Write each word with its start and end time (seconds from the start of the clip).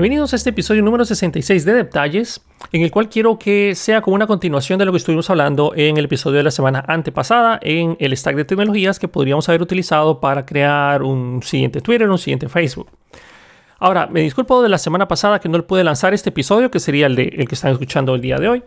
Bienvenidos 0.00 0.32
a 0.32 0.36
este 0.36 0.50
episodio 0.50 0.80
número 0.80 1.04
66 1.04 1.64
de 1.64 1.74
Detalles, 1.74 2.40
en 2.70 2.82
el 2.82 2.92
cual 2.92 3.08
quiero 3.08 3.36
que 3.36 3.74
sea 3.74 4.00
como 4.00 4.14
una 4.14 4.28
continuación 4.28 4.78
de 4.78 4.84
lo 4.84 4.92
que 4.92 4.98
estuvimos 4.98 5.28
hablando 5.28 5.72
en 5.74 5.96
el 5.96 6.04
episodio 6.04 6.36
de 6.36 6.44
la 6.44 6.52
semana 6.52 6.84
antepasada, 6.86 7.58
en 7.60 7.96
el 7.98 8.16
stack 8.16 8.36
de 8.36 8.44
tecnologías 8.44 9.00
que 9.00 9.08
podríamos 9.08 9.48
haber 9.48 9.60
utilizado 9.60 10.20
para 10.20 10.46
crear 10.46 11.02
un 11.02 11.42
siguiente 11.42 11.80
Twitter, 11.80 12.08
un 12.08 12.16
siguiente 12.16 12.48
Facebook. 12.48 12.86
Ahora, 13.80 14.06
me 14.06 14.20
disculpo 14.20 14.62
de 14.62 14.68
la 14.68 14.78
semana 14.78 15.08
pasada 15.08 15.40
que 15.40 15.48
no 15.48 15.56
le 15.56 15.64
pude 15.64 15.82
lanzar 15.82 16.14
este 16.14 16.28
episodio, 16.28 16.70
que 16.70 16.78
sería 16.78 17.06
el, 17.06 17.16
de, 17.16 17.34
el 17.36 17.48
que 17.48 17.56
están 17.56 17.72
escuchando 17.72 18.14
el 18.14 18.20
día 18.20 18.36
de 18.36 18.48
hoy. 18.48 18.62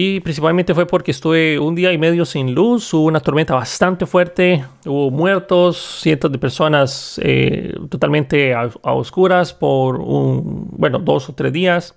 Y 0.00 0.20
principalmente 0.20 0.76
fue 0.76 0.86
porque 0.86 1.10
estuve 1.10 1.58
un 1.58 1.74
día 1.74 1.92
y 1.92 1.98
medio 1.98 2.24
sin 2.24 2.54
luz, 2.54 2.94
hubo 2.94 3.06
una 3.06 3.18
tormenta 3.18 3.56
bastante 3.56 4.06
fuerte, 4.06 4.64
hubo 4.86 5.10
muertos, 5.10 5.76
cientos 5.76 6.30
de 6.30 6.38
personas 6.38 7.20
eh, 7.20 7.74
totalmente 7.90 8.54
a, 8.54 8.70
oscuras 8.84 9.52
por 9.52 9.96
un, 9.96 10.68
bueno, 10.70 11.00
dos 11.00 11.28
o 11.28 11.34
tres 11.34 11.52
días. 11.52 11.96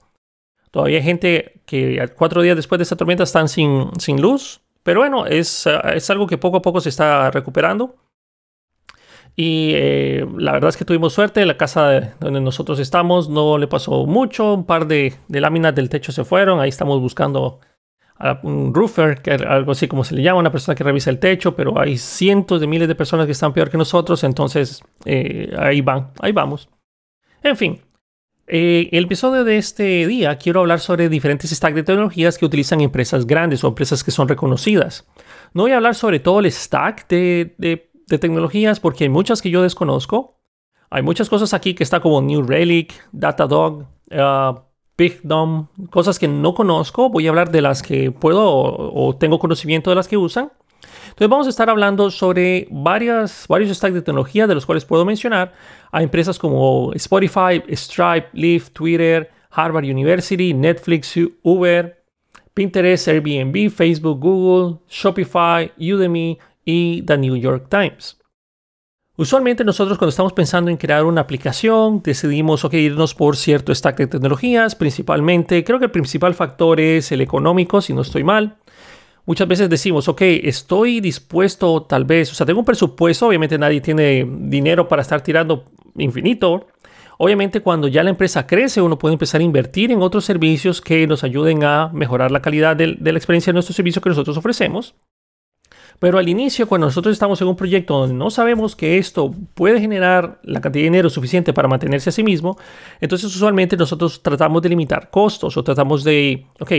Todavía 0.71 0.97
hay 0.97 1.03
gente 1.03 1.61
que 1.67 2.03
cuatro 2.17 2.41
días 2.41 2.55
después 2.55 2.79
de 2.79 2.83
esta 2.83 2.95
tormenta 2.95 3.21
están 3.21 3.47
sin, 3.47 3.91
sin 3.99 4.19
luz, 4.19 4.61
pero 4.81 5.01
bueno, 5.01 5.27
es, 5.27 5.67
es 5.93 6.09
algo 6.09 6.25
que 6.25 6.39
poco 6.39 6.57
a 6.57 6.61
poco 6.63 6.81
se 6.81 6.89
está 6.89 7.29
recuperando. 7.29 7.97
Y 9.35 9.73
eh, 9.75 10.25
la 10.37 10.53
verdad 10.53 10.69
es 10.69 10.77
que 10.77 10.85
tuvimos 10.85 11.13
suerte. 11.13 11.45
La 11.45 11.55
casa 11.55 12.15
donde 12.19 12.41
nosotros 12.41 12.79
estamos 12.79 13.29
no 13.29 13.59
le 13.59 13.67
pasó 13.67 14.07
mucho. 14.07 14.55
Un 14.55 14.65
par 14.65 14.87
de, 14.87 15.13
de, 15.27 15.39
láminas 15.39 15.75
del 15.75 15.87
techo 15.87 16.11
se 16.11 16.25
fueron. 16.25 16.59
Ahí 16.59 16.69
estamos 16.69 16.99
buscando 16.99 17.59
un 18.43 18.73
roofer, 18.73 19.21
que 19.21 19.31
algo 19.31 19.71
así 19.71 19.87
como 19.87 20.03
se 20.03 20.15
le 20.15 20.21
llama, 20.21 20.39
una 20.39 20.51
persona 20.51 20.75
que 20.75 20.83
revisa 20.83 21.09
el 21.09 21.19
techo, 21.19 21.55
pero 21.55 21.79
hay 21.79 21.97
cientos 21.97 22.61
de 22.61 22.67
miles 22.67 22.87
de 22.87 22.95
personas 22.95 23.25
que 23.25 23.31
están 23.31 23.53
peor 23.53 23.69
que 23.69 23.77
nosotros, 23.77 24.23
entonces 24.23 24.81
eh, 25.05 25.53
ahí 25.57 25.81
van, 25.81 26.11
ahí 26.19 26.31
vamos. 26.31 26.69
En 27.43 27.57
fin, 27.57 27.81
eh, 28.47 28.89
el 28.91 29.05
episodio 29.05 29.43
de 29.43 29.57
este 29.57 30.05
día 30.07 30.37
quiero 30.37 30.59
hablar 30.59 30.79
sobre 30.79 31.09
diferentes 31.09 31.49
stacks 31.51 31.75
de 31.75 31.83
tecnologías 31.83 32.37
que 32.37 32.45
utilizan 32.45 32.81
empresas 32.81 33.25
grandes 33.25 33.63
o 33.63 33.69
empresas 33.69 34.03
que 34.03 34.11
son 34.11 34.27
reconocidas. 34.27 35.07
No 35.53 35.63
voy 35.63 35.71
a 35.71 35.77
hablar 35.77 35.95
sobre 35.95 36.19
todo 36.19 36.41
el 36.41 36.51
stack 36.51 37.07
de, 37.07 37.55
de, 37.57 37.87
tecnologías 38.17 38.81
porque 38.81 39.05
hay 39.05 39.09
muchas 39.09 39.41
que 39.41 39.49
yo 39.49 39.61
desconozco. 39.61 40.37
Hay 40.89 41.01
muchas 41.01 41.29
cosas 41.29 41.53
aquí 41.53 41.73
que 41.73 41.83
está 41.83 42.01
como 42.01 42.21
New 42.21 42.43
Relic, 42.43 42.93
Datadog, 43.13 43.85
uh, 44.11 44.59
Big 44.97 45.21
cosas 45.89 46.19
que 46.19 46.27
no 46.27 46.53
conozco. 46.53 47.09
Voy 47.09 47.25
a 47.25 47.29
hablar 47.29 47.51
de 47.51 47.61
las 47.61 47.81
que 47.81 48.11
puedo 48.11 48.43
o, 48.45 49.15
tengo 49.15 49.39
conocimiento 49.39 49.89
de 49.89 49.95
las 49.95 50.07
que 50.07 50.17
usan. 50.17 50.51
Entonces 51.09 51.29
vamos 51.29 51.47
a 51.47 51.49
estar 51.49 51.69
hablando 51.69 52.11
sobre 52.11 52.67
varias, 52.71 53.45
varios 53.47 53.75
stacks 53.75 53.93
de 53.93 54.01
tecnología 54.01 54.47
de 54.47 54.55
los 54.55 54.65
cuales 54.65 54.85
puedo 54.85 55.05
mencionar 55.05 55.53
a 55.91 56.03
empresas 56.03 56.37
como 56.37 56.91
Spotify, 56.93 57.63
Stripe, 57.69 58.29
Lyft, 58.33 58.73
Twitter, 58.73 59.29
Harvard 59.51 59.85
University, 59.85 60.53
Netflix, 60.53 61.15
Uber, 61.43 62.03
Pinterest, 62.53 63.07
Airbnb, 63.07 63.69
Facebook, 63.69 64.19
Google, 64.19 64.79
Shopify, 64.87 65.71
Udemy 65.77 66.37
y 66.63 67.01
The 67.03 67.17
New 67.17 67.35
York 67.35 67.67
Times. 67.69 68.20
Usualmente 69.21 69.63
nosotros 69.63 69.99
cuando 69.99 70.09
estamos 70.09 70.33
pensando 70.33 70.71
en 70.71 70.77
crear 70.77 71.05
una 71.05 71.21
aplicación 71.21 72.01
decidimos 72.01 72.67
irnos 72.71 73.13
por 73.13 73.37
cierto 73.37 73.71
stack 73.71 73.95
de 73.95 74.07
tecnologías, 74.07 74.73
principalmente 74.73 75.63
creo 75.63 75.77
que 75.77 75.85
el 75.85 75.91
principal 75.91 76.33
factor 76.33 76.79
es 76.79 77.11
el 77.11 77.21
económico, 77.21 77.81
si 77.81 77.93
no 77.93 78.01
estoy 78.01 78.23
mal. 78.23 78.57
Muchas 79.27 79.47
veces 79.47 79.69
decimos, 79.69 80.07
ok, 80.07 80.23
estoy 80.23 81.01
dispuesto 81.01 81.83
tal 81.83 82.03
vez, 82.03 82.31
o 82.31 82.33
sea, 82.33 82.47
tengo 82.47 82.61
un 82.61 82.65
presupuesto, 82.65 83.27
obviamente 83.27 83.59
nadie 83.59 83.79
tiene 83.79 84.27
dinero 84.27 84.87
para 84.87 85.03
estar 85.03 85.21
tirando 85.21 85.65
infinito. 85.97 86.65
Obviamente 87.19 87.61
cuando 87.61 87.87
ya 87.87 88.01
la 88.01 88.09
empresa 88.09 88.47
crece 88.47 88.81
uno 88.81 88.97
puede 88.97 89.13
empezar 89.13 89.39
a 89.39 89.43
invertir 89.43 89.91
en 89.91 90.01
otros 90.01 90.25
servicios 90.25 90.81
que 90.81 91.05
nos 91.05 91.23
ayuden 91.23 91.63
a 91.63 91.91
mejorar 91.93 92.31
la 92.31 92.41
calidad 92.41 92.75
de, 92.75 92.97
de 92.99 93.11
la 93.11 93.19
experiencia 93.19 93.51
de 93.51 93.53
nuestro 93.53 93.75
servicio 93.75 94.01
que 94.01 94.09
nosotros 94.09 94.35
ofrecemos. 94.35 94.95
Pero 96.01 96.17
al 96.17 96.27
inicio, 96.27 96.67
cuando 96.67 96.87
nosotros 96.87 97.13
estamos 97.13 97.39
en 97.43 97.47
un 97.47 97.55
proyecto 97.55 97.95
donde 97.95 98.15
no 98.15 98.31
sabemos 98.31 98.75
que 98.75 98.97
esto 98.97 99.35
puede 99.53 99.79
generar 99.79 100.39
la 100.41 100.59
cantidad 100.59 100.81
de 100.81 100.89
dinero 100.89 101.11
suficiente 101.11 101.53
para 101.53 101.67
mantenerse 101.67 102.09
a 102.09 102.11
sí 102.11 102.23
mismo, 102.23 102.57
entonces 102.99 103.27
usualmente 103.35 103.77
nosotros 103.77 104.23
tratamos 104.23 104.63
de 104.63 104.69
limitar 104.69 105.11
costos 105.11 105.57
o 105.57 105.63
tratamos 105.63 106.03
de, 106.03 106.47
ok, 106.59 106.71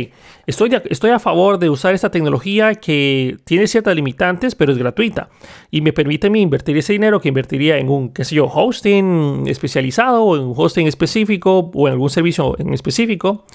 estoy, 0.45 0.77
estoy 0.91 1.11
a 1.11 1.21
favor 1.21 1.61
de 1.61 1.71
usar 1.71 1.95
esta 1.95 2.11
tecnología 2.11 2.75
que 2.75 3.37
tiene 3.45 3.69
ciertas 3.69 3.95
limitantes, 3.95 4.57
pero 4.57 4.73
es 4.73 4.79
gratuita 4.79 5.29
y 5.71 5.83
me 5.83 5.93
permite 5.93 6.27
invertir 6.27 6.77
ese 6.77 6.95
dinero 6.95 7.21
que 7.21 7.29
invertiría 7.29 7.79
en 7.79 7.91
un, 7.91 8.09
qué 8.09 8.25
sé 8.25 8.35
yo, 8.35 8.47
hosting 8.47 9.45
especializado 9.47 10.25
o 10.25 10.37
en 10.37 10.43
un 10.43 10.55
hosting 10.57 10.89
específico 10.89 11.71
o 11.73 11.87
en 11.87 11.93
algún 11.93 12.11
servicio 12.11 12.57
en 12.59 12.75
específico, 12.75 13.47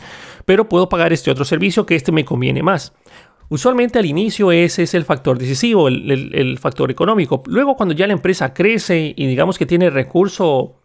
pero 0.46 0.70
puedo 0.70 0.88
pagar 0.88 1.12
este 1.12 1.30
otro 1.30 1.44
servicio 1.44 1.86
que 1.86 1.96
este 1.96 2.14
me 2.14 2.24
conviene 2.24 2.64
más. 2.64 2.94
Usualmente 3.50 3.98
al 3.98 4.06
inicio 4.06 4.52
ese 4.52 4.84
es 4.84 4.94
el 4.94 5.06
factor 5.06 5.38
decisivo, 5.38 5.88
el, 5.88 6.58
factor 6.60 6.92
económico. 6.92 7.44
Luego 7.48 7.78
cuando 7.78 7.96
ya 7.96 8.08
la 8.08 8.14
empresa 8.14 8.54
crece 8.54 9.14
y 9.16 9.28
digamos 9.28 9.58
que 9.58 9.66
tiene 9.66 9.90
recurso, 9.90 10.82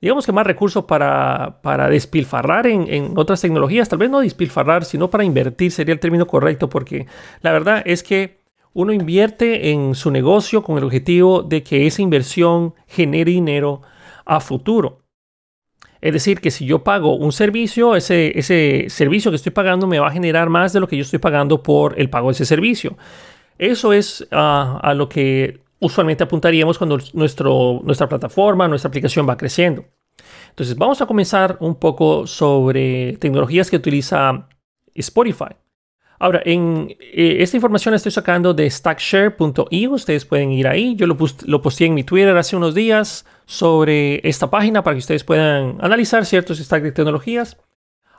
digamos 0.00 0.24
que 0.24 0.32
más 0.32 0.46
recursos 0.46 0.84
para, 0.84 1.60
para 1.62 1.88
despilfarrar 1.88 2.66
en, 2.66 2.86
en, 2.92 3.12
otras 3.16 3.42
tecnologías, 3.42 3.90
tal 3.90 3.98
vez 3.98 4.08
no 4.08 4.20
despilfarrar, 4.20 4.86
sino 4.86 5.10
para 5.10 5.24
invertir 5.24 5.70
sería 5.70 5.92
el 5.92 6.00
término 6.00 6.26
correcto, 6.26 6.70
porque 6.70 7.06
la 7.42 7.52
verdad 7.52 7.82
es 7.84 8.02
que 8.02 8.38
uno 8.72 8.92
invierte 8.92 9.70
en 9.70 9.94
su 9.94 10.10
negocio 10.10 10.62
con 10.62 10.78
el 10.78 10.84
objetivo 10.84 11.42
de 11.42 11.62
que 11.62 11.86
esa 11.86 12.00
inversión 12.00 12.74
genere 12.86 13.32
dinero 13.32 13.82
a 14.24 14.40
futuro. 14.40 15.02
Es 16.00 16.12
decir, 16.12 16.40
que 16.40 16.50
si 16.50 16.64
yo 16.64 16.84
pago 16.84 17.16
un 17.16 17.32
servicio, 17.32 17.96
ese, 17.96 18.38
ese 18.38 18.86
servicio 18.88 19.30
que 19.30 19.36
estoy 19.36 19.52
pagando 19.52 19.86
me 19.86 19.98
va 19.98 20.08
a 20.08 20.12
generar 20.12 20.48
más 20.48 20.72
de 20.72 20.80
lo 20.80 20.88
que 20.88 20.96
yo 20.96 21.02
estoy 21.02 21.18
pagando 21.18 21.62
por 21.62 21.98
el 21.98 22.08
pago 22.08 22.28
de 22.28 22.32
ese 22.32 22.44
servicio. 22.44 22.96
Eso 23.58 23.92
es 23.92 24.26
ah, 24.30 24.78
a 24.82 24.94
lo 24.94 25.08
que 25.08 25.60
usualmente 25.80 26.24
apuntaríamos 26.24 26.78
cuando 26.78 26.98
nuestro, 27.12 27.80
nuestra 27.82 28.08
plataforma, 28.08 28.68
nuestra 28.68 28.88
aplicación 28.88 29.28
va 29.28 29.36
creciendo. 29.36 29.84
Entonces, 30.50 30.76
vamos 30.76 31.00
a 31.00 31.06
comenzar 31.06 31.56
un 31.60 31.76
poco 31.76 32.26
sobre 32.26 33.16
tecnologías 33.18 33.70
que 33.70 33.76
utiliza 33.76 34.48
Spotify. 34.94 35.54
Ahora, 36.20 36.42
en 36.44 36.96
eh, 37.00 37.36
esta 37.40 37.56
información 37.56 37.92
la 37.92 37.96
estoy 37.96 38.10
sacando 38.10 38.54
de 38.54 38.68
stackshare.io. 38.68 39.90
Ustedes 39.92 40.24
pueden 40.24 40.50
ir 40.50 40.66
ahí. 40.66 40.96
Yo 40.96 41.06
lo, 41.06 41.16
lo 41.46 41.62
posteé 41.62 41.86
en 41.86 41.94
mi 41.94 42.02
Twitter 42.02 42.36
hace 42.36 42.56
unos 42.56 42.74
días 42.74 43.24
sobre 43.48 44.20
esta 44.28 44.50
página 44.50 44.84
para 44.84 44.94
que 44.94 44.98
ustedes 44.98 45.24
puedan 45.24 45.78
analizar 45.80 46.26
ciertos 46.26 46.58
stacks 46.58 46.84
de 46.84 46.92
tecnologías. 46.92 47.56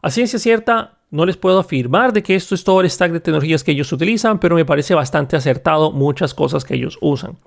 A 0.01 0.09
ciencia 0.09 0.39
cierta, 0.39 0.97
no 1.11 1.23
les 1.27 1.37
puedo 1.37 1.59
afirmar 1.59 2.13
de 2.13 2.23
que 2.23 2.33
esto 2.33 2.55
es 2.55 2.63
todo 2.63 2.81
el 2.81 2.89
stack 2.89 3.11
de 3.11 3.19
tecnologías 3.19 3.63
que 3.63 3.71
ellos 3.71 3.91
utilizan, 3.91 4.39
pero 4.39 4.55
me 4.55 4.65
parece 4.65 4.95
bastante 4.95 5.35
acertado 5.35 5.91
muchas 5.91 6.33
cosas 6.33 6.65
que 6.65 6.73
ellos 6.73 6.97
usan. 6.99 7.37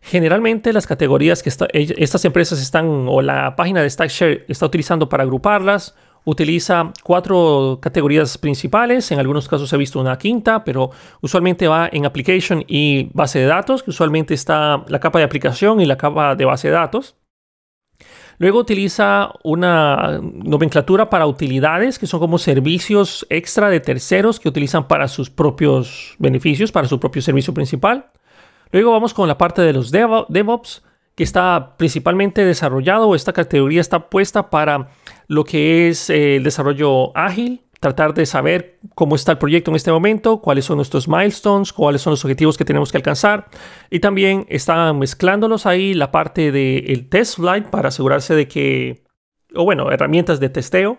Generalmente 0.00 0.72
las 0.72 0.88
categorías 0.88 1.44
que 1.44 1.50
estas 1.50 2.24
empresas 2.24 2.60
están 2.60 3.06
o 3.08 3.22
la 3.22 3.54
página 3.54 3.80
de 3.80 3.88
Stackshare 3.90 4.44
está 4.48 4.66
utilizando 4.66 5.08
para 5.08 5.22
agruparlas 5.22 5.94
utiliza 6.24 6.92
cuatro 7.02 7.78
categorías 7.80 8.38
principales, 8.38 9.10
en 9.12 9.18
algunos 9.18 9.48
casos 9.48 9.72
he 9.72 9.76
visto 9.76 10.00
una 10.00 10.16
quinta, 10.18 10.64
pero 10.64 10.90
usualmente 11.20 11.68
va 11.68 11.88
en 11.92 12.06
application 12.06 12.64
y 12.66 13.10
base 13.12 13.40
de 13.40 13.46
datos, 13.46 13.82
que 13.82 13.90
usualmente 13.90 14.34
está 14.34 14.84
la 14.88 15.00
capa 15.00 15.18
de 15.18 15.24
aplicación 15.24 15.80
y 15.80 15.86
la 15.86 15.96
capa 15.96 16.34
de 16.34 16.44
base 16.44 16.68
de 16.68 16.74
datos. 16.74 17.16
Luego 18.38 18.58
utiliza 18.58 19.30
una 19.44 20.20
nomenclatura 20.22 21.08
para 21.08 21.26
utilidades, 21.26 22.00
que 22.00 22.08
son 22.08 22.18
como 22.18 22.38
servicios 22.38 23.24
extra 23.30 23.70
de 23.70 23.78
terceros 23.78 24.40
que 24.40 24.48
utilizan 24.48 24.88
para 24.88 25.06
sus 25.06 25.30
propios 25.30 26.16
beneficios, 26.18 26.72
para 26.72 26.88
su 26.88 26.98
propio 26.98 27.22
servicio 27.22 27.54
principal. 27.54 28.06
Luego 28.72 28.90
vamos 28.90 29.14
con 29.14 29.28
la 29.28 29.38
parte 29.38 29.62
de 29.62 29.72
los 29.72 29.92
DevOps, 29.92 30.82
que 31.14 31.22
está 31.22 31.76
principalmente 31.76 32.44
desarrollado, 32.44 33.14
esta 33.14 33.32
categoría 33.32 33.80
está 33.80 34.08
puesta 34.10 34.50
para 34.50 34.88
lo 35.28 35.44
que 35.44 35.88
es 35.88 36.10
eh, 36.10 36.36
el 36.36 36.44
desarrollo 36.44 37.16
ágil, 37.16 37.62
tratar 37.80 38.14
de 38.14 38.24
saber 38.24 38.78
cómo 38.94 39.14
está 39.14 39.32
el 39.32 39.38
proyecto 39.38 39.70
en 39.70 39.76
este 39.76 39.92
momento, 39.92 40.40
cuáles 40.40 40.64
son 40.64 40.76
nuestros 40.76 41.06
milestones, 41.06 41.72
cuáles 41.72 42.00
son 42.00 42.12
los 42.12 42.24
objetivos 42.24 42.56
que 42.56 42.64
tenemos 42.64 42.90
que 42.90 42.96
alcanzar. 42.96 43.48
Y 43.90 44.00
también 44.00 44.46
está 44.48 44.92
mezclándolos 44.94 45.66
ahí 45.66 45.92
la 45.92 46.10
parte 46.10 46.50
del 46.50 47.08
test 47.10 47.36
flight 47.36 47.66
para 47.66 47.88
asegurarse 47.88 48.34
de 48.34 48.48
que, 48.48 49.04
o 49.54 49.64
bueno, 49.64 49.90
herramientas 49.90 50.40
de 50.40 50.48
testeo, 50.48 50.98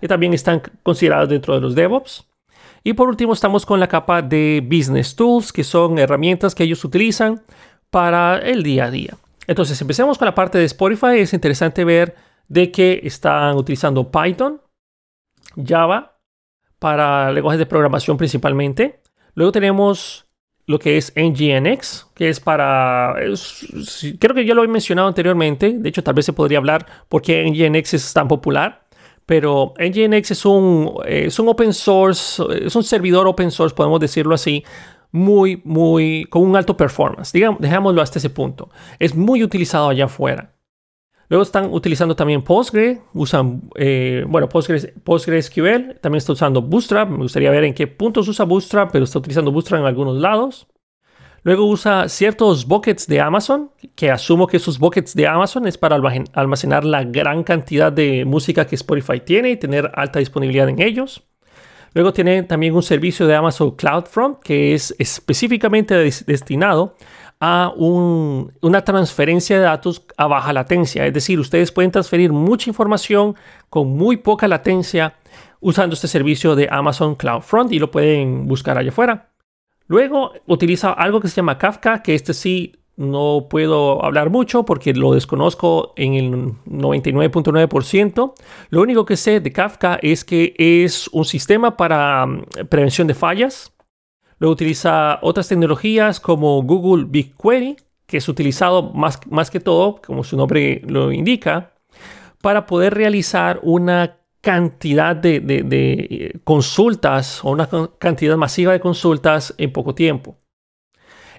que 0.00 0.06
también 0.06 0.32
están 0.32 0.62
consideradas 0.84 1.28
dentro 1.28 1.54
de 1.54 1.60
los 1.60 1.74
DevOps. 1.74 2.26
Y 2.84 2.94
por 2.94 3.08
último 3.08 3.32
estamos 3.32 3.66
con 3.66 3.80
la 3.80 3.88
capa 3.88 4.22
de 4.22 4.64
Business 4.64 5.16
Tools, 5.16 5.52
que 5.52 5.64
son 5.64 5.98
herramientas 5.98 6.54
que 6.54 6.62
ellos 6.62 6.84
utilizan 6.84 7.42
para 7.90 8.38
el 8.38 8.62
día 8.62 8.84
a 8.84 8.90
día. 8.90 9.16
Entonces, 9.46 9.80
empecemos 9.80 10.18
con 10.18 10.26
la 10.26 10.34
parte 10.34 10.58
de 10.58 10.64
Spotify. 10.64 11.18
Es 11.18 11.32
interesante 11.32 11.84
ver 11.84 12.14
de 12.48 12.70
que 12.70 13.00
están 13.04 13.56
utilizando 13.56 14.10
Python, 14.10 14.60
Java 15.56 16.18
para 16.78 17.32
lenguajes 17.32 17.58
de 17.58 17.66
programación 17.66 18.16
principalmente. 18.16 19.00
Luego 19.34 19.52
tenemos 19.52 20.26
lo 20.66 20.78
que 20.78 20.96
es 20.96 21.12
NGNX, 21.16 22.08
que 22.14 22.28
es 22.28 22.38
para... 22.38 23.14
creo 24.18 24.34
que 24.34 24.44
ya 24.44 24.54
lo 24.54 24.62
he 24.62 24.68
mencionado 24.68 25.08
anteriormente. 25.08 25.74
De 25.76 25.88
hecho, 25.88 26.02
tal 26.02 26.14
vez 26.14 26.26
se 26.26 26.32
podría 26.32 26.58
hablar 26.58 26.86
por 27.08 27.22
qué 27.22 27.44
NGNX 27.44 27.94
es 27.94 28.12
tan 28.12 28.28
popular. 28.28 28.86
pero 29.26 29.74
Nginx 29.78 30.32
es 30.32 30.44
un, 30.44 30.92
es 31.06 31.38
un 31.38 31.48
open 31.48 31.72
source, 31.72 32.42
es 32.66 32.74
un 32.74 32.82
servidor 32.82 33.28
open 33.28 33.52
source, 33.52 33.74
podemos 33.76 34.00
decirlo 34.00 34.34
así, 34.34 34.64
muy, 35.12 35.60
muy, 35.64 36.26
con 36.30 36.42
un 36.42 36.56
alto 36.56 36.76
performance. 36.76 37.32
Digamos, 37.32 37.60
dejémoslo 37.60 38.02
hasta 38.02 38.18
ese 38.18 38.30
punto. 38.30 38.70
Es 38.98 39.14
muy 39.14 39.42
utilizado 39.42 39.88
allá 39.88 40.06
afuera. 40.06 40.54
Luego 41.28 41.44
están 41.44 41.72
utilizando 41.72 42.16
también 42.16 42.42
Postgre, 42.42 43.02
usan, 43.14 43.62
eh, 43.76 44.24
bueno, 44.26 44.48
Postgre, 44.48 44.94
PostgreSQL, 45.04 46.00
también 46.00 46.16
está 46.18 46.32
usando 46.32 46.60
Bootstrap. 46.60 47.08
Me 47.08 47.18
gustaría 47.18 47.52
ver 47.52 47.62
en 47.62 47.72
qué 47.72 47.86
puntos 47.86 48.26
usa 48.26 48.44
Bootstrap, 48.44 48.90
pero 48.90 49.04
está 49.04 49.20
utilizando 49.20 49.52
Bootstrap 49.52 49.80
en 49.80 49.86
algunos 49.86 50.16
lados. 50.16 50.66
Luego 51.42 51.66
usa 51.66 52.08
ciertos 52.08 52.66
buckets 52.66 53.06
de 53.06 53.20
Amazon, 53.20 53.70
que 53.94 54.10
asumo 54.10 54.46
que 54.46 54.58
esos 54.58 54.78
buckets 54.78 55.14
de 55.14 55.26
Amazon 55.26 55.66
es 55.66 55.78
para 55.78 55.96
almacenar 56.32 56.84
la 56.84 57.04
gran 57.04 57.44
cantidad 57.44 57.92
de 57.92 58.24
música 58.24 58.66
que 58.66 58.74
Spotify 58.74 59.20
tiene 59.20 59.50
y 59.50 59.56
tener 59.56 59.90
alta 59.94 60.18
disponibilidad 60.18 60.68
en 60.68 60.82
ellos. 60.82 61.22
Luego 61.94 62.12
tiene 62.12 62.42
también 62.44 62.74
un 62.74 62.82
servicio 62.82 63.26
de 63.26 63.34
Amazon 63.34 63.72
CloudFront 63.72 64.40
que 64.40 64.74
es 64.74 64.94
específicamente 64.98 65.94
destinado 66.26 66.96
a 67.40 67.72
una 67.76 68.84
transferencia 68.84 69.56
de 69.56 69.62
datos 69.62 70.04
a 70.16 70.26
baja 70.26 70.52
latencia. 70.52 71.06
Es 71.06 71.14
decir, 71.14 71.40
ustedes 71.40 71.72
pueden 71.72 71.90
transferir 71.90 72.32
mucha 72.32 72.68
información 72.68 73.34
con 73.70 73.88
muy 73.88 74.18
poca 74.18 74.46
latencia 74.46 75.14
usando 75.60 75.94
este 75.94 76.06
servicio 76.06 76.54
de 76.54 76.68
Amazon 76.70 77.14
CloudFront 77.14 77.72
y 77.72 77.78
lo 77.78 77.90
pueden 77.90 78.46
buscar 78.46 78.76
allá 78.76 78.90
afuera. 78.90 79.30
Luego 79.86 80.32
utiliza 80.46 80.92
algo 80.92 81.20
que 81.20 81.28
se 81.28 81.36
llama 81.36 81.58
Kafka, 81.58 82.02
que 82.02 82.14
este 82.14 82.34
sí 82.34 82.79
no 83.00 83.46
puedo 83.48 84.04
hablar 84.04 84.28
mucho 84.28 84.64
porque 84.66 84.92
lo 84.92 85.14
desconozco 85.14 85.94
en 85.96 86.14
el 86.14 86.32
99.9%. 86.66 88.34
Lo 88.68 88.82
único 88.82 89.06
que 89.06 89.16
sé 89.16 89.40
de 89.40 89.52
Kafka 89.52 89.98
es 90.02 90.22
que 90.22 90.54
es 90.58 91.08
un 91.08 91.24
sistema 91.24 91.78
para 91.78 92.26
mm, 92.26 92.44
prevención 92.68 93.06
de 93.06 93.14
fallas. 93.14 93.72
Luego 94.38 94.52
utiliza 94.52 95.18
otras 95.22 95.48
tecnologías 95.48 96.20
como 96.20 96.62
Google 96.62 97.06
BigQuery, 97.08 97.76
que 98.06 98.18
es 98.18 98.28
utilizado 98.28 98.92
más, 98.92 99.18
más 99.30 99.50
que 99.50 99.60
todo, 99.60 100.02
como 100.06 100.22
su 100.22 100.36
nombre 100.36 100.82
lo 100.86 101.10
indica, 101.10 101.72
para 102.42 102.66
poder 102.66 102.92
realizar 102.92 103.60
una 103.62 104.18
cantidad 104.42 105.16
de, 105.16 105.42
eh, 105.46 106.38
consultas 106.44 107.42
o 107.44 107.50
una 107.50 107.66
cantidad 107.98 108.36
masiva 108.36 108.72
de 108.72 108.80
consultas 108.80 109.54
en 109.56 109.72
poco 109.72 109.94
tiempo. 109.94 110.36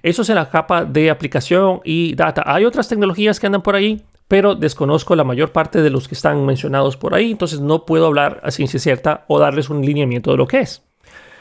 Eso 0.02 0.22
es 0.22 0.28
en 0.28 0.34
la 0.34 0.50
capa 0.50 0.84
de 0.84 1.10
aplicación 1.10 1.80
y 1.84 2.14
data. 2.14 2.42
Hay 2.46 2.64
otras 2.64 2.88
tecnologías 2.88 3.38
que 3.38 3.46
andan 3.46 3.62
por 3.62 3.76
ahí, 3.76 4.02
pero 4.26 4.54
desconozco 4.54 5.14
la 5.14 5.24
mayor 5.24 5.52
parte 5.52 5.82
de 5.82 5.90
los 5.90 6.08
que 6.08 6.14
están 6.14 6.44
mencionados 6.44 6.96
por 6.96 7.14
ahí, 7.14 7.32
entonces 7.32 7.60
no 7.60 7.84
puedo 7.84 8.06
hablar 8.06 8.40
a 8.42 8.50
ciencia 8.50 8.80
cierta 8.80 9.24
o 9.28 9.38
darles 9.38 9.70
un 9.70 9.84
lineamiento 9.84 10.30
de 10.30 10.38
lo 10.38 10.46
que 10.46 10.60
es. 10.60 10.82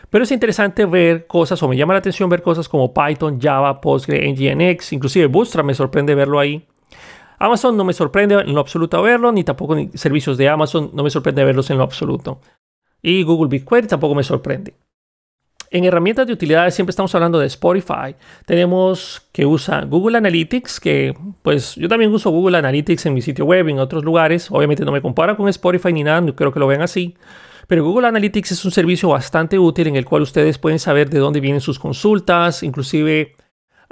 Pero 0.09 0.25
es 0.25 0.31
interesante 0.31 0.85
ver 0.85 1.25
cosas, 1.25 1.63
o 1.63 1.69
me 1.69 1.77
llama 1.77 1.93
la 1.93 1.99
atención 1.99 2.29
ver 2.29 2.41
cosas 2.41 2.67
como 2.67 2.93
Python, 2.93 3.39
Java, 3.39 3.79
Postgre, 3.79 4.29
Nginx, 4.29 4.91
inclusive 4.91 5.27
Bootstrap 5.27 5.65
me 5.65 5.73
sorprende 5.73 6.13
verlo 6.13 6.37
ahí. 6.37 6.67
Amazon 7.39 7.77
no 7.77 7.85
me 7.85 7.93
sorprende 7.93 8.35
en 8.35 8.53
lo 8.53 8.59
absoluto 8.59 9.01
verlo, 9.01 9.31
ni 9.31 9.43
tampoco 9.43 9.75
servicios 9.95 10.37
de 10.37 10.49
Amazon 10.49 10.91
no 10.93 11.01
me 11.01 11.09
sorprende 11.09 11.45
verlos 11.45 11.69
en 11.69 11.77
lo 11.77 11.83
absoluto. 11.83 12.41
Y 13.01 13.23
Google 13.23 13.49
BigQuery 13.49 13.87
tampoco 13.87 14.13
me 14.13 14.23
sorprende. 14.23 14.73
En 15.73 15.85
herramientas 15.85 16.27
de 16.27 16.33
utilidades 16.33 16.75
siempre 16.75 16.91
estamos 16.91 17.15
hablando 17.15 17.39
de 17.39 17.47
Spotify. 17.47 18.13
Tenemos 18.45 19.25
que 19.31 19.45
usa 19.45 19.85
Google 19.85 20.17
Analytics, 20.17 20.81
que 20.81 21.15
pues 21.41 21.75
yo 21.75 21.87
también 21.87 22.13
uso 22.13 22.29
Google 22.29 22.57
Analytics 22.57 23.05
en 23.05 23.13
mi 23.13 23.21
sitio 23.21 23.45
web, 23.45 23.69
en 23.69 23.79
otros 23.79 24.03
lugares. 24.03 24.51
Obviamente 24.51 24.83
no 24.83 24.91
me 24.91 25.01
compara 25.01 25.37
con 25.37 25.47
Spotify 25.47 25.93
ni 25.93 26.03
nada, 26.03 26.19
no 26.19 26.35
creo 26.35 26.51
que 26.51 26.59
lo 26.59 26.67
vean 26.67 26.81
así. 26.81 27.15
Pero 27.67 27.85
Google 27.85 28.09
Analytics 28.09 28.51
es 28.51 28.65
un 28.65 28.71
servicio 28.71 29.07
bastante 29.07 29.57
útil 29.57 29.87
en 29.87 29.95
el 29.95 30.03
cual 30.03 30.23
ustedes 30.23 30.57
pueden 30.57 30.77
saber 30.77 31.09
de 31.09 31.19
dónde 31.19 31.39
vienen 31.39 31.61
sus 31.61 31.79
consultas, 31.79 32.63
inclusive 32.63 33.37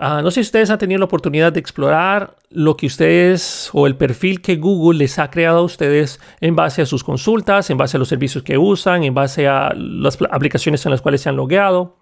Ah, 0.01 0.22
no 0.22 0.31
sé 0.31 0.36
si 0.36 0.48
ustedes 0.48 0.69
han 0.69 0.78
tenido 0.78 0.98
la 0.98 1.06
oportunidad 1.06 1.51
de 1.51 1.60
explorar 1.60 2.38
lo 2.50 2.78
que 2.78 2.86
ustedes 2.86 3.69
o 3.74 3.86
el 3.86 3.98
perfil 3.98 4.42
que 4.42 4.56
Google 4.56 4.98
les 4.98 5.19
ha 5.19 5.30
creado 5.30 5.57
a 5.57 5.62
ustedes 5.62 6.22
en 6.40 6.56
base 6.56 6.81
a 6.81 6.86
sus 6.86 7.04
consultas, 7.04 7.69
en 7.69 7.78
base 7.78 7.98
a 7.98 8.00
los 8.00 8.07
servicios 8.07 8.42
que 8.46 8.57
usan, 8.57 9.04
en 9.04 9.13
base 9.13 9.50
a 9.50 9.74
las 9.75 10.18
aplicaciones 10.31 10.86
en 10.86 10.92
las 10.92 11.01
cuales 11.01 11.19
se 11.19 11.28
han 11.28 11.36
logueado. 11.36 11.99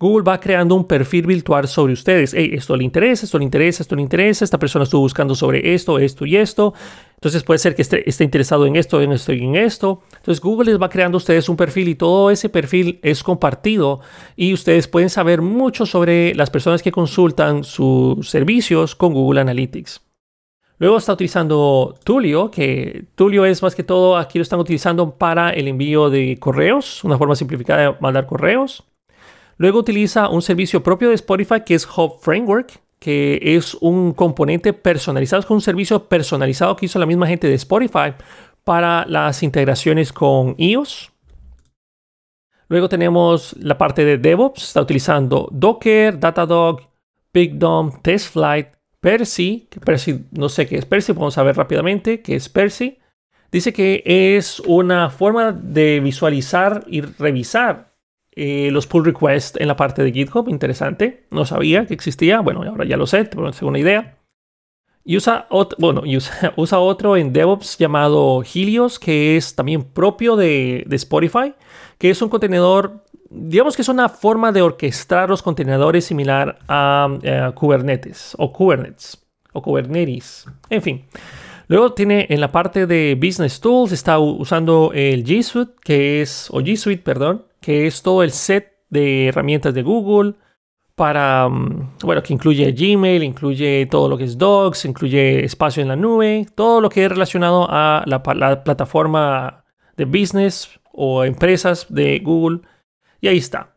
Google 0.00 0.24
va 0.24 0.40
creando 0.40 0.74
un 0.74 0.86
perfil 0.86 1.26
virtual 1.26 1.68
sobre 1.68 1.92
ustedes. 1.92 2.32
esto 2.32 2.74
le 2.74 2.84
interesa, 2.84 3.26
esto 3.26 3.36
le 3.36 3.44
interesa, 3.44 3.82
esto 3.82 3.94
le 3.94 4.00
interesa. 4.00 4.46
Esta 4.46 4.58
persona 4.58 4.84
estuvo 4.84 5.02
buscando 5.02 5.34
sobre 5.34 5.74
esto, 5.74 5.98
esto 5.98 6.24
y 6.24 6.36
esto. 6.36 6.72
Entonces 7.16 7.42
puede 7.42 7.58
ser 7.58 7.74
que 7.74 7.82
esté, 7.82 8.08
esté, 8.08 8.24
interesado 8.24 8.64
en 8.64 8.76
esto, 8.76 9.02
en 9.02 9.12
esto 9.12 9.34
y 9.34 9.44
en 9.44 9.56
esto. 9.56 10.00
Entonces 10.16 10.40
Google 10.40 10.70
les 10.70 10.80
va 10.80 10.88
creando 10.88 11.16
a 11.16 11.18
ustedes 11.18 11.50
un 11.50 11.56
perfil 11.58 11.88
y 11.88 11.96
todo 11.96 12.30
ese 12.30 12.48
perfil 12.48 12.98
es 13.02 13.22
compartido 13.22 14.00
y 14.36 14.54
ustedes 14.54 14.88
pueden 14.88 15.10
saber 15.10 15.42
mucho 15.42 15.84
sobre 15.84 16.34
las 16.34 16.48
personas 16.48 16.82
que 16.82 16.92
consultan 16.92 17.62
sus 17.62 18.30
servicios 18.30 18.94
con 18.94 19.12
Google 19.12 19.42
Analytics. 19.42 20.00
Luego 20.78 20.96
está 20.96 21.12
utilizando 21.12 21.94
Tulio, 22.04 22.50
que 22.50 23.04
Tulio 23.16 23.44
es 23.44 23.62
más 23.62 23.74
que 23.74 23.82
todo, 23.82 24.16
aquí 24.16 24.38
lo 24.38 24.42
están 24.44 24.60
utilizando 24.60 25.10
para 25.10 25.50
el 25.50 25.68
envío 25.68 26.08
de 26.08 26.38
correos, 26.38 27.04
una 27.04 27.18
forma 27.18 27.36
simplificada 27.36 27.82
de 27.82 27.96
mandar 28.00 28.24
correos. 28.24 28.82
Luego 29.60 29.78
utiliza 29.78 30.30
un 30.30 30.40
servicio 30.40 30.82
propio 30.82 31.10
de 31.10 31.16
Spotify 31.16 31.60
que 31.60 31.74
es 31.74 31.86
Hub 31.86 32.18
Framework, 32.22 32.80
que 32.98 33.38
es 33.42 33.74
un 33.74 34.14
componente 34.14 34.72
personalizado, 34.72 35.40
es 35.40 35.50
un 35.50 35.60
servicio 35.60 36.08
personalizado 36.08 36.74
que 36.76 36.86
hizo 36.86 36.98
la 36.98 37.04
misma 37.04 37.26
gente 37.26 37.46
de 37.46 37.56
Spotify 37.56 38.14
para 38.64 39.04
las 39.04 39.42
integraciones 39.42 40.14
con 40.14 40.54
iOS. 40.56 41.12
Luego 42.68 42.88
tenemos 42.88 43.54
la 43.60 43.76
parte 43.76 44.02
de 44.02 44.16
DevOps, 44.16 44.62
está 44.62 44.80
utilizando 44.80 45.46
Docker, 45.52 46.18
Datadog, 46.18 46.80
BigDom, 47.30 48.00
TestFlight, 48.00 48.68
Percy, 48.98 49.68
que 49.68 49.78
Percy 49.78 50.24
no 50.30 50.48
sé 50.48 50.66
qué 50.66 50.78
es 50.78 50.86
Percy, 50.86 51.12
vamos 51.12 51.36
a 51.36 51.42
ver 51.42 51.58
rápidamente 51.58 52.22
qué 52.22 52.34
es 52.34 52.48
Percy. 52.48 52.96
Dice 53.52 53.74
que 53.74 54.02
es 54.06 54.60
una 54.60 55.10
forma 55.10 55.52
de 55.52 56.00
visualizar 56.00 56.82
y 56.86 57.02
revisar 57.02 57.89
eh, 58.32 58.70
los 58.70 58.86
pull 58.86 59.04
requests 59.04 59.58
en 59.60 59.68
la 59.68 59.76
parte 59.76 60.02
de 60.02 60.12
GitHub. 60.12 60.48
Interesante. 60.48 61.26
No 61.30 61.44
sabía 61.44 61.86
que 61.86 61.94
existía. 61.94 62.40
Bueno, 62.40 62.62
ahora 62.62 62.84
ya 62.84 62.96
lo 62.96 63.06
sé, 63.06 63.24
tengo 63.24 63.50
una 63.62 63.78
idea. 63.78 64.16
Y 65.04 65.16
usa, 65.16 65.46
bueno, 65.78 66.02
usa, 66.56 66.78
otro 66.78 67.16
en 67.16 67.32
DevOps 67.32 67.78
llamado 67.78 68.42
Helios, 68.42 68.98
que 68.98 69.36
es 69.36 69.54
también 69.54 69.82
propio 69.82 70.36
de, 70.36 70.86
Spotify, 70.90 71.54
que 71.98 72.10
es 72.10 72.20
un 72.22 72.28
contenedor, 72.28 73.04
digamos 73.30 73.76
que 73.76 73.82
es 73.82 73.88
una 73.88 74.08
forma 74.08 74.52
de 74.52 74.62
orquestar 74.62 75.28
los 75.28 75.42
contenedores 75.42 76.04
similar 76.04 76.58
a, 76.68 77.08
a 77.46 77.52
Kubernetes 77.52 78.34
o 78.38 78.52
Kubernetes 78.52 79.24
o 79.52 79.62
Kubernetes. 79.62 80.46
En 80.68 80.82
fin. 80.82 81.04
Luego 81.66 81.92
tiene 81.92 82.26
en 82.30 82.40
la 82.40 82.50
parte 82.50 82.86
de 82.86 83.14
Business 83.14 83.60
Tools, 83.60 83.92
está 83.92 84.18
usando 84.18 84.90
el 84.92 85.24
G 85.24 85.42
Suite, 85.42 85.72
que 85.82 86.20
es, 86.20 86.48
o 86.50 86.60
G 86.60 86.76
Suite, 86.76 87.02
perdón, 87.02 87.44
que 87.60 87.86
es 87.86 88.02
todo 88.02 88.22
el 88.22 88.32
set 88.32 88.72
de 88.88 89.28
herramientas 89.28 89.74
de 89.74 89.82
Google 89.82 90.34
para, 90.94 91.48
mm, 91.48 91.96
bueno, 92.02 92.22
que 92.22 92.34
incluye 92.34 92.72
Gmail, 92.72 93.22
incluye 93.22 93.86
todo 93.86 94.08
lo 94.08 94.18
que 94.18 94.24
es 94.24 94.36
Docs, 94.36 94.84
incluye 94.84 95.44
espacio 95.44 95.80
en 95.80 95.88
la 95.88 95.96
nube, 95.96 96.46
todo 96.54 96.80
lo 96.80 96.90
que 96.90 97.04
es 97.04 97.10
relacionado 97.10 97.66
a 97.70 98.04
la, 98.06 98.22
plataforma 98.22 99.64
de 99.96 100.04
business 100.04 100.78
o 100.92 101.24
empresas 101.24 101.86
de 101.88 102.18
Google. 102.18 102.60
Y 103.20 103.28
ahí 103.28 103.38
está. 103.38 103.76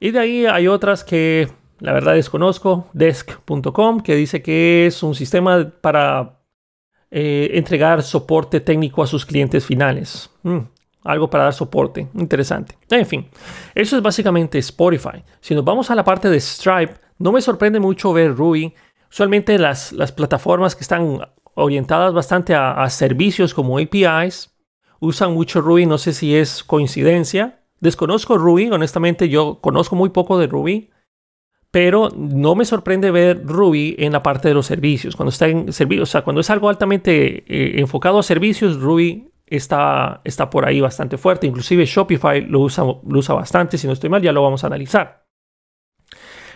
Y 0.00 0.10
de 0.10 0.18
ahí 0.18 0.46
hay 0.46 0.68
otras 0.68 1.04
que 1.04 1.48
la 1.80 1.92
verdad 1.92 2.14
desconozco, 2.14 2.88
desk.com, 2.94 4.00
que 4.00 4.14
dice 4.14 4.40
que 4.42 4.86
es 4.86 5.02
un 5.02 5.14
sistema 5.14 5.70
para 5.80 6.40
eh, 7.10 7.50
entregar 7.54 8.02
soporte 8.02 8.60
técnico 8.60 9.02
a 9.02 9.06
sus 9.06 9.26
clientes 9.26 9.66
finales. 9.66 10.30
Mm 10.42 10.73
algo 11.04 11.28
para 11.30 11.44
dar 11.44 11.54
soporte. 11.54 12.08
Interesante. 12.14 12.76
En 12.90 13.06
fin, 13.06 13.28
eso 13.74 13.96
es 13.96 14.02
básicamente 14.02 14.58
Spotify. 14.58 15.22
Si 15.40 15.54
nos 15.54 15.64
vamos 15.64 15.90
a 15.90 15.94
la 15.94 16.02
parte 16.02 16.28
de 16.30 16.40
Stripe, 16.40 16.94
no 17.18 17.30
me 17.30 17.42
sorprende 17.42 17.78
mucho 17.78 18.12
ver 18.12 18.34
Ruby. 18.34 18.74
Usualmente 19.10 19.58
las, 19.58 19.92
las 19.92 20.10
plataformas 20.10 20.74
que 20.74 20.82
están 20.82 21.20
orientadas 21.54 22.12
bastante 22.12 22.54
a, 22.54 22.88
servicios 22.90 23.54
como 23.54 23.78
APIs 23.78 24.56
usan 24.98 25.34
mucho 25.34 25.60
Ruby. 25.60 25.86
No 25.86 25.98
sé 25.98 26.12
si 26.12 26.34
es 26.34 26.64
coincidencia. 26.64 27.60
Desconozco 27.80 28.38
Ruby, 28.38 28.70
honestamente 28.70 29.28
yo 29.28 29.60
conozco 29.60 29.94
muy 29.94 30.08
poco 30.08 30.38
de 30.38 30.46
Ruby. 30.46 30.90
Pero 31.70 32.08
no 32.16 32.54
me 32.54 32.64
sorprende 32.64 33.10
ver 33.10 33.44
Ruby 33.44 33.96
en 33.98 34.12
la 34.12 34.22
parte 34.22 34.46
de 34.46 34.54
los 34.54 34.66
servicios. 34.66 35.16
Cuando 35.16 35.30
está 35.30 35.48
en 35.48 35.68
o 35.68 36.06
sea, 36.06 36.22
cuando 36.22 36.40
es 36.40 36.48
algo 36.48 36.68
altamente 36.68 37.44
eh, 37.48 37.80
enfocado 37.80 38.20
a 38.20 38.22
servicios, 38.22 38.80
Ruby 38.80 39.33
está, 39.46 40.20
está 40.24 40.50
por 40.50 40.66
ahí 40.66 40.80
bastante 40.80 41.16
fuerte. 41.18 41.46
Inclusive 41.46 41.84
Shopify 41.84 42.42
lo 42.42 42.60
usa, 42.60 42.84
lo 42.84 43.18
usa 43.18 43.34
bastante. 43.34 43.78
Si 43.78 43.86
no 43.86 43.92
estoy 43.92 44.10
mal, 44.10 44.22
ya 44.22 44.32
lo 44.32 44.42
vamos 44.42 44.64
a 44.64 44.68
analizar. 44.68 45.24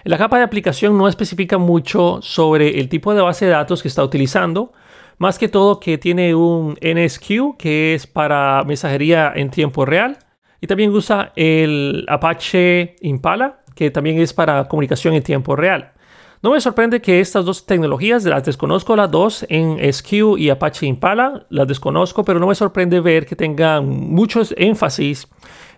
La 0.05 0.17
capa 0.17 0.39
de 0.39 0.45
aplicación 0.45 0.97
no 0.97 1.09
especifica 1.09 1.59
mucho 1.59 2.21
sobre 2.23 2.79
el 2.79 2.89
tipo 2.89 3.15
de 3.15 3.21
base 3.21 3.47
de 3.47 3.51
datos 3.53 3.83
que 3.83 3.89
está 3.89 4.03
utilizando, 4.05 4.73
Más 5.21 5.37
que 5.37 5.49
todo 5.49 5.81
que 5.81 5.99
tiene 5.99 6.37
un 6.37 6.79
NSQ 6.81 7.57
que 7.59 7.95
es 7.95 8.07
para 8.07 8.63
mensajería 8.65 9.33
en 9.35 9.51
tiempo 9.51 9.85
real. 9.85 10.19
Y 10.61 10.69
también 10.69 10.93
usa 10.93 11.33
el 11.35 12.07
Apache 12.09 12.95
Impala 13.01 13.59
que 13.79 13.93
también 13.93 14.19
es 14.19 14.33
para 14.33 14.67
comunicación 14.67 15.15
en 15.15 15.23
tiempo 15.23 15.55
real. 15.55 15.93
No 16.41 16.53
me 16.53 16.61
sorprende 16.61 17.01
que 17.01 17.19
estas 17.19 17.45
dos 17.45 17.67
tecnologías, 17.67 18.25
las 18.25 18.45
desconozco 18.45 18.95
las 18.95 19.11
dos 19.11 19.45
en 19.49 19.79
SQ 19.93 20.39
y 20.39 20.51
Apache 20.51 20.87
Impala, 20.87 21.47
las 21.51 21.67
desconozco, 21.67 22.25
pero 22.25 22.39
no 22.39 22.47
me 22.47 22.55
sorprende 22.55 23.01
ver 23.01 23.27
que 23.27 23.35
tengan 23.35 23.89
muchos 23.89 24.55
énfasis 24.57 25.27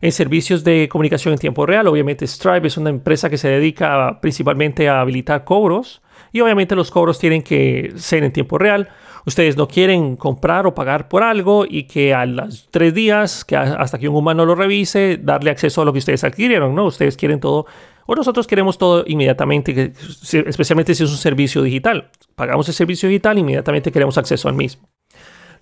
en 0.03 0.13
servicios 0.13 0.63
de 0.63 0.87
comunicación 0.91 1.33
en 1.33 1.39
tiempo 1.39 1.65
real. 1.65 1.87
Obviamente 1.87 2.27
Stripe 2.27 2.67
es 2.67 2.77
una 2.77 2.91
empresa 2.91 3.31
que 3.31 3.39
se 3.39 3.49
dedica 3.49 4.21
principalmente 4.21 4.87
a 4.87 5.01
habilitar 5.01 5.45
cobros 5.45 6.03
y 6.31 6.43
obviamente 6.43 6.77
los 6.77 6.91
cobros 6.91 7.19
tienen 7.19 7.43
que 7.43 7.95
ser 7.97 8.23
en 8.23 8.31
tiempo 8.31 8.59
real. 8.59 8.91
Ustedes 9.25 9.57
no 9.57 9.67
quieren 9.67 10.17
comprar 10.17 10.67
o 10.67 10.75
pagar 10.75 11.09
por 11.09 11.23
algo 11.23 11.65
y 11.69 11.85
que 11.85 12.13
a 12.13 12.27
los 12.27 12.69
tres 12.71 12.93
días, 12.93 13.47
que 13.47 13.57
hasta 13.57 13.99
que 13.99 14.09
un 14.09 14.17
humano 14.17 14.45
lo 14.45 14.55
revise, 14.55 15.19
darle 15.23 15.51
acceso 15.51 15.83
a 15.83 15.85
lo 15.87 15.93
que 15.93 16.01
ustedes 16.01 16.25
adquirieron, 16.25 16.75
¿no? 16.75 16.85
Ustedes 16.87 17.17
quieren 17.17 17.41
todo 17.41 17.67
o 18.11 18.15
nosotros 18.17 18.49
queremos 18.49 18.77
todo 18.77 19.05
inmediatamente, 19.07 19.93
especialmente 20.33 20.97
si 20.97 21.05
es 21.05 21.11
un 21.11 21.17
servicio 21.17 21.63
digital. 21.63 22.11
Pagamos 22.35 22.67
el 22.67 22.75
servicio 22.75 23.09
digital, 23.09 23.39
inmediatamente 23.39 23.93
queremos 23.93 24.19
acceso 24.19 24.49
al 24.49 24.55
mismo. 24.55 24.89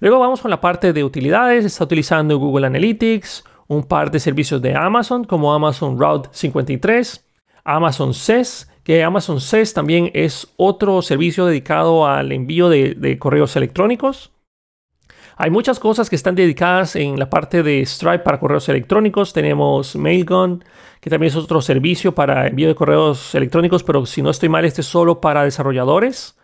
Luego 0.00 0.18
vamos 0.18 0.40
con 0.40 0.50
la 0.50 0.58
parte 0.58 0.94
de 0.94 1.04
utilidades. 1.04 1.66
Está 1.66 1.84
utilizando 1.84 2.38
Google 2.38 2.66
Analytics, 2.66 3.44
un 3.66 3.82
par 3.82 4.10
de 4.10 4.18
servicios 4.18 4.62
de 4.62 4.74
Amazon 4.74 5.24
como 5.24 5.52
Amazon 5.52 5.98
Route 6.00 6.30
53, 6.32 7.22
Amazon 7.64 8.14
SES, 8.14 8.70
que 8.82 9.04
Amazon 9.04 9.42
SES 9.42 9.74
también 9.74 10.10
es 10.14 10.48
otro 10.56 11.02
servicio 11.02 11.44
dedicado 11.44 12.06
al 12.06 12.32
envío 12.32 12.70
de, 12.70 12.94
de 12.94 13.18
correos 13.18 13.56
electrónicos. 13.56 14.32
Hay 15.40 15.50
muchas 15.50 15.78
cosas 15.78 16.10
que 16.10 16.16
están 16.16 16.34
dedicadas 16.34 16.96
en 16.96 17.16
la 17.16 17.30
parte 17.30 17.62
de 17.62 17.86
Stripe 17.86 18.24
para 18.24 18.40
correos 18.40 18.68
electrónicos. 18.68 19.32
Tenemos 19.32 19.94
Mailgun, 19.94 20.64
que 21.00 21.10
también 21.10 21.28
es 21.28 21.36
otro 21.36 21.60
servicio 21.62 22.12
para 22.12 22.48
envío 22.48 22.66
de 22.66 22.74
correos 22.74 23.36
electrónicos, 23.36 23.84
pero 23.84 24.04
si 24.04 24.20
no 24.20 24.30
estoy 24.30 24.48
mal, 24.48 24.64
este 24.64 24.80
es 24.80 24.88
solo 24.88 25.20
para 25.20 25.44
desarrolladores. 25.44 26.36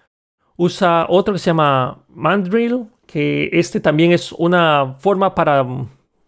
Usa 0.56 1.06
otro 1.08 1.34
que 1.34 1.40
se 1.40 1.46
llama 1.46 2.04
Mandrill, 2.08 2.86
que 3.04 3.50
este 3.52 3.80
también 3.80 4.12
es 4.12 4.30
una 4.30 4.94
forma 5.00 5.34
para 5.34 5.66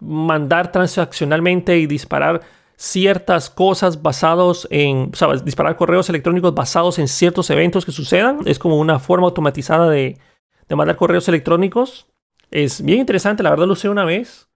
mandar 0.00 0.72
transaccionalmente 0.72 1.78
y 1.78 1.86
disparar 1.86 2.40
ciertas 2.74 3.48
cosas 3.48 4.02
basados 4.02 4.66
en, 4.72 5.10
o 5.12 5.16
sea, 5.16 5.28
disparar 5.36 5.76
correos 5.76 6.08
electrónicos 6.08 6.52
basados 6.52 6.98
en 6.98 7.06
ciertos 7.06 7.48
eventos 7.50 7.86
que 7.86 7.92
sucedan. 7.92 8.40
Es 8.44 8.58
como 8.58 8.76
una 8.76 8.98
forma 8.98 9.28
automatizada 9.28 9.88
de, 9.88 10.18
de 10.68 10.74
mandar 10.74 10.96
correos 10.96 11.28
electrónicos. 11.28 12.08
Es 12.50 12.82
bien 12.82 13.00
interesante, 13.00 13.42
la 13.42 13.50
verdad 13.50 13.66
lo 13.66 13.72
usé 13.72 13.88
una 13.88 14.04
vez. 14.04 14.48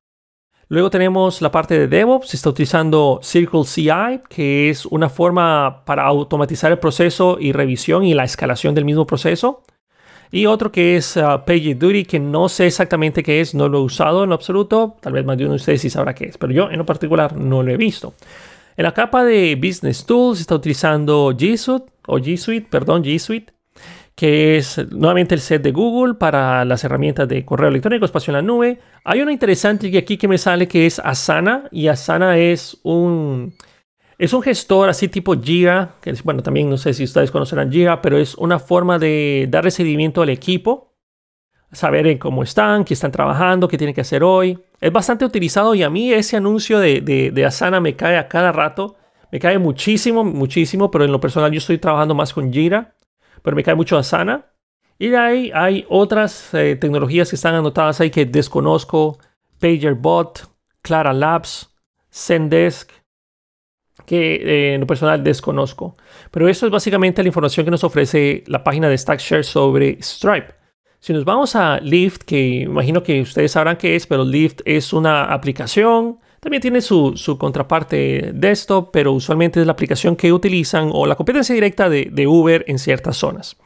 Luego 0.69 0.89
tenemos 0.89 1.43
la 1.43 1.51
parte 1.51 1.77
de 1.77 1.89
DevOps, 1.89 2.29
se 2.29 2.37
está 2.37 2.51
utilizando 2.51 3.19
Circle 3.25 3.65
CI, 3.65 4.21
que 4.29 4.71
es 4.71 4.87
una 4.87 5.09
forma 5.09 5.85
para 5.85 6.05
automatizar 6.05 6.71
el 6.71 6.79
proceso 6.79 7.39
y 7.41 7.51
revisión 7.51 8.05
y 8.05 8.15
la 8.15 8.23
escalación 8.23 8.77
del 8.77 8.85
mismo 8.85 9.05
proceso. 9.05 9.65
Y 10.31 10.47
otro 10.47 10.71
que 10.71 10.97
es 10.97 11.17
uh, 11.17 11.45
PagerDuty, 11.45 12.05
que 12.05 12.21
no 12.21 12.49
sé 12.49 12.69
exactamente 12.69 13.25
qué 13.25 13.41
es, 13.41 13.53
no 13.53 13.69
lo 13.69 13.79
he 13.79 13.83
usado 13.83 14.23
en 14.23 14.33
absoluto. 14.33 14.97
Tal 15.01 15.13
vez 15.13 15.25
más 15.25 15.37
de 15.37 15.45
uno 15.45 15.55
de 15.55 15.57
ustedes 15.57 15.81
sí 15.81 15.91
sabrá 15.91 16.15
qué 16.15 16.27
es, 16.27 16.39
pero 16.39 16.53
yo 16.53 16.71
en 16.71 16.79
lo 16.79 16.87
particular 16.87 17.37
no 17.37 17.65
lo 17.65 17.73
he 17.73 17.77
visto. 17.77 18.15
En 18.77 18.85
la 18.85 18.95
capa 18.95 19.25
de 19.25 19.57
Business 19.57 20.07
Tools 20.07 20.41
está 20.41 20.55
utilizando 20.55 21.33
G 21.33 21.83
o 22.07 22.19
G 22.19 22.37
Suite, 22.37 22.69
perdón, 22.71 23.03
G 23.03 23.19
Suite 23.19 23.53
que 24.21 24.59
es 24.59 24.77
nuevamente 24.91 25.35
el 25.35 25.41
set 25.41 25.63
de 25.63 25.73
Google 25.73 26.13
para 26.13 26.63
las 26.67 26.85
herramientas 26.85 27.27
de 27.27 27.43
correo 27.43 27.71
electrónico, 27.71 28.05
espacio 28.05 28.33
en 28.33 28.37
la 28.37 28.43
nube. 28.43 28.79
Hay 29.03 29.23
una 29.23 29.33
interesante 29.33 29.97
aquí 29.97 30.19
que 30.19 30.29
me 30.29 30.37
sale 30.37 30.69
que 30.69 30.85
es 30.85 30.99
Asana 30.99 31.69
y 31.71 31.89
Asana 31.89 32.37
es 32.37 32.77
un 32.83 33.55
es 34.19 34.35
un 34.35 34.43
gestor 34.43 34.91
así 34.91 35.09
tipo 35.09 35.41
Jira, 35.41 35.95
que 36.03 36.11
es, 36.11 36.23
bueno, 36.23 36.43
también 36.43 36.69
no 36.69 36.77
sé 36.77 36.93
si 36.93 37.05
ustedes 37.05 37.31
conocerán 37.31 37.73
Jira, 37.73 38.03
pero 38.03 38.19
es 38.19 38.35
una 38.35 38.59
forma 38.59 38.99
de 38.99 39.47
darle 39.49 39.71
seguimiento 39.71 40.21
al 40.21 40.29
equipo, 40.29 40.93
saber 41.73 42.19
cómo 42.19 42.43
están, 42.43 42.85
qué 42.85 42.93
están 42.93 43.13
trabajando, 43.13 43.69
qué 43.69 43.79
tienen 43.79 43.95
que 43.95 44.03
hacer 44.03 44.23
hoy. 44.23 44.59
Es 44.83 44.93
bastante 44.93 45.25
utilizado 45.25 45.75
y 45.75 45.83
a 45.83 45.89
mí 45.89 46.13
ese 46.13 46.37
anuncio 46.37 46.79
de, 46.79 47.01
de, 47.01 47.31
de 47.31 47.45
Asana 47.47 47.81
me 47.81 47.97
cae 47.97 48.19
a 48.19 48.29
cada 48.29 48.53
rato. 48.53 48.97
Me 49.33 49.39
cae 49.39 49.59
muchísimo, 49.59 50.25
muchísimo, 50.25 50.91
pero 50.91 51.07
en 51.07 51.13
lo 51.13 51.21
personal 51.21 51.51
yo 51.53 51.57
estoy 51.57 51.79
trabajando 51.79 52.15
más 52.15 52.35
con 52.35 52.53
Jira 52.53 52.97
pero 53.43 53.57
me 53.57 53.63
cae 53.63 53.75
mucho 53.75 53.97
Asana. 53.99 54.47
Y 54.99 55.09
de 55.09 55.17
ahí 55.17 55.51
hay 55.55 55.87
otras 55.89 56.53
eh, 56.53 56.77
tecnologías 56.77 57.31
que 57.31 57.37
están 57.37 57.55
anotadas 57.55 58.01
ahí 58.01 58.11
que 58.11 58.27
desconozco. 58.27 59.19
PagerBot, 59.59 60.51
Clara 60.83 61.13
Labs, 61.13 61.75
Zendesk, 62.13 62.91
que 64.05 64.35
eh, 64.35 64.75
en 64.75 64.81
lo 64.81 64.87
personal 64.87 65.23
desconozco. 65.23 65.97
Pero 66.31 66.49
eso 66.49 66.67
es 66.67 66.73
básicamente 66.73 67.23
la 67.23 67.29
información 67.29 67.65
que 67.65 67.71
nos 67.71 67.85
ofrece 67.85 68.45
la 68.47 68.65
página 68.65 68.89
de 68.89 68.99
StackShare 68.99 69.45
sobre 69.45 70.03
Stripe. 70.03 70.55
Si 70.99 71.15
nos 71.15 71.25
vamos 71.25 71.57
a 71.57 71.81
Lyft, 71.81 72.25
que 72.25 72.61
imagino 72.61 73.03
que 73.03 73.23
ustedes 73.23 73.53
sabrán 73.53 73.79
qué 73.79 73.97
es, 73.97 74.07
pero 74.07 74.25
Lyft 74.25 74.61
es 74.67 74.93
una 74.93 75.33
aplicación 75.33 76.19
también 76.41 76.63
tiene 76.63 76.81
su, 76.81 77.15
contraparte 77.39 78.33
desktop, 78.35 78.91
pero 78.91 79.13
usualmente 79.13 79.61
es 79.61 79.67
la 79.67 79.73
aplicación 79.73 80.17
que 80.17 80.33
utilizan 80.33 80.91
o 80.93 81.07
la 81.07 81.15
competencia 81.15 81.55
directa 81.55 81.91
de, 81.91 82.27
Uber 82.27 82.65
en 82.67 82.79
ciertas 82.79 83.19
zonas. 83.19 83.57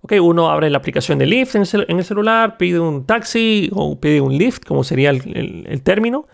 Ok, 0.00 0.12
uno 0.20 0.50
abre 0.50 0.70
la 0.70 0.78
aplicación 0.78 1.18
de 1.18 1.26
Lyft 1.26 1.56
en 1.56 1.62
el, 1.88 2.04
celular, 2.04 2.56
pide 2.56 2.78
un 2.78 3.04
taxi 3.04 3.70
o 3.72 3.98
pide 3.98 4.20
un 4.20 4.36
Lyft, 4.36 4.64
como 4.64 4.84
sería 4.84 5.10
el, 5.10 5.80
término. 5.82 6.26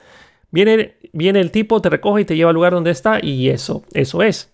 Viene, 0.51 0.97
viene, 1.13 1.41
el 1.41 1.51
tipo, 1.51 1.81
te 1.81 1.89
recoge 1.89 2.23
y 2.23 2.25
te 2.25 2.37
lleva 2.37 2.51
al 2.51 2.57
lugar 2.57 2.73
donde 2.73 2.91
está 2.91 3.25
y 3.25 3.49
eso, 3.49 3.85
eso 3.95 4.23
es. 4.23 4.53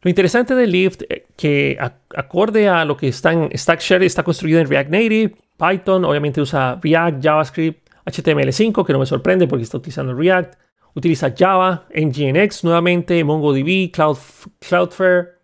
Lo 0.00 0.08
interesante 0.08 0.56
de 0.56 0.66
Lyft, 0.66 1.02
eh, 1.08 1.26
que 1.36 1.78
acorde 2.16 2.68
a 2.68 2.84
lo 2.84 2.96
que 2.96 3.08
está 3.08 3.32
en 3.32 3.56
StackShare, 3.56 4.04
está 4.04 4.24
construido 4.24 4.58
en 4.58 4.68
React 4.68 4.90
Native, 4.90 5.34
Python, 5.56 6.04
obviamente 6.04 6.40
usa 6.40 6.80
React, 6.82 7.22
JavaScript, 7.22 7.81
HTML5, 8.06 8.84
que 8.84 8.92
no 8.92 8.98
me 8.98 9.06
sorprende 9.06 9.46
porque 9.46 9.64
está 9.64 9.78
utilizando 9.78 10.14
React. 10.14 10.54
Utiliza 10.94 11.32
Java, 11.36 11.86
Nginx 11.94 12.64
nuevamente, 12.64 13.24
MongoDB, 13.24 13.90
Cloud, 13.90 14.18
Cloudflare, 14.60 15.42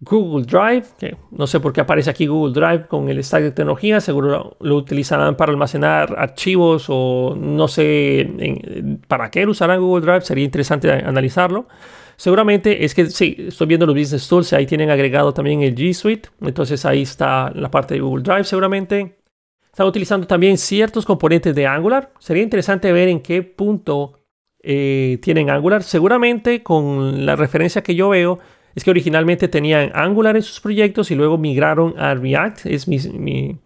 Google 0.00 0.46
Drive, 0.46 0.86
que 0.98 1.16
no 1.32 1.46
sé 1.46 1.58
por 1.58 1.72
qué 1.72 1.80
aparece 1.80 2.08
aquí 2.08 2.26
Google 2.26 2.52
Drive 2.52 2.86
con 2.86 3.08
el 3.08 3.22
stack 3.22 3.42
de 3.42 3.50
tecnología, 3.50 4.00
seguro 4.00 4.56
lo 4.60 4.76
utilizarán 4.76 5.36
para 5.36 5.50
almacenar 5.50 6.14
archivos 6.16 6.86
o 6.88 7.36
no 7.36 7.66
sé 7.66 8.96
para 9.08 9.30
qué 9.30 9.44
lo 9.44 9.50
usarán 9.50 9.80
Google 9.80 10.06
Drive, 10.06 10.20
sería 10.22 10.44
interesante 10.44 10.90
analizarlo. 10.90 11.66
Seguramente 12.16 12.84
es 12.84 12.94
que 12.94 13.10
sí, 13.10 13.36
estoy 13.48 13.66
viendo 13.66 13.86
los 13.86 13.94
business 13.94 14.28
tools, 14.28 14.52
ahí 14.52 14.66
tienen 14.66 14.90
agregado 14.90 15.34
también 15.34 15.62
el 15.62 15.74
G 15.74 15.92
Suite, 15.92 16.28
entonces 16.42 16.84
ahí 16.84 17.02
está 17.02 17.50
la 17.54 17.70
parte 17.70 17.94
de 17.94 18.00
Google 18.00 18.22
Drive 18.22 18.44
seguramente. 18.44 19.17
Están 19.78 19.86
utilizando 19.86 20.26
también 20.26 20.58
ciertos 20.58 21.06
componentes 21.06 21.54
de 21.54 21.64
Angular. 21.64 22.12
Sería 22.18 22.42
interesante 22.42 22.90
ver 22.90 23.06
en 23.06 23.20
qué 23.20 23.44
punto 23.44 24.18
eh, 24.60 25.20
tienen 25.22 25.50
Angular. 25.50 25.84
Seguramente 25.84 26.64
con 26.64 27.24
la 27.24 27.36
referencia 27.36 27.80
que 27.80 27.94
yo 27.94 28.08
veo 28.08 28.40
es 28.74 28.82
que 28.82 28.90
originalmente 28.90 29.46
tenían 29.46 29.92
Angular 29.94 30.34
en 30.34 30.42
sus 30.42 30.58
proyectos 30.58 31.12
y 31.12 31.14
luego 31.14 31.38
migraron 31.38 31.94
a 31.96 32.12
React. 32.16 32.66
Es 32.66 32.88
mi, 32.88 33.60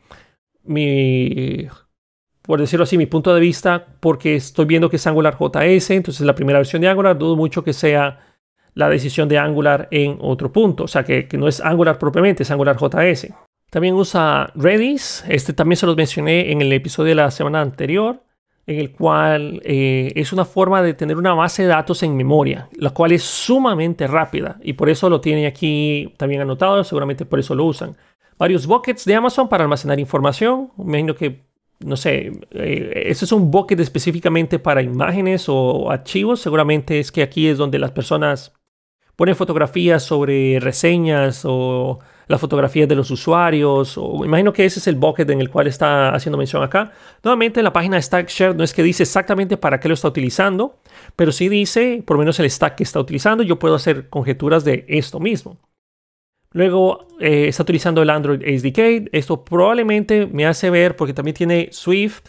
por 2.43 2.61
decirlo 2.61 2.83
así, 2.83 2.99
mi 2.99 3.07
punto 3.07 3.35
de 3.35 3.41
vista, 3.41 3.97
porque 3.99 4.37
estoy 4.37 4.67
viendo 4.67 4.91
que 4.91 4.97
es 4.97 5.07
Angular 5.07 5.39
JS, 5.41 5.93
entonces 5.93 6.27
la 6.27 6.35
primera 6.35 6.59
versión 6.59 6.83
de 6.83 6.89
Angular, 6.89 7.17
dudo 7.17 7.37
mucho 7.37 7.65
que 7.65 7.73
sea 7.73 8.37
la 8.75 8.91
decisión 8.91 9.31
de 9.31 9.39
Angular 9.39 9.89
en 9.91 10.19
otro 10.21 10.53
punto, 10.53 10.85
o 10.85 10.89
sea 10.89 11.05
que 11.05 11.27
no 11.39 11.49
es 11.49 11.63
Angular 11.63 11.99
propiamente, 11.99 12.43
es 12.43 12.51
Angular 12.51 12.77
JS. 12.77 13.33
También 13.73 13.95
usa 13.95 14.53
Redis. 14.55 15.25
Este 15.27 15.55
también 15.55 15.79
se 15.79 15.87
los 15.87 15.97
mencioné 15.97 16.53
en 16.53 16.61
el 16.61 16.71
episodio 16.75 17.09
de 17.09 17.15
la 17.15 17.31
semana 17.31 17.63
anterior, 17.63 18.23
en 18.67 18.79
el 18.79 18.93
cual 18.93 19.63
eh, 19.65 20.13
es 20.15 20.35
una 20.35 20.45
forma 20.45 20.83
de 20.83 20.93
tener 20.93 21.17
una 21.17 21.33
base 21.33 21.63
de 21.63 21.69
datos 21.69 22.03
en 22.03 22.15
memoria, 22.15 22.69
la 22.77 22.91
cual 22.91 23.13
es 23.13 23.23
sumamente 23.23 24.07
rápida 24.07 24.59
y 24.63 24.75
por 24.75 24.91
eso 24.91 25.09
lo 25.09 25.23
tiene 25.23 25.47
aquí 25.47 26.13
también 26.19 26.43
anotado, 26.43 26.85
seguramente 26.85 27.25
por 27.25 27.39
eso 27.39 27.55
lo 27.55 27.65
usan. 27.65 27.97
Varios 28.37 28.67
buckets 28.67 29.07
de 29.07 29.15
Amazon 29.15 29.49
para 29.49 29.65
almacenar 29.65 29.99
información. 29.99 30.71
Me 30.77 30.99
imagino 30.99 31.15
que, 31.15 31.41
no 31.79 31.97
sé, 31.97 32.31
eh, 32.51 33.05
este 33.07 33.25
es 33.25 33.33
un 33.33 33.51
bucket 33.51 33.81
específicamente 33.81 34.59
para 34.59 34.83
imágenes 34.83 35.47
o 35.49 35.91
archivos. 35.91 36.43
Seguramente 36.43 37.01
es 37.01 37.11
que 37.11 37.23
aquí 37.23 37.49
es 37.49 37.57
donde 37.57 37.79
las 37.79 37.93
personas 37.93 38.53
ponen 39.17 39.35
fotografías 39.35 40.03
sobre 40.03 40.61
reseñas 40.61 41.47
o 41.47 42.01
las 42.29 42.41
fotografías 42.41 42.89
de 42.89 42.95
los 42.95 43.11
usuarios, 43.11 43.97
o 43.99 44.25
imagino 44.25 44.53
que 44.53 44.65
ese 44.65 44.79
es 44.79 44.87
el 44.87 44.97
bucket 44.97 45.29
en 45.31 45.41
el 45.41 45.51
cual 45.51 45.67
está 45.67 46.15
haciendo 46.15 46.39
mención 46.39 46.63
acá. 46.63 46.93
Nuevamente 47.23 47.61
en 47.61 47.65
la 47.65 47.73
página 47.73 47.97
de 47.97 48.03
StackShare 48.03 48.55
no 48.57 48.65
es 48.65 48.73
que 48.73 48.83
dice 48.83 49.03
exactamente 49.03 49.57
para 49.57 49.81
qué 49.81 49.89
lo 49.89 49.95
está 49.95 50.09
utilizando, 50.09 50.79
pero 51.17 51.33
sí 51.33 51.49
dice 51.49 52.03
por 52.07 52.17
lo 52.17 52.21
menos 52.21 52.39
el 52.41 52.51
stack 52.51 52.77
que 52.77 52.85
está 52.85 53.01
utilizando. 53.01 53.43
Yo 53.43 53.59
puedo 53.59 53.75
hacer 53.75 54.09
conjeturas 54.09 54.65
de 54.65 54.85
esto 54.89 55.21
mismo. 55.21 55.59
Luego 56.53 57.09
eh, 57.19 57.49
está 57.49 57.63
utilizando 57.63 58.03
el 58.03 58.11
Android 58.11 58.43
SDK. 58.43 59.09
Esto 59.13 59.45
probablemente 59.45 60.27
me 60.27 60.47
hace 60.47 60.71
ver, 60.71 60.97
porque 60.97 61.15
también 61.15 61.35
tiene 61.35 61.69
Swift, 61.73 62.29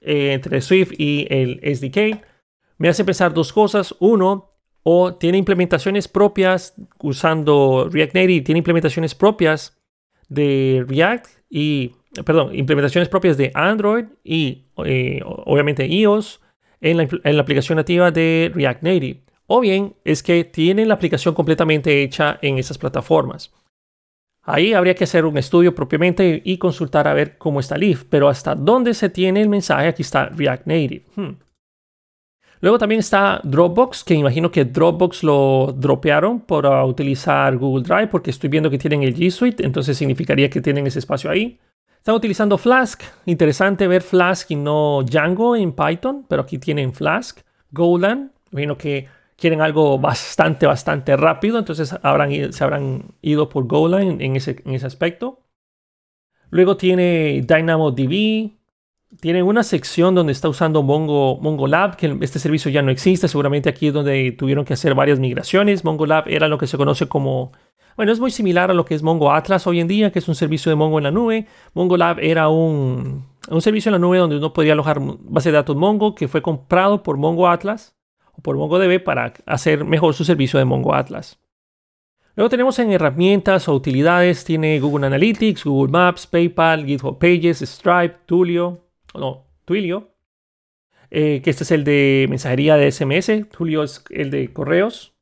eh, 0.00 0.32
entre 0.32 0.60
Swift 0.60 0.92
y 0.98 1.26
el 1.30 1.60
SDK, 1.62 2.22
me 2.78 2.88
hace 2.88 3.04
pensar 3.04 3.34
dos 3.34 3.52
cosas. 3.52 3.94
Uno, 3.98 4.55
o 4.88 5.16
tiene 5.16 5.36
implementaciones 5.36 6.06
propias 6.06 6.74
usando 7.00 7.88
React 7.90 8.14
Native, 8.14 8.40
tiene 8.42 8.58
implementaciones 8.58 9.16
propias 9.16 9.76
de 10.28 10.84
React 10.86 11.26
y, 11.50 11.90
perdón, 12.24 12.54
implementaciones 12.54 13.08
propias 13.08 13.36
de 13.36 13.50
Android 13.52 14.04
y 14.22 14.66
eh, 14.84 15.20
obviamente 15.24 15.88
iOS 15.88 16.40
en 16.80 16.98
la, 16.98 17.08
en 17.24 17.36
la 17.36 17.42
aplicación 17.42 17.78
nativa 17.78 18.12
de 18.12 18.52
React 18.54 18.82
Native. 18.84 19.22
O 19.48 19.58
bien 19.58 19.96
es 20.04 20.22
que 20.22 20.44
tienen 20.44 20.86
la 20.86 20.94
aplicación 20.94 21.34
completamente 21.34 22.04
hecha 22.04 22.38
en 22.40 22.58
esas 22.58 22.78
plataformas. 22.78 23.52
Ahí 24.42 24.72
habría 24.72 24.94
que 24.94 25.02
hacer 25.02 25.24
un 25.24 25.36
estudio 25.36 25.74
propiamente 25.74 26.42
y 26.44 26.58
consultar 26.58 27.08
a 27.08 27.14
ver 27.14 27.38
cómo 27.38 27.58
está 27.58 27.76
Leaf, 27.76 28.04
pero 28.08 28.28
hasta 28.28 28.54
dónde 28.54 28.94
se 28.94 29.08
tiene 29.08 29.42
el 29.42 29.48
mensaje, 29.48 29.88
aquí 29.88 30.02
está 30.02 30.28
React 30.28 30.66
Native. 30.68 31.02
Hmm. 31.16 31.45
Luego 32.60 32.78
también 32.78 33.00
está 33.00 33.40
Dropbox, 33.44 34.02
que 34.04 34.14
imagino 34.14 34.50
que 34.50 34.64
Dropbox 34.64 35.22
lo 35.22 35.74
dropearon 35.76 36.40
para 36.40 36.84
utilizar 36.84 37.56
Google 37.56 37.84
Drive, 37.84 38.08
porque 38.08 38.30
estoy 38.30 38.48
viendo 38.48 38.70
que 38.70 38.78
tienen 38.78 39.02
el 39.02 39.14
G 39.14 39.30
Suite, 39.30 39.64
entonces 39.64 39.96
significaría 39.96 40.48
que 40.48 40.60
tienen 40.60 40.86
ese 40.86 40.98
espacio 40.98 41.30
ahí. 41.30 41.58
Están 41.98 42.14
utilizando 42.14 42.56
Flask, 42.56 43.02
interesante 43.26 43.86
ver 43.88 44.00
Flask 44.00 44.50
y 44.50 44.56
no 44.56 45.02
Django 45.02 45.56
en 45.56 45.72
Python, 45.72 46.24
pero 46.28 46.42
aquí 46.42 46.58
tienen 46.58 46.94
Flask. 46.94 47.40
Golang, 47.72 48.30
imagino 48.52 48.78
que 48.78 49.08
quieren 49.36 49.60
algo 49.60 49.98
bastante, 49.98 50.66
bastante 50.66 51.16
rápido, 51.16 51.58
entonces 51.58 51.94
habrán, 52.02 52.52
se 52.52 52.64
habrán 52.64 53.14
ido 53.22 53.48
por 53.48 53.66
Golang 53.66 54.20
en 54.20 54.36
ese, 54.36 54.62
en 54.64 54.74
ese 54.74 54.86
aspecto. 54.86 55.40
Luego 56.50 56.76
tiene 56.76 57.42
DynamoDB, 57.46 58.55
tiene 59.20 59.42
una 59.42 59.62
sección 59.62 60.14
donde 60.14 60.32
está 60.32 60.48
usando 60.48 60.82
Mongo, 60.82 61.38
MongoLab, 61.40 61.96
que 61.96 62.16
este 62.20 62.38
servicio 62.38 62.70
ya 62.70 62.82
no 62.82 62.90
existe, 62.90 63.28
seguramente 63.28 63.68
aquí 63.68 63.88
es 63.88 63.94
donde 63.94 64.32
tuvieron 64.32 64.64
que 64.64 64.74
hacer 64.74 64.94
varias 64.94 65.18
migraciones. 65.18 65.84
MongoLab 65.84 66.28
era 66.28 66.48
lo 66.48 66.58
que 66.58 66.66
se 66.66 66.76
conoce 66.76 67.08
como, 67.08 67.52
bueno, 67.96 68.12
es 68.12 68.20
muy 68.20 68.30
similar 68.30 68.70
a 68.70 68.74
lo 68.74 68.84
que 68.84 68.94
es 68.94 69.02
Mongo 69.02 69.32
Atlas 69.32 69.66
hoy 69.66 69.80
en 69.80 69.88
día, 69.88 70.12
que 70.12 70.18
es 70.18 70.28
un 70.28 70.34
servicio 70.34 70.70
de 70.70 70.76
Mongo 70.76 70.98
en 70.98 71.04
la 71.04 71.10
nube. 71.10 71.46
MongoLab 71.74 72.20
era 72.20 72.48
un, 72.48 73.26
un 73.48 73.62
servicio 73.62 73.88
en 73.88 73.94
la 73.94 73.98
nube 73.98 74.18
donde 74.18 74.36
uno 74.36 74.52
podía 74.52 74.72
alojar 74.72 74.98
base 75.00 75.50
de 75.50 75.56
datos 75.56 75.76
Mongo, 75.76 76.14
que 76.14 76.28
fue 76.28 76.42
comprado 76.42 77.02
por 77.02 77.16
Mongo 77.16 77.48
Atlas 77.48 77.96
o 78.32 78.42
por 78.42 78.56
MongoDB 78.56 79.02
para 79.02 79.32
hacer 79.46 79.84
mejor 79.84 80.14
su 80.14 80.24
servicio 80.24 80.58
de 80.58 80.64
Mongo 80.64 80.94
Atlas. 80.94 81.38
Luego 82.34 82.50
tenemos 82.50 82.78
en 82.80 82.92
herramientas 82.92 83.66
o 83.66 83.74
utilidades, 83.74 84.44
tiene 84.44 84.78
Google 84.78 85.06
Analytics, 85.06 85.64
Google 85.64 85.90
Maps, 85.90 86.26
PayPal, 86.26 86.84
GitHub 86.84 87.18
Pages, 87.18 87.62
Stripe, 87.62 88.16
Tulio, 88.26 88.85
no, 89.18 89.46
Twilio, 89.64 90.14
eh, 91.10 91.40
que 91.42 91.50
este 91.50 91.64
es 91.64 91.70
el 91.70 91.84
de 91.84 92.26
mensajería 92.28 92.76
de 92.76 92.90
SMS, 92.90 93.48
Tulio 93.50 93.82
es 93.82 94.04
el 94.10 94.30
de 94.30 94.52
correos, 94.52 95.14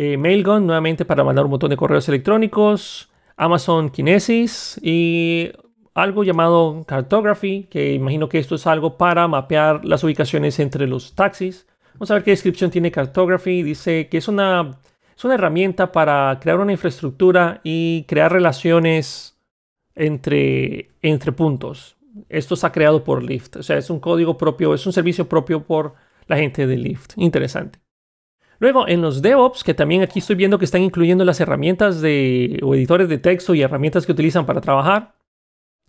eh, 0.00 0.16
Mailgun 0.16 0.66
nuevamente 0.66 1.04
para 1.04 1.24
mandar 1.24 1.44
un 1.46 1.50
montón 1.50 1.70
de 1.70 1.76
correos 1.76 2.08
electrónicos, 2.08 3.10
Amazon 3.36 3.90
Kinesis 3.90 4.78
y 4.82 5.50
algo 5.94 6.22
llamado 6.22 6.84
Cartography, 6.86 7.64
que 7.64 7.94
imagino 7.94 8.28
que 8.28 8.38
esto 8.38 8.54
es 8.54 8.66
algo 8.68 8.96
para 8.96 9.26
mapear 9.26 9.84
las 9.84 10.04
ubicaciones 10.04 10.60
entre 10.60 10.86
los 10.86 11.16
taxis. 11.16 11.66
Vamos 11.94 12.12
a 12.12 12.14
ver 12.14 12.22
qué 12.22 12.30
descripción 12.30 12.70
tiene 12.70 12.92
Cartography. 12.92 13.64
Dice 13.64 14.08
que 14.08 14.18
es 14.18 14.28
una, 14.28 14.78
es 15.16 15.24
una 15.24 15.34
herramienta 15.34 15.90
para 15.90 16.38
crear 16.40 16.60
una 16.60 16.70
infraestructura 16.70 17.60
y 17.64 18.04
crear 18.04 18.32
relaciones 18.32 19.36
entre, 19.96 20.92
entre 21.02 21.32
puntos. 21.32 21.97
Esto 22.28 22.54
está 22.54 22.72
creado 22.72 23.04
por 23.04 23.22
Lyft. 23.22 23.56
O 23.56 23.62
sea, 23.62 23.76
es 23.78 23.90
un 23.90 24.00
código 24.00 24.36
propio, 24.36 24.74
es 24.74 24.86
un 24.86 24.92
servicio 24.92 25.28
propio 25.28 25.64
por 25.64 25.94
la 26.26 26.36
gente 26.36 26.66
de 26.66 26.76
Lyft. 26.76 27.12
Interesante. 27.16 27.80
Luego, 28.60 28.88
en 28.88 29.02
los 29.02 29.22
DevOps, 29.22 29.62
que 29.62 29.74
también 29.74 30.02
aquí 30.02 30.18
estoy 30.18 30.36
viendo 30.36 30.58
que 30.58 30.64
están 30.64 30.82
incluyendo 30.82 31.24
las 31.24 31.40
herramientas 31.40 32.00
de, 32.00 32.58
o 32.62 32.74
editores 32.74 33.08
de 33.08 33.18
texto 33.18 33.54
y 33.54 33.62
herramientas 33.62 34.04
que 34.04 34.12
utilizan 34.12 34.46
para 34.46 34.60
trabajar. 34.60 35.14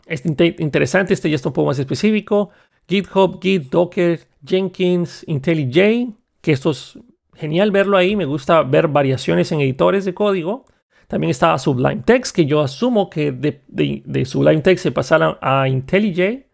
Es 0.05 0.23
interesante, 0.25 1.13
este 1.13 1.29
ya 1.29 1.35
está 1.35 1.49
un 1.49 1.53
poco 1.53 1.67
más 1.67 1.79
específico. 1.79 2.49
GitHub, 2.87 3.39
Git, 3.41 3.69
Docker, 3.69 4.19
Jenkins, 4.45 5.23
IntelliJ, 5.27 6.13
que 6.41 6.51
esto 6.51 6.71
es 6.71 6.97
genial 7.35 7.71
verlo 7.71 7.97
ahí, 7.97 8.15
me 8.15 8.25
gusta 8.25 8.63
ver 8.63 8.87
variaciones 8.87 9.51
en 9.51 9.61
editores 9.61 10.05
de 10.05 10.13
código. 10.13 10.65
También 11.09 11.31
está 11.31 11.57
Sublime 11.57 12.03
Text, 12.05 12.35
que 12.35 12.45
yo 12.45 12.61
asumo 12.61 13.09
que 13.09 13.31
de, 13.31 14.25
Sublime 14.25 14.61
Text 14.61 14.83
se 14.83 14.91
pasaron 14.91 15.37
a 15.41 15.67
IntelliJ. 15.67 16.45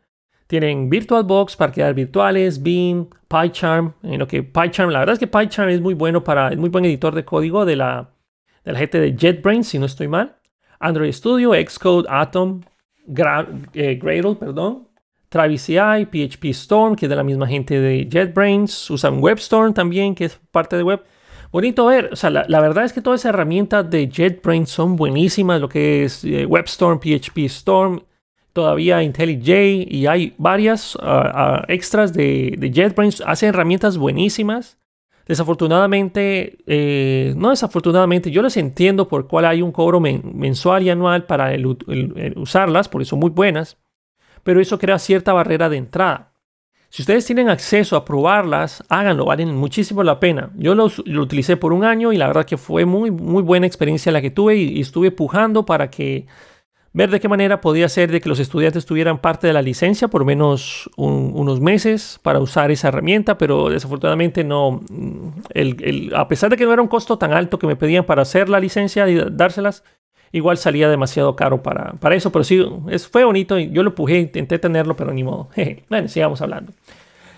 Tienen 0.47 0.89
VirtualBox 0.89 1.57
para 1.57 1.73
crear 1.73 1.93
virtuales, 1.93 2.63
Beam, 2.63 3.09
PyCharm. 3.27 3.95
En 4.01 4.17
lo 4.17 4.25
que 4.25 4.43
PyCharm, 4.43 4.91
la 4.91 4.99
verdad 4.99 5.11
es 5.11 5.19
que 5.19 5.27
PyCharm 5.27 5.69
es 5.71 5.81
muy 5.81 5.93
bueno 5.93 6.23
para, 6.23 6.53
es 6.53 6.57
muy 6.57 6.69
buen 6.69 6.85
editor 6.85 7.13
de 7.13 7.25
código 7.25 7.65
de 7.65 7.75
la, 7.75 8.11
de 8.63 8.71
la 8.71 8.79
gente 8.79 8.97
de 9.01 9.13
JetBrains, 9.13 9.67
si 9.67 9.77
no 9.77 9.87
estoy 9.87 10.07
mal. 10.07 10.37
Android 10.79 11.11
Studio, 11.11 11.51
Xcode, 11.51 12.07
Atom, 12.09 12.61
eh, 13.73 13.99
Gradle, 14.01 14.35
perdón. 14.35 14.87
Travis 15.27 15.65
CI, 15.65 16.05
PHP 16.05 16.45
Storm, 16.51 16.95
que 16.95 17.07
es 17.07 17.09
de 17.09 17.15
la 17.17 17.23
misma 17.23 17.45
gente 17.45 17.77
de 17.77 18.07
JetBrains, 18.09 18.89
usan 18.89 19.21
WebStorm 19.21 19.73
también, 19.73 20.15
que 20.15 20.23
es 20.23 20.39
parte 20.51 20.77
de 20.77 20.83
Web. 20.83 21.03
Bonito 21.55 21.85
ver, 21.85 22.09
o 22.11 22.17
sea, 22.17 22.31
la, 22.31 22.59
verdad 22.59 22.83
es 22.83 22.91
que 22.91 22.99
todas 22.99 23.21
esas 23.21 23.29
herramientas 23.29 23.89
de 23.89 24.09
JetBrains 24.09 24.69
son 24.69 24.97
buenísimas, 24.97 25.61
lo 25.61 25.69
que 25.69 26.03
es 26.03 26.25
eh, 26.25 26.45
WebStorm, 26.45 26.99
PHP 26.99 27.45
Storm, 27.45 28.03
todavía 28.51 29.01
IntelliJ 29.01 29.87
y 29.89 30.05
hay 30.05 30.33
varias 30.37 30.97
ah, 31.01 31.31
ah, 31.33 31.65
extras 31.69 32.11
de, 32.11 32.57
JetBrains, 32.73 33.23
hacen 33.25 33.47
herramientas 33.47 33.97
buenísimas. 33.97 34.77
Desafortunadamente, 35.27 36.57
eh, 36.67 37.33
no 37.37 37.51
desafortunadamente, 37.51 38.31
yo 38.31 38.41
les 38.41 38.57
entiendo 38.57 39.07
por 39.07 39.29
cuál 39.29 39.45
hay 39.45 39.61
un 39.61 39.71
cobro 39.71 40.01
mensual 40.01 40.83
y 40.83 40.89
anual 40.89 41.23
para 41.23 41.53
usarlas, 42.35 42.89
porque 42.89 43.05
son 43.05 43.19
muy 43.19 43.29
buenas 43.29 43.77
pero 44.45 44.61
eso 44.61 44.77
crea 44.77 44.99
cierta 44.99 45.33
barrera 45.33 45.69
de 45.69 45.77
entrada. 45.77 46.31
Si 46.89 47.01
ustedes 47.01 47.25
tienen 47.25 47.49
acceso 47.49 47.95
a 47.97 48.05
probarlas, 48.05 48.83
háganlo, 48.89 49.25
valen 49.25 49.55
muchísimo 49.55 50.03
la 50.03 50.19
pena. 50.19 50.51
Yo 50.55 50.75
lo, 50.75 50.85
utilicé 50.85 51.57
por 51.57 51.73
un 51.73 51.83
año 51.83 52.13
y 52.13 52.17
la 52.17 52.27
verdad 52.27 52.45
que 52.45 52.57
fue 52.57 52.85
muy, 52.85 53.11
muy 53.11 53.43
buena 53.43 53.67
experiencia 53.67 54.11
la 54.11 54.21
que 54.21 54.31
tuve 54.31 54.55
y, 54.57 54.79
estuve 54.79 55.11
pujando 55.11 55.65
para 55.65 55.89
que 55.89 56.25
ver 56.93 57.09
de 57.09 57.19
qué 57.19 57.27
manera 57.27 57.59
podía 57.59 57.89
ser 57.89 58.09
de 58.09 58.21
que 58.21 58.29
los 58.29 58.39
estudiantes 58.39 58.85
tuvieran 58.85 59.19
parte 59.19 59.47
de 59.47 59.51
la 59.51 59.61
licencia 59.61 60.07
por 60.07 60.23
menos 60.23 60.89
unos 60.95 61.59
meses 61.59 62.19
para 62.23 62.39
usar 62.39 62.71
esa 62.71 62.87
herramienta, 62.87 63.37
pero 63.37 63.69
desafortunadamente 63.69 64.45
no, 64.45 64.81
a 66.15 66.27
pesar 66.29 66.49
de 66.49 66.55
que 66.55 66.63
no 66.63 66.71
era 66.71 66.81
un 66.81 66.87
costo 66.87 67.17
tan 67.17 67.33
alto 67.33 67.59
que 67.59 67.67
me 67.67 67.75
pedían 67.75 68.05
para 68.05 68.21
hacer 68.21 68.47
la 68.47 68.61
licencia 68.61 69.09
y 69.09 69.21
dárselas, 69.31 69.83
igual 70.31 70.57
salía 70.57 70.89
demasiado 70.89 71.35
caro 71.35 71.63
para, 71.63 71.93
para 71.93 72.15
eso, 72.15 72.31
pero 72.31 72.43
sí, 72.43 72.63
fue 73.11 73.23
bonito. 73.23 73.57
Yo 73.57 73.83
lo 73.83 73.95
pujé, 73.95 74.19
intenté 74.19 74.59
tenerlo, 74.59 74.95
pero 74.95 75.13
ni 75.13 75.23
modo. 75.23 75.49
bueno, 75.89 76.07
sigamos 76.07 76.41
hablando. 76.41 76.73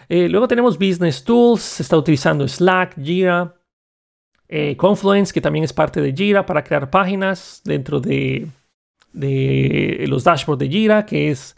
Eh, 0.09 0.29
luego 0.29 0.47
tenemos 0.47 0.77
Business 0.77 1.23
Tools, 1.23 1.61
se 1.61 1.83
está 1.83 1.97
utilizando 1.97 2.47
Slack, 2.47 2.95
Jira, 3.01 3.55
eh, 4.47 4.77
Confluence, 4.77 5.33
que 5.33 5.41
también 5.41 5.65
es 5.65 5.73
parte 5.73 6.01
de 6.01 6.13
Jira 6.13 6.45
para 6.45 6.63
crear 6.63 6.89
páginas 6.89 7.61
dentro 7.65 7.99
de, 7.99 8.47
de 9.11 10.05
los 10.07 10.23
dashboards 10.23 10.59
de 10.59 10.69
Jira, 10.69 11.05
que 11.05 11.31
es 11.31 11.57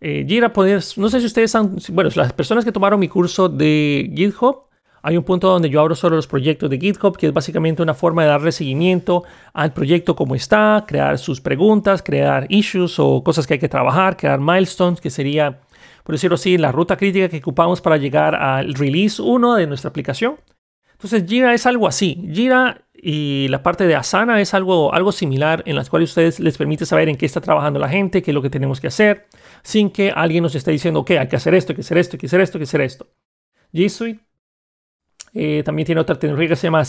eh, 0.00 0.24
Jira. 0.26 0.52
Poder, 0.52 0.82
no 0.96 1.08
sé 1.10 1.20
si 1.20 1.26
ustedes 1.26 1.54
han, 1.54 1.76
bueno, 1.90 2.10
las 2.14 2.32
personas 2.32 2.64
que 2.64 2.72
tomaron 2.72 2.98
mi 2.98 3.08
curso 3.08 3.48
de 3.48 4.10
GitHub, 4.14 4.64
hay 5.02 5.16
un 5.16 5.24
punto 5.24 5.48
donde 5.48 5.68
yo 5.68 5.80
abro 5.80 5.96
solo 5.96 6.14
los 6.14 6.28
proyectos 6.28 6.70
de 6.70 6.78
GitHub, 6.78 7.16
que 7.16 7.26
es 7.26 7.32
básicamente 7.32 7.82
una 7.82 7.92
forma 7.92 8.22
de 8.22 8.28
darle 8.28 8.52
seguimiento 8.52 9.24
al 9.52 9.72
proyecto 9.72 10.14
como 10.14 10.36
está, 10.36 10.84
crear 10.86 11.18
sus 11.18 11.40
preguntas, 11.40 12.02
crear 12.02 12.46
issues 12.48 12.98
o 13.00 13.24
cosas 13.24 13.46
que 13.46 13.54
hay 13.54 13.60
que 13.60 13.68
trabajar, 13.68 14.16
crear 14.16 14.38
milestones, 14.38 15.00
que 15.00 15.10
sería, 15.10 15.60
por 16.04 16.14
decirlo 16.14 16.36
así, 16.36 16.56
la 16.56 16.70
ruta 16.70 16.96
crítica 16.96 17.28
que 17.28 17.38
ocupamos 17.38 17.80
para 17.80 17.96
llegar 17.96 18.36
al 18.36 18.74
release 18.74 19.20
1 19.20 19.56
de 19.56 19.66
nuestra 19.66 19.90
aplicación. 19.90 20.36
Entonces 20.92 21.24
Jira 21.28 21.52
es 21.52 21.66
algo 21.66 21.88
así. 21.88 22.24
Jira 22.32 22.82
y 22.94 23.48
la 23.48 23.64
parte 23.64 23.88
de 23.88 23.96
Asana 23.96 24.40
es 24.40 24.54
algo, 24.54 24.94
algo 24.94 25.10
similar 25.10 25.64
en 25.66 25.74
las 25.74 25.90
cuales 25.90 26.10
ustedes 26.10 26.38
les 26.38 26.56
permite 26.56 26.86
saber 26.86 27.08
en 27.08 27.16
qué 27.16 27.26
está 27.26 27.40
trabajando 27.40 27.80
la 27.80 27.88
gente, 27.88 28.22
qué 28.22 28.30
es 28.30 28.34
lo 28.36 28.42
que 28.42 28.50
tenemos 28.50 28.80
que 28.80 28.86
hacer, 28.86 29.26
sin 29.64 29.90
que 29.90 30.12
alguien 30.12 30.44
nos 30.44 30.54
esté 30.54 30.70
diciendo, 30.70 31.00
ok, 31.00 31.10
hay 31.10 31.26
que 31.26 31.34
hacer 31.34 31.56
esto, 31.56 31.72
hay 31.72 31.74
que 31.74 31.80
hacer 31.80 31.98
esto, 31.98 32.14
hay 32.14 32.20
que 32.20 32.26
hacer 32.26 32.40
esto, 32.40 32.58
hay 32.58 32.60
que 32.60 32.64
hacer 32.64 32.80
esto. 32.82 33.08
G 33.72 33.88
Suite 33.88 34.20
eh, 35.34 35.62
también 35.64 35.86
tiene 35.86 36.00
otra 36.00 36.18
tecnología 36.18 36.50
que 36.50 36.56
se 36.56 36.66
llama 36.66 36.82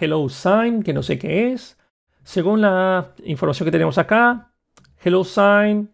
Hello 0.00 0.28
Sign, 0.28 0.82
que 0.82 0.92
no 0.92 1.02
sé 1.02 1.18
qué 1.18 1.52
es. 1.52 1.78
Según 2.24 2.60
la 2.60 3.14
información 3.24 3.66
que 3.66 3.72
tenemos 3.72 3.98
acá, 3.98 4.52
Hello 5.02 5.24
Sign, 5.24 5.90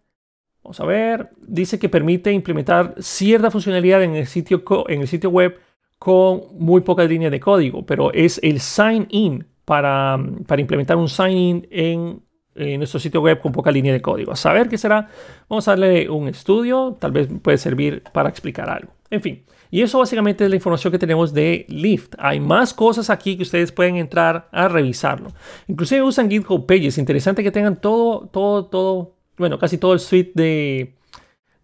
vamos 0.62 0.80
a 0.80 0.86
ver, 0.86 1.30
dice 1.46 1.78
que 1.78 1.88
permite 1.88 2.32
implementar 2.32 2.94
cierta 2.98 3.50
funcionalidad 3.50 4.02
en 4.02 4.16
el 4.16 4.26
sitio, 4.26 4.64
en 4.88 5.02
el 5.02 5.08
sitio 5.08 5.30
web 5.30 5.60
con 5.98 6.42
muy 6.58 6.80
pocas 6.82 7.08
líneas 7.08 7.32
de 7.32 7.40
código, 7.40 7.84
pero 7.86 8.12
es 8.12 8.40
el 8.42 8.60
sign 8.60 9.06
in 9.10 9.46
para, 9.64 10.18
para 10.46 10.60
implementar 10.60 10.96
un 10.96 11.08
sign-in 11.08 11.66
en, 11.70 12.22
en, 12.54 12.78
nuestro 12.78 13.00
sitio 13.00 13.20
web 13.20 13.40
con 13.40 13.52
poca 13.52 13.70
línea 13.70 13.92
de 13.92 14.00
código. 14.00 14.32
A 14.32 14.36
saber 14.36 14.68
qué 14.68 14.78
será, 14.78 15.08
vamos 15.48 15.66
a 15.68 15.72
darle 15.72 16.08
un 16.08 16.28
estudio, 16.28 16.96
tal 16.98 17.12
vez 17.12 17.28
puede 17.42 17.58
servir 17.58 18.02
para 18.12 18.28
explicar 18.28 18.68
algo. 18.70 18.92
En 19.10 19.20
fin, 19.20 19.44
y 19.70 19.82
eso 19.82 19.98
básicamente 19.98 20.44
es 20.44 20.50
la 20.50 20.56
información 20.56 20.92
que 20.92 20.98
tenemos 20.98 21.32
de 21.32 21.66
Lyft. 21.68 22.14
Hay 22.18 22.40
más 22.40 22.72
cosas 22.72 23.10
aquí 23.10 23.36
que 23.36 23.42
ustedes 23.42 23.72
pueden 23.72 23.96
entrar 23.96 24.48
a 24.52 24.68
revisarlo. 24.68 25.32
Inclusive 25.66 26.02
usan 26.02 26.30
GitHub 26.30 26.66
Pages. 26.66 26.98
Interesante 26.98 27.42
que 27.42 27.50
tengan 27.50 27.80
todo, 27.80 28.28
todo, 28.28 28.66
todo, 28.66 29.16
bueno, 29.36 29.58
casi 29.58 29.78
todo 29.78 29.92
el 29.92 30.00
suite 30.00 30.32
de, 30.34 30.94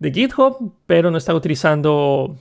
GitHub, 0.00 0.74
pero 0.86 1.10
no 1.10 1.18
están 1.18 1.36
utilizando 1.36 2.36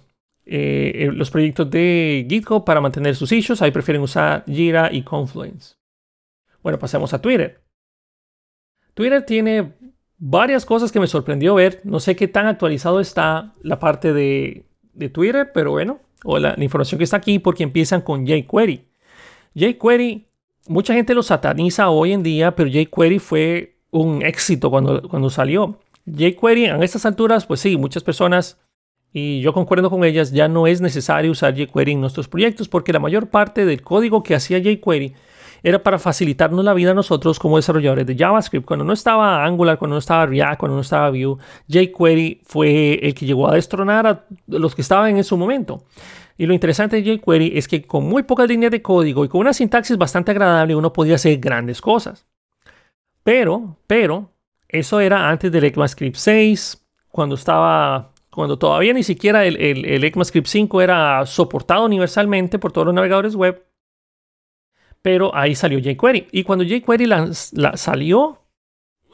eh, 0.45 1.09
los 1.13 1.29
proyectos 1.29 1.69
de 1.69 2.25
GitHub 2.27 2.65
para 2.65 2.81
mantener 2.81 3.15
sus 3.15 3.31
issues. 3.31 3.61
Ahí 3.61 3.71
prefieren 3.71 4.01
usar 4.01 4.43
Jira 4.47 4.91
y 4.91 5.03
Confluence. 5.03 5.75
Bueno, 6.63 6.79
pasemos 6.79 7.13
a 7.13 7.21
Twitter. 7.21 7.61
Twitter 8.93 9.23
tiene 9.25 9.73
varias 10.17 10.65
cosas 10.65 10.91
que 10.91 10.99
me 10.99 11.07
sorprendió 11.07 11.55
ver. 11.55 11.81
No 11.83 11.99
sé 11.99 12.15
qué 12.15 12.27
tan 12.27 12.47
actualizado 12.47 12.99
está 12.99 13.53
la 13.61 13.79
parte 13.79 14.13
de 14.13 14.65
de 15.01 15.09
Twitter, 15.09 15.51
pero 15.53 15.71
bueno, 15.71 15.99
o 16.23 16.39
la, 16.39 16.55
información 16.57 16.97
que 16.97 17.03
está 17.03 17.17
aquí 17.17 17.39
porque 17.39 17.63
empiezan 17.63 18.01
con 18.01 18.25
jQuery. 18.25 18.85
jQuery, 19.55 20.27
mucha 20.67 20.93
gente 20.93 21.13
lo 21.13 21.23
sataniza 21.23 21.89
hoy 21.89 22.13
en 22.13 22.23
día, 22.23 22.55
pero 22.55 22.69
jQuery 22.69 23.19
fue 23.19 23.77
un 23.91 24.21
éxito 24.21 24.69
cuando, 24.69 25.07
cuando 25.09 25.29
salió. 25.29 25.79
jQuery 26.05 26.67
a 26.67 26.77
estas 26.77 27.05
alturas, 27.05 27.45
pues 27.45 27.59
sí, 27.59 27.77
muchas 27.77 28.03
personas, 28.03 28.59
y 29.13 29.41
yo 29.41 29.53
concuerdo 29.53 29.89
con 29.89 30.03
ellas, 30.03 30.31
ya 30.31 30.47
no 30.47 30.67
es 30.67 30.79
necesario 30.79 31.31
usar 31.31 31.55
jQuery 31.55 31.93
en 31.93 32.01
nuestros 32.01 32.27
proyectos 32.27 32.69
porque 32.69 32.93
la 32.93 32.99
mayor 32.99 33.29
parte 33.29 33.65
del 33.65 33.81
código 33.81 34.23
que 34.23 34.35
hacía 34.35 34.59
jQuery 34.59 35.13
era 35.63 35.83
para 35.83 35.99
facilitarnos 35.99 36.65
la 36.65 36.73
vida 36.73 36.91
a 36.91 36.93
nosotros 36.93 37.37
como 37.39 37.57
desarrolladores 37.57 38.05
de 38.05 38.15
JavaScript. 38.15 38.65
Cuando 38.65 38.83
no 38.83 38.93
estaba 38.93 39.45
Angular, 39.45 39.77
cuando 39.77 39.95
no 39.95 39.99
estaba 39.99 40.25
React, 40.25 40.59
cuando 40.59 40.75
no 40.75 40.81
estaba 40.81 41.09
Vue, 41.11 41.37
jQuery 41.67 42.41
fue 42.43 42.99
el 43.01 43.13
que 43.13 43.25
llegó 43.25 43.49
a 43.49 43.55
destronar 43.55 44.07
a 44.07 44.25
los 44.47 44.73
que 44.73 44.81
estaban 44.81 45.15
en 45.15 45.23
su 45.23 45.37
momento. 45.37 45.83
Y 46.37 46.47
lo 46.47 46.53
interesante 46.53 47.01
de 47.01 47.17
jQuery 47.17 47.57
es 47.57 47.67
que 47.67 47.83
con 47.83 48.05
muy 48.05 48.23
pocas 48.23 48.47
líneas 48.47 48.71
de 48.71 48.81
código 48.81 49.23
y 49.23 49.27
con 49.27 49.41
una 49.41 49.53
sintaxis 49.53 49.97
bastante 49.97 50.31
agradable 50.31 50.75
uno 50.75 50.91
podía 50.91 51.15
hacer 51.15 51.37
grandes 51.37 51.81
cosas. 51.81 52.25
Pero, 53.23 53.77
pero, 53.85 54.31
eso 54.67 54.99
era 54.99 55.29
antes 55.29 55.51
del 55.51 55.65
ECMAScript 55.65 56.15
6, 56.15 56.83
cuando 57.09 57.35
estaba 57.35 58.11
cuando 58.31 58.57
todavía 58.57 58.93
ni 58.93 59.03
siquiera 59.03 59.45
el, 59.45 59.57
el, 59.57 59.85
el, 59.85 60.03
ECMAScript 60.05 60.47
5 60.47 60.81
era 60.81 61.25
soportado 61.25 61.85
universalmente 61.85 62.59
por 62.59 62.71
todos 62.71 62.85
los 62.85 62.95
navegadores 62.95 63.35
web 63.35 63.61
pero 65.01 65.35
ahí 65.35 65.55
salió 65.55 65.79
jQuery. 65.79 66.27
Y 66.31 66.43
cuando 66.43 66.65
jQuery 66.65 67.09
salió, 67.75 68.39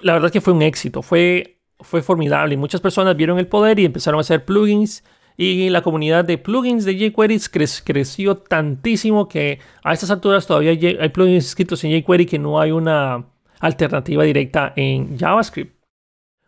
la 0.02 0.13
verdad 0.13 0.28
es 0.28 0.32
que 0.32 0.41
fue 0.41 0.54
un 0.54 0.62
éxito, 0.62 1.02
fue, 1.02 1.60
fue 1.80 2.02
formidable. 2.02 2.54
Y 2.54 2.58
muchas 2.58 2.82
personas 2.82 3.15
vieron 3.15 3.39
el 3.39 3.47
poder 3.47 3.80
y 3.80 3.86
empezaron 3.86 4.19
a 4.19 4.21
hacer 4.21 4.45
plugins. 4.45 5.04
Y 5.38 5.69
la 5.69 5.82
comunidad 5.82 6.26
de 6.26 6.39
plugins 6.39 6.84
de 6.84 6.95
jQuery 6.95 7.39
creció 7.86 8.38
tantísimo 8.38 9.28
que 9.28 9.60
a 9.84 9.93
estas 9.93 10.10
alturas 10.10 10.47
todavía 10.47 10.71
hay 10.71 11.10
plugins 11.10 11.45
escritos 11.45 11.84
en 11.84 11.91
jQuery 12.02 12.26
que 12.26 12.39
no 12.39 12.60
hay 12.60 12.71
una 12.71 13.26
alternativa 13.60 14.23
directa 14.23 14.73
en 14.76 15.17
JavaScript. 15.17 15.78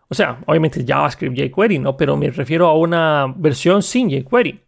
O 0.09 0.15
sea, 0.15 0.41
obviamente 0.47 0.83
JavaScript 0.85 1.37
jQuery, 1.37 1.77
¿no? 1.77 1.95
Pero 1.95 2.17
me 2.17 2.31
refiero 2.31 2.67
a 2.67 2.75
una 2.75 3.31
versión 3.37 3.83
sin 3.83 4.09
jQuery. 4.09 4.59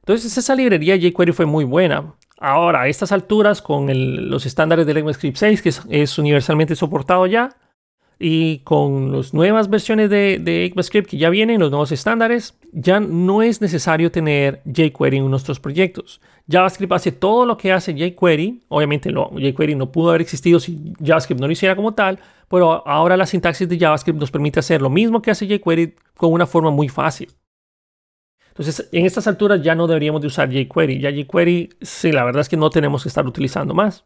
Entonces 0.00 0.36
esa 0.36 0.54
librería 0.54 0.96
jQuery 0.98 1.32
fue 1.32 1.46
muy 1.46 1.64
buena. 1.64 2.14
Ahora, 2.38 2.82
a 2.82 2.88
estas 2.88 3.12
alturas, 3.12 3.62
con 3.62 3.88
los 4.28 4.46
estándares 4.46 4.86
del 4.86 4.98
ECMAScript 4.98 5.36
6, 5.36 5.62
que 5.62 5.72
es, 5.90 6.18
universalmente 6.18 6.74
soportado 6.74 7.26
ya, 7.26 7.56
y 8.18 8.58
con 8.60 9.12
las 9.12 9.34
nuevas 9.34 9.68
versiones 9.68 10.10
de, 10.10 10.38
de 10.40 10.64
ECMAScript 10.64 11.10
que 11.10 11.18
ya 11.18 11.30
vienen, 11.30 11.60
los 11.60 11.70
nuevos 11.70 11.92
estándares, 11.92 12.58
ya 12.72 13.00
no 13.00 13.42
es 13.42 13.60
necesario 13.60 14.10
tener 14.10 14.62
jQuery 14.64 15.18
en 15.18 15.30
nuestros 15.30 15.60
proyectos. 15.60 16.20
JavaScript 16.48 16.92
hace 16.92 17.12
todo 17.12 17.46
lo 17.46 17.56
que 17.56 17.72
hace 17.72 17.94
jQuery. 17.94 18.64
Obviamente 18.68 19.10
jQuery 19.10 19.74
no 19.74 19.90
pudo 19.90 20.10
haber 20.10 20.20
existido 20.20 20.60
si 20.60 20.92
JavaScript 21.02 21.40
no 21.40 21.46
lo 21.46 21.52
hiciera 21.52 21.74
como 21.74 21.94
tal, 21.94 22.18
pero 22.48 22.86
ahora 22.86 23.16
la 23.16 23.26
sintaxis 23.26 23.68
de 23.68 23.78
JavaScript 23.78 24.18
nos 24.18 24.30
permite 24.30 24.60
hacer 24.60 24.82
lo 24.82 24.90
mismo 24.90 25.22
que 25.22 25.30
hace 25.30 25.46
jQuery 25.46 25.94
con 26.16 26.32
una 26.32 26.46
forma 26.46 26.70
muy 26.70 26.88
fácil. 26.88 27.30
Entonces, 28.54 28.88
en 28.92 29.04
estas 29.04 29.26
alturas 29.26 29.60
ya 29.62 29.74
no 29.74 29.88
deberíamos 29.88 30.20
de 30.20 30.28
usar 30.28 30.48
jQuery. 30.48 31.00
Ya 31.00 31.10
jQuery, 31.10 31.70
sí, 31.80 32.12
la 32.12 32.22
verdad 32.22 32.42
es 32.42 32.48
que 32.48 32.56
no 32.56 32.70
tenemos 32.70 33.02
que 33.02 33.08
estar 33.08 33.26
utilizando 33.26 33.74
más. 33.74 34.04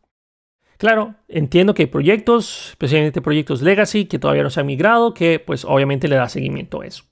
Claro, 0.79 1.17
entiendo 1.29 1.75
que 1.75 1.83
hay 1.83 1.87
proyectos, 1.89 2.71
especialmente 2.71 3.21
proyectos 3.21 3.61
legacy, 3.61 4.07
que 4.07 4.19
todavía 4.19 4.43
no 4.45 4.49
se 4.49 4.61
han 4.61 4.67
migrado, 4.67 5.13
que 5.13 5.39
pues 5.39 5.67
obviamente 5.67 6.09
le 6.09 6.17
da 6.17 6.31
seguimiento 6.31 6.81
a 6.81 6.87
eso. 6.87 7.05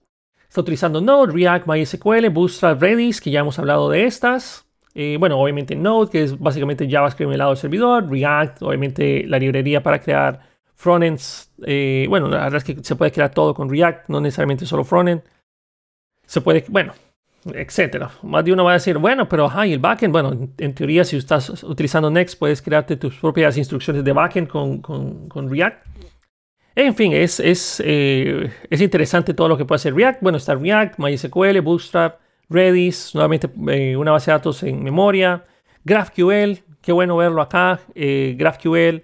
Está 0.49 0.63
utilizando 0.63 1.03
Node, 1.03 1.35
React, 1.35 1.67
MySQL, 1.67 2.31
Bootstrap, 2.31 2.81
Redis, 2.81 3.21
que 3.21 3.31
ya 3.31 3.41
hemos 3.41 3.59
hablado 3.59 3.91
de 3.91 4.05
estas. 4.05 4.67
Eh, 4.95 5.19
bueno, 5.21 5.39
obviamente 5.39 5.77
Node, 5.77 6.11
que 6.11 6.23
es 6.23 6.39
básicamente 6.39 6.89
JavaScript 6.89 7.29
en 7.29 7.33
el 7.33 7.39
lado 7.39 7.51
del 7.51 7.59
servidor. 7.59 8.09
React, 8.09 8.63
obviamente 8.63 9.25
la 9.27 9.39
librería 9.39 9.83
para 9.83 10.01
crear 10.01 10.41
frontends. 10.75 11.53
Eh, 11.67 12.07
bueno, 12.09 12.29
la 12.29 12.45
verdad 12.45 12.57
es 12.57 12.65
que 12.65 12.83
se 12.83 12.97
puede 12.97 13.13
crear 13.13 13.31
todo 13.31 13.53
con 13.53 13.69
React, 13.69 14.09
no 14.09 14.23
necesariamente 14.23 14.65
solo 14.65 14.85
frontend. 14.85 15.23
Se 16.25 16.41
puede, 16.41 16.65
bueno, 16.69 16.95
etcétera. 17.55 18.11
Más 18.23 18.45
de 18.45 18.53
uno 18.53 18.65
va 18.65 18.73
a 18.73 18.75
decir, 18.75 18.99
bueno, 18.99 19.29
pero 19.29 19.47
ajá, 19.47 19.67
el 19.67 19.79
backend, 19.79 20.13
bueno, 20.13 20.49
en 20.59 20.75
teoría 20.75 21.05
si 21.05 21.17
estás 21.17 21.63
utilizando 21.63 22.11
Next 22.11 22.39
puedes 22.39 22.63
crearte 22.63 22.97
tus 22.97 23.17
propias 23.17 23.57
instrucciones 23.57 24.05
de 24.05 24.13
backend 24.13 24.49
con, 24.49 24.81
con, 24.81 25.51
React. 25.51 25.85
En 26.75 26.95
fin, 26.95 27.13
es, 27.13 27.41
es, 27.41 27.83
eh, 27.85 28.51
es, 28.69 28.81
interesante 28.81 29.33
todo 29.33 29.49
lo 29.49 29.57
que 29.57 29.65
puede 29.65 29.77
hacer 29.77 29.95
React. 29.95 30.23
Bueno, 30.23 30.39
está 30.39 30.55
React, 30.55 30.99
MySQL, 30.99 31.61
Bootstrap, 31.61 32.21
Redis, 32.49 33.15
nuevamente 33.15 33.49
eh, 33.69 33.97
una 33.97 34.13
base 34.13 34.31
de 34.31 34.37
datos 34.37 34.63
en 34.63 34.83
memoria, 34.83 35.45
GraphQL, 35.85 36.63
qué 36.83 36.93
bueno 36.93 37.17
verlo 37.17 37.41
acá. 37.43 37.81
Eh, 37.95 38.37
GraphQL 38.39 39.03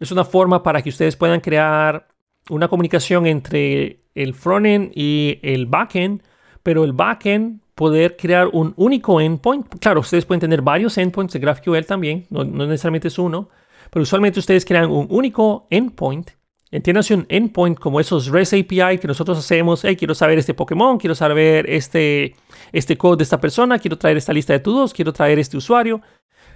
es 0.00 0.10
una 0.10 0.24
forma 0.24 0.62
para 0.62 0.82
que 0.82 0.88
ustedes 0.88 1.16
puedan 1.16 1.40
crear 1.40 2.08
una 2.50 2.68
comunicación 2.68 3.26
entre 3.26 4.00
el 4.14 4.34
frontend 4.34 4.90
y 4.94 5.38
el 5.42 5.66
backend, 5.66 6.22
pero 6.62 6.84
el 6.84 6.92
backend 6.92 7.61
poder 7.82 8.16
crear 8.16 8.48
un 8.52 8.74
único 8.76 9.20
endpoint. 9.20 9.66
Claro, 9.80 9.98
ustedes 9.98 10.24
pueden 10.24 10.38
tener 10.38 10.62
varios 10.62 10.96
endpoints 10.98 11.32
de 11.32 11.40
GraphQL 11.40 11.84
también, 11.84 12.26
no, 12.30 12.44
necesariamente 12.44 13.08
es 13.08 13.18
uno, 13.18 13.48
pero 13.90 14.04
usualmente 14.04 14.38
ustedes 14.38 14.64
crean 14.64 14.88
un 14.88 15.08
único 15.10 15.66
endpoint. 15.68 16.30
Entiéndase 16.70 17.12
un 17.12 17.26
endpoint 17.28 17.76
como 17.76 17.98
esos 17.98 18.28
REST 18.28 18.52
API 18.52 18.98
que 18.98 19.08
nosotros 19.08 19.36
hacemos. 19.36 19.84
Hey, 19.84 19.96
quiero 19.96 20.14
saber 20.14 20.38
este 20.38 20.54
Pokémon, 20.54 20.96
quiero 20.96 21.16
saber 21.16 21.68
este, 21.68 22.36
este 22.70 22.96
code 22.96 23.16
de 23.16 23.24
esta 23.24 23.40
persona, 23.40 23.80
quiero 23.80 23.98
traer 23.98 24.16
esta 24.16 24.32
lista 24.32 24.52
de 24.52 24.60
todos, 24.60 24.94
quiero 24.94 25.12
traer 25.12 25.40
este 25.40 25.56
usuario. 25.56 26.02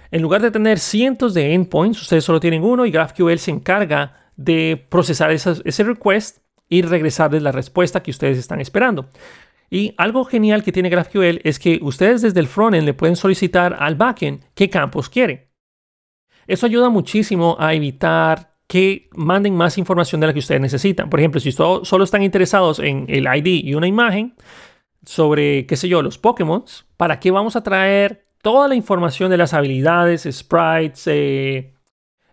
En 0.09 0.21
lugar 0.21 0.41
de 0.41 0.49
tener 0.49 0.79
cientos 0.79 1.33
de 1.33 1.53
endpoints, 1.53 2.01
ustedes 2.01 2.23
solo 2.23 2.39
tienen 2.39 2.63
uno 2.63 2.85
y 2.85 2.91
GraphQL 2.91 3.37
se 3.37 3.51
encarga 3.51 4.15
de 4.37 4.81
procesar 4.89 5.31
ese 5.31 5.83
request 5.83 6.37
y 6.69 6.83
regresarles 6.83 7.43
la 7.43 7.51
respuesta 7.51 8.01
que 8.01 8.11
ustedes 8.11 8.37
están 8.37 8.61
esperando. 8.61 9.09
Y 9.69 9.93
algo 9.97 10.23
genial 10.25 10.63
que 10.63 10.71
tiene 10.71 10.89
GraphQL 10.89 11.41
es 11.43 11.59
que 11.59 11.79
ustedes 11.81 12.21
desde 12.21 12.39
el 12.39 12.47
frontend 12.47 12.85
le 12.85 12.93
pueden 12.93 13.15
solicitar 13.15 13.75
al 13.79 13.95
backend 13.95 14.43
qué 14.53 14.69
campos 14.69 15.09
quiere. 15.09 15.51
Eso 16.47 16.65
ayuda 16.65 16.89
muchísimo 16.89 17.57
a 17.59 17.73
evitar 17.73 18.55
que 18.67 19.09
manden 19.13 19.55
más 19.55 19.77
información 19.77 20.21
de 20.21 20.27
la 20.27 20.33
que 20.33 20.39
ustedes 20.39 20.61
necesitan. 20.61 21.09
Por 21.09 21.19
ejemplo, 21.19 21.39
si 21.39 21.51
solo 21.51 22.03
están 22.03 22.23
interesados 22.23 22.79
en 22.79 23.05
el 23.09 23.25
ID 23.25 23.65
y 23.65 23.73
una 23.73 23.87
imagen 23.87 24.35
sobre, 25.05 25.65
qué 25.65 25.75
sé 25.75 25.87
yo, 25.87 26.01
los 26.01 26.17
Pokémon, 26.17 26.63
¿para 26.97 27.19
qué 27.19 27.31
vamos 27.31 27.55
a 27.55 27.63
traer 27.63 28.27
toda 28.41 28.67
la 28.67 28.75
información 28.75 29.29
de 29.29 29.37
las 29.37 29.53
habilidades, 29.53 30.27
sprites, 30.29 31.07
eh, 31.07 31.73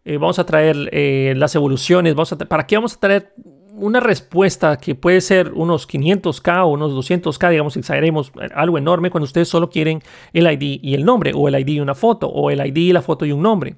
eh, 0.04 0.18
vamos 0.18 0.38
a 0.38 0.46
traer 0.46 0.88
eh, 0.92 1.34
las 1.36 1.54
evoluciones, 1.54 2.14
¿para 2.48 2.66
qué 2.66 2.76
vamos 2.76 2.94
a 2.96 3.00
traer 3.00 3.34
una 3.76 4.00
respuesta 4.00 4.76
que 4.76 4.94
puede 4.94 5.20
ser 5.20 5.52
unos 5.52 5.88
500k 5.88 6.64
o 6.64 6.68
unos 6.68 6.92
200k, 6.92 7.50
digamos, 7.50 7.76
exageremos, 7.76 8.32
algo 8.54 8.78
enorme 8.78 9.10
cuando 9.10 9.24
ustedes 9.24 9.48
solo 9.48 9.68
quieren 9.70 10.00
el 10.32 10.50
ID 10.50 10.80
y 10.82 10.94
el 10.94 11.04
nombre, 11.04 11.32
o 11.34 11.48
el 11.48 11.58
ID 11.58 11.68
y 11.68 11.80
una 11.80 11.94
foto, 11.94 12.28
o 12.28 12.50
el 12.50 12.64
ID 12.64 12.76
y 12.76 12.92
la 12.92 13.02
foto 13.02 13.26
y 13.26 13.32
un 13.32 13.42
nombre. 13.42 13.76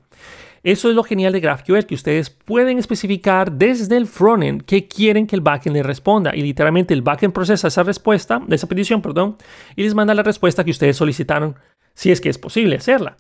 Eso 0.63 0.89
es 0.89 0.97
lo 0.97 1.05
genial 1.05 1.33
de 1.33 1.41
GraphQL, 1.41 1.87
que 1.87 1.95
ustedes 1.95 2.29
pueden 2.29 2.79
especificar 2.79 3.53
desde 3.53 3.97
el 3.97 4.07
frontend 4.07 4.63
qué 4.63 4.89
quieren 4.89 5.27
que 5.27 5.37
el 5.37 5.41
backend 5.41 5.77
les 5.77 5.87
responda. 5.87 6.35
Y 6.35 6.43
literalmente 6.43 6.93
el 6.93 7.03
backend 7.03 7.33
procesa 7.33 7.69
esa 7.69 7.85
respuesta, 7.85 8.43
esa 8.51 8.67
petición, 8.67 9.01
perdón, 9.01 9.37
y 9.77 9.85
les 9.85 9.95
manda 9.95 10.13
la 10.13 10.25
respuesta 10.25 10.65
que 10.65 10.73
ustedes 10.73 10.97
solicitaron, 10.97 11.55
si 11.95 12.11
es 12.11 12.21
que 12.21 12.31
es 12.31 12.39
posible 12.39 12.75
hacerla. 12.77 13.17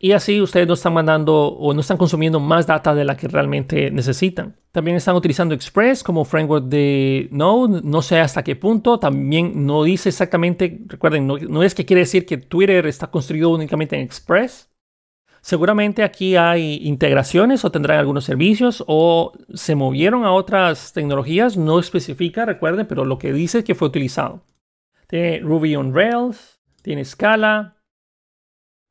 Y 0.00 0.12
así 0.12 0.40
ustedes 0.40 0.68
no 0.68 0.74
están 0.74 0.92
mandando 0.92 1.48
o 1.48 1.74
no 1.74 1.80
están 1.80 1.96
consumiendo 1.96 2.38
más 2.38 2.68
data 2.68 2.94
de 2.94 3.04
la 3.04 3.16
que 3.16 3.26
realmente 3.26 3.90
necesitan. 3.90 4.56
También 4.70 4.96
están 4.96 5.16
utilizando 5.16 5.56
Express 5.56 6.04
como 6.04 6.24
framework 6.24 6.66
de 6.66 7.28
Node. 7.32 7.80
No 7.82 8.00
sé 8.00 8.20
hasta 8.20 8.44
qué 8.44 8.54
punto. 8.54 9.00
También 9.00 9.66
no 9.66 9.82
dice 9.82 10.10
exactamente, 10.10 10.82
recuerden, 10.86 11.26
no, 11.26 11.62
es 11.64 11.74
que 11.74 11.84
quiere 11.84 12.00
decir 12.00 12.26
que 12.26 12.36
Twitter 12.36 12.86
está 12.86 13.08
construido 13.08 13.50
únicamente 13.50 13.96
en 13.96 14.02
Express. 14.02 14.70
Seguramente 15.40 16.04
aquí 16.04 16.36
hay 16.36 16.80
integraciones 16.84 17.64
o 17.64 17.72
tendrán 17.72 17.98
algunos 17.98 18.24
servicios 18.24 18.84
o 18.86 19.32
se 19.52 19.74
movieron 19.74 20.24
a 20.24 20.32
otras 20.32 20.92
tecnologías, 20.92 21.56
no 21.56 21.78
especifica, 21.78 22.44
recuerden, 22.44 22.86
pero 22.86 23.04
lo 23.04 23.18
que 23.18 23.32
dice 23.32 23.58
es 23.58 23.64
que 23.64 23.74
fue 23.74 23.88
utilizado. 23.88 24.44
Tiene 25.08 25.40
Ruby 25.40 25.74
on 25.74 25.92
Rails, 25.94 26.60
tiene 26.82 27.04
Scala. 27.04 27.77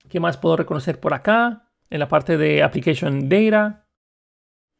¿Qué 0.09 0.19
más 0.19 0.37
puedo 0.37 0.57
reconocer 0.57 0.99
por 0.99 1.13
acá? 1.13 1.69
En 1.89 1.99
la 1.99 2.07
parte 2.07 2.37
de 2.37 2.63
Application 2.63 3.29
Data. 3.29 3.85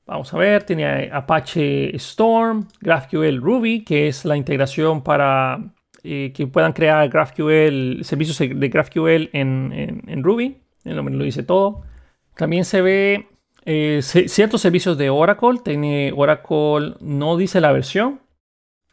Vamos 0.05 0.33
a 0.33 0.37
ver, 0.37 0.63
tiene 0.63 1.09
Apache 1.11 1.93
Storm, 1.97 2.67
GraphQL 2.79 3.41
Ruby, 3.41 3.83
que 3.83 4.07
es 4.07 4.23
la 4.23 4.37
integración 4.37 5.03
para 5.03 5.73
eh, 6.03 6.31
que 6.33 6.47
puedan 6.47 6.71
crear 6.71 7.09
GraphQL, 7.09 8.03
servicios 8.03 8.37
de 8.37 8.69
GraphQL 8.69 9.29
en, 9.33 10.03
en, 10.07 10.23
Ruby. 10.23 10.57
El 10.85 10.95
nombre 10.95 11.13
lo 11.13 11.25
dice 11.25 11.43
todo. 11.43 11.81
También 12.35 12.63
se 12.63 12.81
ve 12.81 13.27
eh, 13.65 13.99
ciertos 14.01 14.61
servicios 14.61 14.97
de 14.97 15.09
Oracle. 15.09 15.59
Tiene 15.61 16.13
Oracle, 16.15 16.95
no 17.01 17.35
dice 17.35 17.59
la 17.59 17.73
versión, 17.73 18.21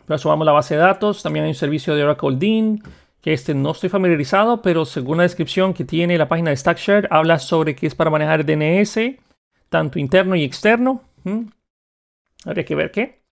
pero 0.06 0.18
subamos 0.18 0.44
la 0.44 0.50
base 0.50 0.74
de 0.74 0.80
datos. 0.80 1.22
También 1.22 1.44
hay 1.44 1.50
un 1.50 1.54
servicio 1.54 1.94
de 1.94 2.02
Oracle 2.02 2.36
Dean, 2.36 2.82
que 3.24 3.32
este 3.32 3.54
no 3.54 3.70
estoy 3.70 3.88
familiarizado, 3.88 4.60
pero 4.60 4.84
según 4.84 5.16
la 5.16 5.22
descripción 5.22 5.72
que 5.72 5.86
tiene 5.86 6.18
la 6.18 6.28
página 6.28 6.50
de 6.50 6.58
StackShare, 6.58 7.08
habla 7.10 7.38
sobre 7.38 7.74
que 7.74 7.86
es 7.86 7.94
para 7.94 8.10
manejar 8.10 8.44
DNS 8.44 8.98
tanto 9.70 9.98
interno 9.98 10.36
y 10.36 10.44
externo. 10.44 11.00
Habría 12.44 12.66
que 12.66 12.74
ver 12.74 12.90
qué. 12.90 13.22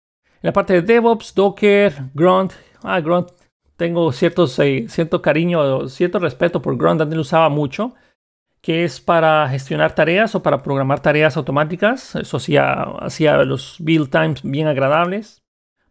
En 0.40 0.48
la 0.48 0.54
parte 0.54 0.72
de 0.72 0.80
DevOps, 0.80 1.34
Docker, 1.34 2.04
Grunt. 2.14 2.54
Ah, 2.82 3.02
Grunt. 3.02 3.32
Tengo 3.76 4.10
ciertos, 4.12 4.58
eh, 4.60 4.86
cierto 4.88 5.20
cariño, 5.20 5.86
cierto 5.90 6.18
respeto 6.18 6.62
por 6.62 6.78
Grunt, 6.78 7.02
antes 7.02 7.14
lo 7.14 7.20
usaba 7.20 7.50
mucho. 7.50 7.94
Que 8.62 8.84
es 8.84 8.98
para 8.98 9.46
gestionar 9.50 9.94
tareas 9.94 10.34
o 10.34 10.42
para 10.42 10.62
programar 10.62 11.00
tareas 11.00 11.36
automáticas. 11.36 12.16
Eso 12.16 12.38
hacía, 12.38 12.82
hacía 12.98 13.44
los 13.44 13.76
build 13.78 14.08
times 14.08 14.40
bien 14.42 14.68
agradables. 14.68 15.42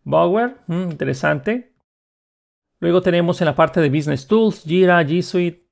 Bower, 0.04 0.56
interesante. 0.68 1.71
Luego 2.82 3.02
tenemos 3.02 3.40
en 3.40 3.46
la 3.46 3.56
parte 3.56 3.80
de 3.80 3.90
Business 3.90 4.26
Tools, 4.28 4.64
Jira, 4.64 5.02
G 5.04 5.22
Suite, 5.22 5.68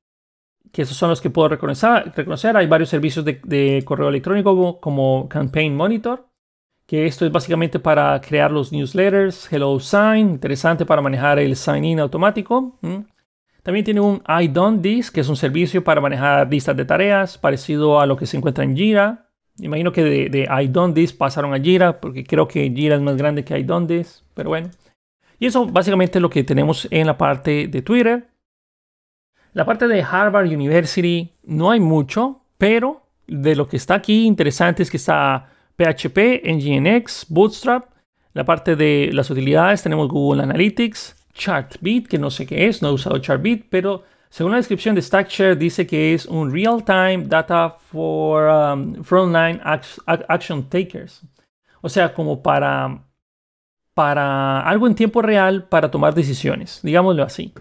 que 0.71 0.83
esos 0.83 0.95
son 0.95 1.09
los 1.09 1.19
que 1.19 1.31
puedo 1.31 1.49
reconocer. 1.49 2.55
Hay 2.55 2.67
varios 2.67 2.89
servicios 2.89 3.25
de, 3.25 3.81
correo 3.83 4.09
electrónico 4.09 4.79
como 4.79 5.27
Campaign 5.27 5.75
Monitor, 5.75 6.27
que 6.85 7.07
esto 7.07 7.25
es 7.25 7.31
básicamente 7.31 7.79
para 7.79 8.21
crear 8.21 8.51
los 8.51 8.71
newsletters. 8.71 9.51
Hello 9.51 9.79
Sign, 9.79 10.29
interesante 10.29 10.85
para 10.85 11.01
manejar 11.01 11.39
el 11.39 11.55
sign-in 11.55 11.99
automático. 11.99 12.77
También 13.63 13.83
tiene 13.83 14.01
un 14.01 14.21
I 14.27 14.47
Done 14.47 14.77
This, 14.77 15.09
que 15.09 15.21
es 15.21 15.29
un 15.29 15.35
servicio 15.35 15.83
para 15.83 16.01
manejar 16.01 16.47
listas 16.47 16.77
de 16.77 16.85
tareas, 16.85 17.39
parecido 17.39 17.99
a 17.99 18.05
lo 18.05 18.17
que 18.17 18.27
se 18.27 18.37
encuentra 18.37 18.63
en 18.63 18.77
Jira. 18.77 19.31
Imagino 19.57 19.91
que 19.91 20.03
de, 20.03 20.47
I 20.47 20.67
Done 20.67 20.93
This 20.93 21.13
pasaron 21.13 21.55
a 21.55 21.59
Jira, 21.59 21.99
porque 21.99 22.23
creo 22.23 22.47
que 22.47 22.69
Jira 22.69 22.95
es 22.95 23.01
más 23.01 23.17
grande 23.17 23.43
que 23.43 23.57
I 23.57 23.63
Done 23.63 23.87
This, 23.87 24.23
pero 24.35 24.49
bueno. 24.49 24.69
Y 25.39 25.45
eso 25.45 25.65
básicamente 25.65 26.17
es 26.17 26.21
lo 26.21 26.29
que 26.29 26.43
tenemos 26.43 26.87
en 26.91 27.07
la 27.07 27.17
parte 27.17 27.67
de 27.67 27.81
Twitter. 27.81 28.29
La 29.53 29.65
parte 29.65 29.87
de 29.87 30.03
Harvard 30.03 30.47
University 30.47 31.33
no 31.43 31.71
hay 31.71 31.79
mucho, 31.79 32.41
pero 32.57 33.07
de 33.25 33.55
lo 33.55 33.67
que 33.67 33.77
está 33.77 33.95
aquí 33.95 34.25
interesante 34.25 34.83
es 34.83 34.91
que 34.91 34.97
está 34.97 35.49
PHP, 35.77 36.43
Nginx, 36.45 37.25
Bootstrap. 37.29 37.89
La 38.33 38.43
parte 38.43 38.75
de 38.75 39.09
las 39.13 39.29
utilidades 39.31 39.81
tenemos 39.81 40.07
Google 40.07 40.43
Analytics, 40.43 41.15
Chartbeat, 41.33 42.07
que 42.07 42.19
no 42.19 42.29
sé 42.29 42.45
qué 42.45 42.67
es, 42.67 42.81
no 42.81 42.89
he 42.89 42.93
usado 42.93 43.17
Chartbeat, 43.17 43.63
pero 43.69 44.03
según 44.29 44.51
la 44.51 44.57
descripción 44.57 44.93
de 44.93 45.01
StackShare 45.01 45.57
dice 45.57 45.87
que 45.87 46.13
es 46.13 46.25
un 46.27 46.51
real-time 46.51 47.25
data 47.25 47.69
for 47.69 48.47
um, 48.47 49.03
frontline 49.03 49.59
action 50.27 50.69
takers. 50.69 51.23
O 51.81 51.89
sea, 51.89 52.13
como 52.13 52.43
para, 52.43 53.03
para 53.99 54.61
algo 54.61 54.87
en 54.87 54.95
tiempo 54.95 55.21
real 55.21 55.65
para 55.65 55.91
tomar 55.91 56.15
decisiones, 56.15 56.79
digámoslo 56.83 57.21
así. 57.21 57.53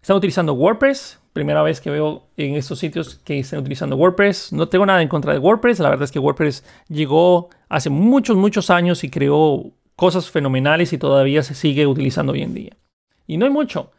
Están 0.00 0.16
utilizando 0.16 0.54
WordPress. 0.54 1.20
Primera 1.34 1.60
vez 1.60 1.82
que 1.82 1.90
veo 1.90 2.22
en 2.38 2.54
estos 2.54 2.78
sitios 2.78 3.16
que 3.16 3.40
están 3.40 3.60
utilizando 3.60 3.94
WordPress. 3.94 4.54
No 4.54 4.70
tengo 4.70 4.86
nada 4.86 5.02
en 5.02 5.08
contra 5.08 5.34
de 5.34 5.38
WordPress. 5.38 5.80
La 5.80 5.90
verdad 5.90 6.04
es 6.04 6.12
que 6.12 6.18
WordPress 6.18 6.64
llegó 6.88 7.50
hace 7.68 7.90
muchos, 7.90 8.38
muchos 8.38 8.70
años 8.70 9.04
y 9.04 9.10
creó 9.10 9.70
cosas 9.96 10.30
fenomenales 10.30 10.94
y 10.94 10.98
todavía 10.98 11.42
se 11.42 11.54
sigue 11.54 11.86
utilizando 11.86 12.32
hoy 12.32 12.40
en 12.40 12.54
día. 12.54 12.78
Y 13.26 13.36
no 13.36 13.44
hay 13.44 13.52
mucho. 13.52 13.92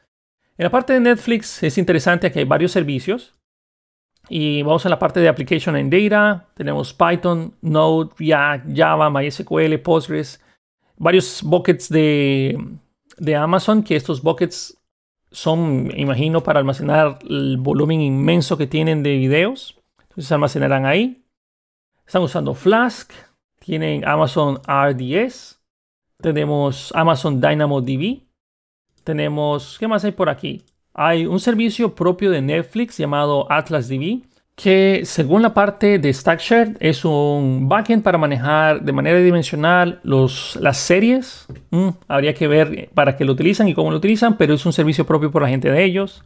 En 0.57 0.63
la 0.63 0.71
parte 0.71 0.93
de 0.93 0.99
Netflix 0.99 1.61
es 1.61 1.77
interesante 1.77 2.31
que 2.31 2.39
hay 2.39 2.45
varios 2.45 2.71
servicios. 2.71 3.35
Y 4.29 4.63
vamos 4.63 4.83
a 4.87 4.89
la 4.89 4.97
parte 4.97 5.19
de 5.19 5.27
Application 5.27 5.75
and 5.75 5.93
Data. 5.93 6.47
Tenemos 6.55 6.91
Python, 6.91 7.53
Node, 7.61 8.09
React, 8.17 8.75
Java, 8.75 9.11
MySQL, 9.11 9.77
Postgres. 9.77 10.41
Varios 11.01 11.41
buckets 11.41 11.89
de, 11.89 12.55
de 13.17 13.35
Amazon, 13.35 13.81
que 13.81 13.95
estos 13.95 14.21
buckets 14.21 14.77
son, 15.31 15.89
imagino, 15.97 16.43
para 16.43 16.59
almacenar 16.59 17.17
el 17.27 17.57
volumen 17.57 18.01
inmenso 18.01 18.55
que 18.55 18.67
tienen 18.67 19.01
de 19.01 19.17
videos. 19.17 19.81
Entonces 20.03 20.27
se 20.27 20.33
almacenarán 20.35 20.85
ahí. 20.85 21.25
Están 22.05 22.21
usando 22.21 22.53
Flask. 22.53 23.11
Tienen 23.57 24.07
Amazon 24.07 24.61
RDS. 24.67 25.59
Tenemos 26.17 26.91
Amazon 26.93 27.41
DynamoDB. 27.41 28.21
Tenemos, 29.03 29.79
¿qué 29.79 29.87
más 29.87 30.05
hay 30.05 30.11
por 30.11 30.29
aquí? 30.29 30.61
Hay 30.93 31.25
un 31.25 31.39
servicio 31.39 31.95
propio 31.95 32.29
de 32.29 32.43
Netflix 32.43 32.99
llamado 32.99 33.51
AtlasDB 33.51 34.21
que 34.61 35.01
según 35.05 35.41
la 35.41 35.53
parte 35.53 35.97
de 35.97 36.13
StackShare 36.13 36.77
es 36.79 37.03
un 37.03 37.67
backend 37.67 38.03
para 38.03 38.17
manejar 38.17 38.81
de 38.81 38.91
manera 38.91 39.19
dimensional 39.19 39.99
los, 40.03 40.55
las 40.61 40.77
series. 40.77 41.47
Mm, 41.71 41.89
habría 42.07 42.33
que 42.35 42.47
ver 42.47 42.89
para 42.93 43.17
qué 43.17 43.25
lo 43.25 43.33
utilizan 43.33 43.67
y 43.67 43.73
cómo 43.73 43.89
lo 43.89 43.97
utilizan, 43.97 44.37
pero 44.37 44.53
es 44.53 44.65
un 44.65 44.73
servicio 44.73 45.05
propio 45.05 45.31
por 45.31 45.41
la 45.41 45.49
gente 45.49 45.71
de 45.71 45.83
ellos. 45.83 46.23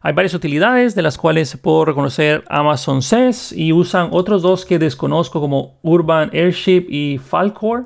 Hay 0.00 0.12
varias 0.12 0.34
utilidades 0.34 0.94
de 0.94 1.02
las 1.02 1.18
cuales 1.18 1.56
puedo 1.56 1.84
reconocer 1.84 2.42
Amazon 2.48 3.00
SES 3.00 3.52
y 3.52 3.72
usan 3.72 4.08
otros 4.10 4.42
dos 4.42 4.64
que 4.64 4.78
desconozco 4.78 5.40
como 5.40 5.78
Urban 5.82 6.30
Airship 6.32 6.86
y 6.88 7.18
Falcor. 7.18 7.84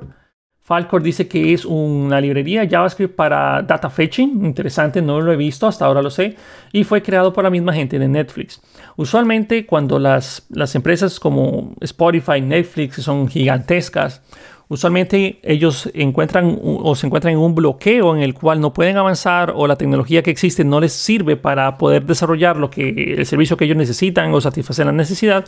Falcor 0.65 1.03
dice 1.03 1.27
que 1.27 1.53
es 1.53 1.65
una 1.65 2.21
librería 2.21 2.65
JavaScript 2.67 3.15
para 3.15 3.61
data 3.63 3.89
fetching. 3.89 4.45
Interesante, 4.45 5.01
no 5.01 5.19
lo 5.19 5.33
he 5.33 5.35
visto, 5.35 5.67
hasta 5.67 5.85
ahora 5.85 6.01
lo 6.01 6.09
sé. 6.09 6.37
Y 6.71 6.85
fue 6.85 7.01
creado 7.01 7.33
por 7.33 7.43
la 7.43 7.49
misma 7.49 7.73
gente 7.73 7.99
de 7.99 8.07
Netflix. 8.07 8.61
Usualmente 8.95 9.65
cuando 9.65 9.99
las, 9.99 10.45
las 10.49 10.73
empresas 10.75 11.19
como 11.19 11.73
Spotify, 11.81 12.39
Netflix 12.39 13.03
son 13.03 13.27
gigantescas, 13.27 14.21
usualmente 14.69 15.39
ellos 15.43 15.89
encuentran 15.93 16.57
o 16.63 16.95
se 16.95 17.07
encuentran 17.07 17.33
en 17.33 17.39
un 17.39 17.55
bloqueo 17.55 18.15
en 18.15 18.21
el 18.21 18.33
cual 18.33 18.61
no 18.61 18.71
pueden 18.71 18.95
avanzar 18.95 19.51
o 19.53 19.67
la 19.67 19.75
tecnología 19.75 20.23
que 20.23 20.31
existe 20.31 20.63
no 20.63 20.79
les 20.79 20.93
sirve 20.93 21.35
para 21.35 21.77
poder 21.77 22.05
desarrollar 22.05 22.55
lo 22.55 22.69
que 22.69 23.15
el 23.17 23.25
servicio 23.25 23.57
que 23.57 23.65
ellos 23.65 23.77
necesitan 23.77 24.33
o 24.33 24.39
satisfacer 24.39 24.85
la 24.85 24.93
necesidad. 24.93 25.43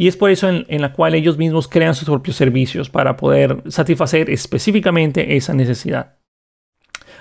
Y 0.00 0.06
es 0.06 0.16
por 0.16 0.30
eso 0.30 0.48
en, 0.48 0.80
la 0.80 0.92
cual 0.92 1.16
ellos 1.16 1.36
mismos 1.36 1.66
crean 1.66 1.94
sus 1.96 2.04
propios 2.04 2.36
servicios 2.36 2.88
para 2.88 3.16
poder 3.16 3.64
satisfacer 3.66 4.30
específicamente 4.30 5.36
esa 5.36 5.52
necesidad. 5.54 6.14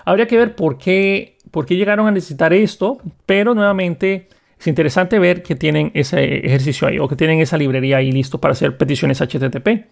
Habría 0.06 0.28
que 0.28 0.38
ver 0.38 0.56
por 0.56 0.78
qué, 0.78 1.40
por 1.50 1.66
qué 1.66 1.76
llegaron 1.76 2.08
a 2.08 2.12
necesitar 2.12 2.54
esto, 2.54 3.00
pero 3.26 3.56
nuevamente 3.56 4.28
es 4.60 4.68
interesante 4.68 5.18
ver 5.18 5.42
que 5.42 5.56
tienen 5.56 5.90
ese 5.96 6.46
ejercicio 6.46 6.88
ahí 6.88 7.00
o 7.00 7.08
que 7.08 7.16
tienen 7.16 7.40
esa 7.40 7.58
librería 7.58 7.98
ahí 7.98 8.12
listo 8.12 8.40
para 8.40 8.52
hacer 8.52 8.78
peticiones 8.78 9.22
HTTP. 9.22 9.88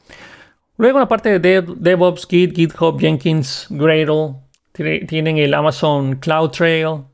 Luego 0.77 0.99
la 0.99 1.07
parte 1.07 1.39
de 1.39 1.61
DevOps, 1.61 2.27
Git, 2.27 2.55
GitHub, 2.55 2.99
Jenkins, 2.99 3.65
Gradle, 3.71 4.35
tienen 4.73 5.39
el 5.39 5.55
Amazon 5.55 6.17
CloudTrail. 6.17 7.05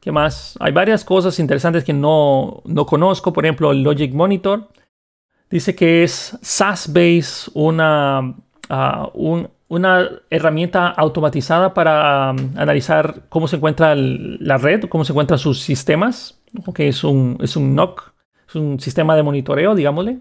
¿Qué 0.00 0.12
más? 0.12 0.56
Hay 0.60 0.72
varias 0.72 1.04
cosas 1.04 1.38
interesantes 1.40 1.82
que 1.82 1.92
no, 1.92 2.62
no 2.66 2.86
conozco, 2.86 3.32
por 3.32 3.44
ejemplo, 3.44 3.72
el 3.72 3.82
Logic 3.82 4.12
Monitor. 4.12 4.68
Dice 5.52 5.74
que 5.74 6.02
es 6.02 6.38
SaaS-based, 6.40 7.50
una, 7.52 8.34
ah, 8.70 9.10
una 9.68 10.08
herramienta 10.30 10.88
automatizada 10.88 11.74
para 11.74 12.30
analizar 12.30 13.24
cómo 13.28 13.46
se 13.46 13.56
encuentra 13.56 13.94
la 13.94 14.56
red, 14.56 14.84
cómo 14.88 15.04
se 15.04 15.12
encuentran 15.12 15.38
sus 15.38 15.60
sistemas, 15.60 16.40
que 16.74 16.88
es 16.88 17.04
un, 17.04 17.36
es 17.42 17.54
un 17.56 17.74
NOC, 17.74 18.14
es 18.48 18.54
un 18.54 18.80
sistema 18.80 19.14
de 19.14 19.22
monitoreo, 19.22 19.74
digámosle. 19.74 20.20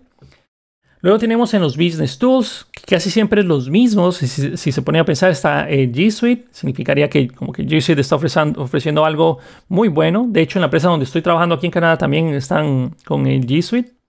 Luego 1.00 1.18
tenemos 1.18 1.54
en 1.54 1.62
los 1.62 1.78
Business 1.78 2.20
Tools, 2.20 2.68
que 2.70 2.96
casi 2.96 3.10
siempre 3.10 3.42
los 3.42 3.70
mismos. 3.70 4.18
Si, 4.18 4.72
se 4.72 4.82
pone 4.82 5.00
a 5.00 5.06
pensar, 5.06 5.32
está 5.32 5.66
G 5.70 6.12
Suite. 6.12 6.46
Significaría 6.52 7.10
que 7.10 7.30
como 7.30 7.54
que 7.54 7.66
G 7.66 7.80
Suite 7.80 8.02
está 8.02 8.18
ofreciendo, 8.18 8.62
ofreciendo 8.62 9.06
algo 9.06 9.40
muy 9.70 9.88
bueno. 9.88 10.26
De 10.28 10.42
hecho, 10.42 10.60
en 10.60 10.62
la 10.62 10.68
empresa 10.68 10.90
donde 10.90 11.06
estoy 11.06 11.22
trabajando 11.22 11.56
aquí 11.56 11.68
en 11.68 11.72
Canadá 11.72 11.98
también 11.98 12.28
están 12.34 12.98
con 13.06 13.28
el 13.28 13.48
G 13.48 13.62
Suite. 13.62 14.01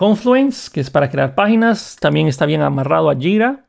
Confluence, 0.00 0.70
que 0.72 0.80
es 0.80 0.88
para 0.88 1.10
crear 1.10 1.34
páginas, 1.34 1.98
también 2.00 2.26
está 2.26 2.46
bien 2.46 2.62
amarrado 2.62 3.10
a 3.10 3.14
Jira. 3.14 3.66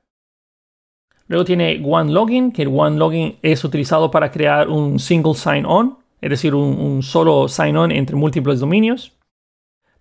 Luego 1.27 1.43
tiene 1.43 1.81
OneLogin, 1.83 2.53
que 2.53 2.61
el 2.61 2.69
OneLogin 2.69 3.35
es 3.41 3.65
utilizado 3.65 4.09
para 4.09 4.31
crear 4.31 4.69
un 4.69 4.97
single 4.97 5.33
sign-on, 5.33 5.97
es 6.21 6.29
decir, 6.29 6.55
un, 6.55 7.03
solo 7.03 7.49
sign-on 7.49 7.91
entre 7.91 8.15
múltiples 8.15 8.61
dominios. 8.61 9.11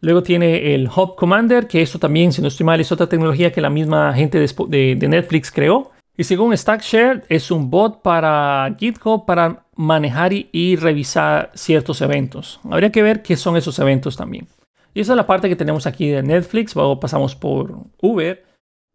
Luego 0.02 0.22
tiene 0.22 0.72
el 0.72 0.86
Hub 0.86 1.16
Commander, 1.16 1.66
que 1.66 1.82
esto 1.82 1.98
también, 1.98 2.32
si 2.32 2.40
no 2.40 2.46
estoy 2.46 2.64
mal, 2.64 2.78
es 2.78 2.92
otra 2.92 3.08
tecnología 3.08 3.50
que 3.50 3.60
la 3.60 3.68
misma 3.68 4.14
gente 4.14 4.38
de, 4.38 4.94
de 4.94 5.08
Netflix 5.08 5.50
creó. 5.50 5.90
Y 6.16 6.22
según 6.22 6.56
StackShare, 6.56 7.24
es 7.28 7.50
un 7.50 7.70
bot 7.70 8.02
para 8.02 8.72
GitHub 8.78 9.26
para 9.26 9.64
manejar 9.74 10.32
y, 10.32 10.76
revisar 10.76 11.50
ciertos 11.56 12.00
eventos. 12.02 12.60
Habría 12.70 12.92
que 12.92 13.02
ver 13.02 13.20
qué 13.20 13.36
son 13.36 13.56
esos 13.56 13.80
eventos 13.80 14.16
también. 14.16 14.46
Y 14.94 15.00
esa 15.00 15.12
es 15.12 15.16
la 15.16 15.26
parte 15.26 15.48
que 15.48 15.56
tenemos 15.56 15.86
aquí 15.86 16.08
de 16.08 16.22
Netflix. 16.22 16.74
Luego 16.74 17.00
pasamos 17.00 17.36
por 17.36 17.74
Uber, 18.00 18.44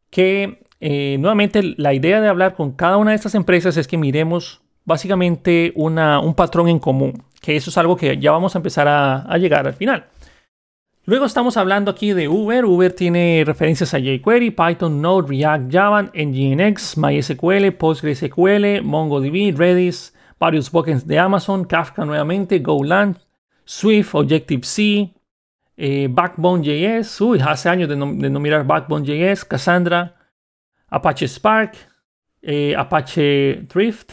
que 0.09 0.65
eh, 0.79 1.17
nuevamente 1.19 1.75
la 1.77 1.93
idea 1.93 2.21
de 2.21 2.27
hablar 2.27 2.55
con 2.55 2.71
cada 2.73 2.97
una 2.97 3.11
de 3.11 3.15
estas 3.15 3.35
empresas 3.35 3.77
es 3.77 3.87
que 3.87 3.97
miremos 3.97 4.61
básicamente 4.83 5.73
una, 5.75 6.19
un 6.19 6.35
patrón 6.35 6.69
en 6.69 6.79
común, 6.79 7.23
que 7.41 7.55
eso 7.55 7.69
es 7.69 7.77
algo 7.77 7.97
que 7.97 8.17
ya 8.17 8.31
vamos 8.31 8.55
a 8.55 8.59
empezar 8.59 8.87
a, 8.87 9.37
llegar 9.37 9.67
al 9.67 9.73
final. 9.73 10.05
Luego 11.05 11.25
estamos 11.25 11.55
hablando 11.57 11.91
aquí 11.91 12.13
de 12.13 12.27
Uber. 12.27 12.65
Uber 12.65 12.91
tiene 12.91 13.43
referencias 13.45 13.93
a 13.93 13.99
jQuery, 13.99 14.51
Python, 14.51 15.01
Node, 15.01 15.27
React, 15.27 15.71
Java, 15.71 16.11
Nginx, 16.13 16.97
MySQL, 16.97 17.71
PostgreSQL, 17.71 18.81
MongoDB, 18.83 19.55
Redis, 19.55 20.15
varios 20.39 20.71
buckets 20.71 21.05
de 21.05 21.19
Amazon, 21.19 21.65
Kafka 21.65 22.05
nuevamente, 22.05 22.59
Golang, 22.59 23.17
Swift, 23.65 24.15
Objective-C, 24.15 25.14
eh, 25.77 26.07
Backbone.js, 26.09 27.21
uy, 27.21 27.39
hace 27.39 27.69
años 27.69 27.89
de 27.89 27.95
no, 27.95 28.39
mirar 28.39 28.65
Backbone.js, 28.65 29.45
Cassandra, 29.45 30.15
Apache 30.87 31.27
Spark, 31.27 31.75
eh, 32.41 32.75
Apache 32.77 33.65
Drift, 33.73 34.11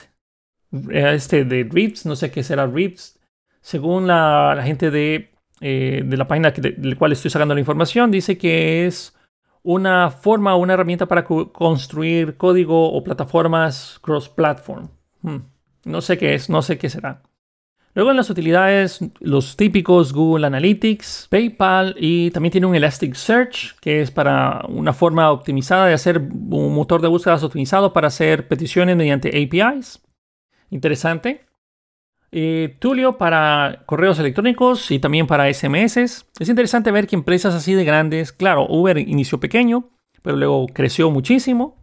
eh, 0.91 1.13
este 1.15 1.45
de 1.45 1.65
Drifts, 1.65 2.07
no 2.07 2.17
sé 2.17 2.31
qué 2.31 2.43
será 2.43 2.67
Drifts. 2.67 3.19
Según 3.61 4.09
la 4.09 4.61
gente 4.65 4.91
de 4.91 5.33
eh, 5.65 6.03
de 6.05 6.17
la 6.17 6.27
página 6.27 6.51
de, 6.51 6.75
la 6.77 6.97
cual 6.97 7.13
estoy 7.13 7.31
sacando 7.31 7.55
la 7.55 7.61
información, 7.61 8.11
dice 8.11 8.37
que 8.37 8.85
es 8.85 9.15
una 9.63 10.11
forma 10.11 10.57
o 10.57 10.59
una 10.59 10.75
herramienta 10.75 11.07
para 11.07 11.25
construir 11.25 12.37
código 12.37 12.93
o 12.93 13.05
plataformas 13.05 14.01
cross-platform. 14.03 14.89
Hmm. 15.23 15.37
No 15.85 16.01
sé 16.01 16.19
qué 16.19 16.35
es, 16.35 16.51
no 16.51 16.63
sé 16.63 16.79
qué 16.79 16.91
será. 16.91 17.23
Luego 17.95 18.11
en 18.11 18.17
las 18.17 18.31
utilidades, 18.31 19.01
los 19.21 19.57
típicos 19.57 20.15
Google 20.15 20.47
Analytics, 20.47 21.27
PayPal 21.31 21.95
y 21.99 22.31
también 22.31 22.53
tiene 22.53 22.67
un 22.67 22.75
Elasticsearch, 22.75 23.79
que 23.81 24.01
es 24.01 24.11
para 24.11 24.65
una 24.69 24.95
forma 24.95 25.31
optimizada 25.31 25.87
de 25.87 25.93
hacer 25.93 26.19
un 26.19 26.75
motor 26.75 27.03
de 27.03 27.09
búsquedas 27.09 27.43
optimizado 27.43 27.93
para 27.93 28.09
hacer 28.09 28.49
peticiones 28.49 28.97
mediante 28.97 29.29
APIs. 29.29 30.01
Interesante. 30.71 31.45
Eh, 32.35 32.77
Tulio 32.79 33.19
para 33.19 33.83
correos 33.85 34.19
electrónicos 34.19 34.91
y 34.91 34.99
también 34.99 35.27
para 35.27 35.53
SMS. 35.53 35.99
Es 35.99 36.49
interesante 36.49 36.91
ver 36.91 37.07
que 37.07 37.15
empresas 37.15 37.55
así 37.55 37.75
de 37.75 37.85
grandes, 37.85 38.33
claro, 38.33 38.67
Uber 38.71 38.97
inició 38.97 39.39
pequeño, 39.39 39.91
pero 40.23 40.39
luego 40.39 40.67
creció 40.69 41.11
muchísimo. 41.11 41.77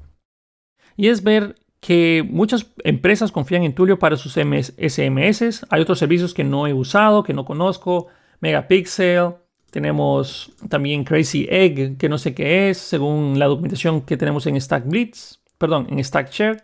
Y 0.98 1.10
es 1.10 1.22
ver 1.22 1.56
que 1.80 2.28
muchas 2.30 2.68
empresas 2.84 3.32
confían 3.32 3.63
en 3.63 3.74
Tulio 3.74 4.00
para 4.00 4.18
sus 4.18 4.34
SMS. 4.34 5.65
Hay 5.70 5.82
otros 5.82 6.00
servicios 6.00 6.34
que 6.34 6.44
no 6.44 6.68
he 6.68 6.74
usado, 6.74 7.24
que 7.24 7.34
no 7.34 7.46
conozco. 7.46 8.08
Megapixel. 8.42 9.36
Tenemos 9.72 10.52
también 10.68 11.04
Crazy 11.04 11.48
Egg, 11.50 11.98
que 11.98 12.10
no 12.10 12.18
sé 12.18 12.34
qué 12.34 12.70
es, 12.70 12.80
según 12.80 13.38
la 13.38 13.46
documentación 13.46 14.02
que 14.02 14.18
tenemos 14.18 14.48
en 14.48 14.60
Stack 14.60 14.88
Blitz, 14.88 15.39
perdón, 15.60 15.88
en 15.92 16.04
StackShare 16.04 16.63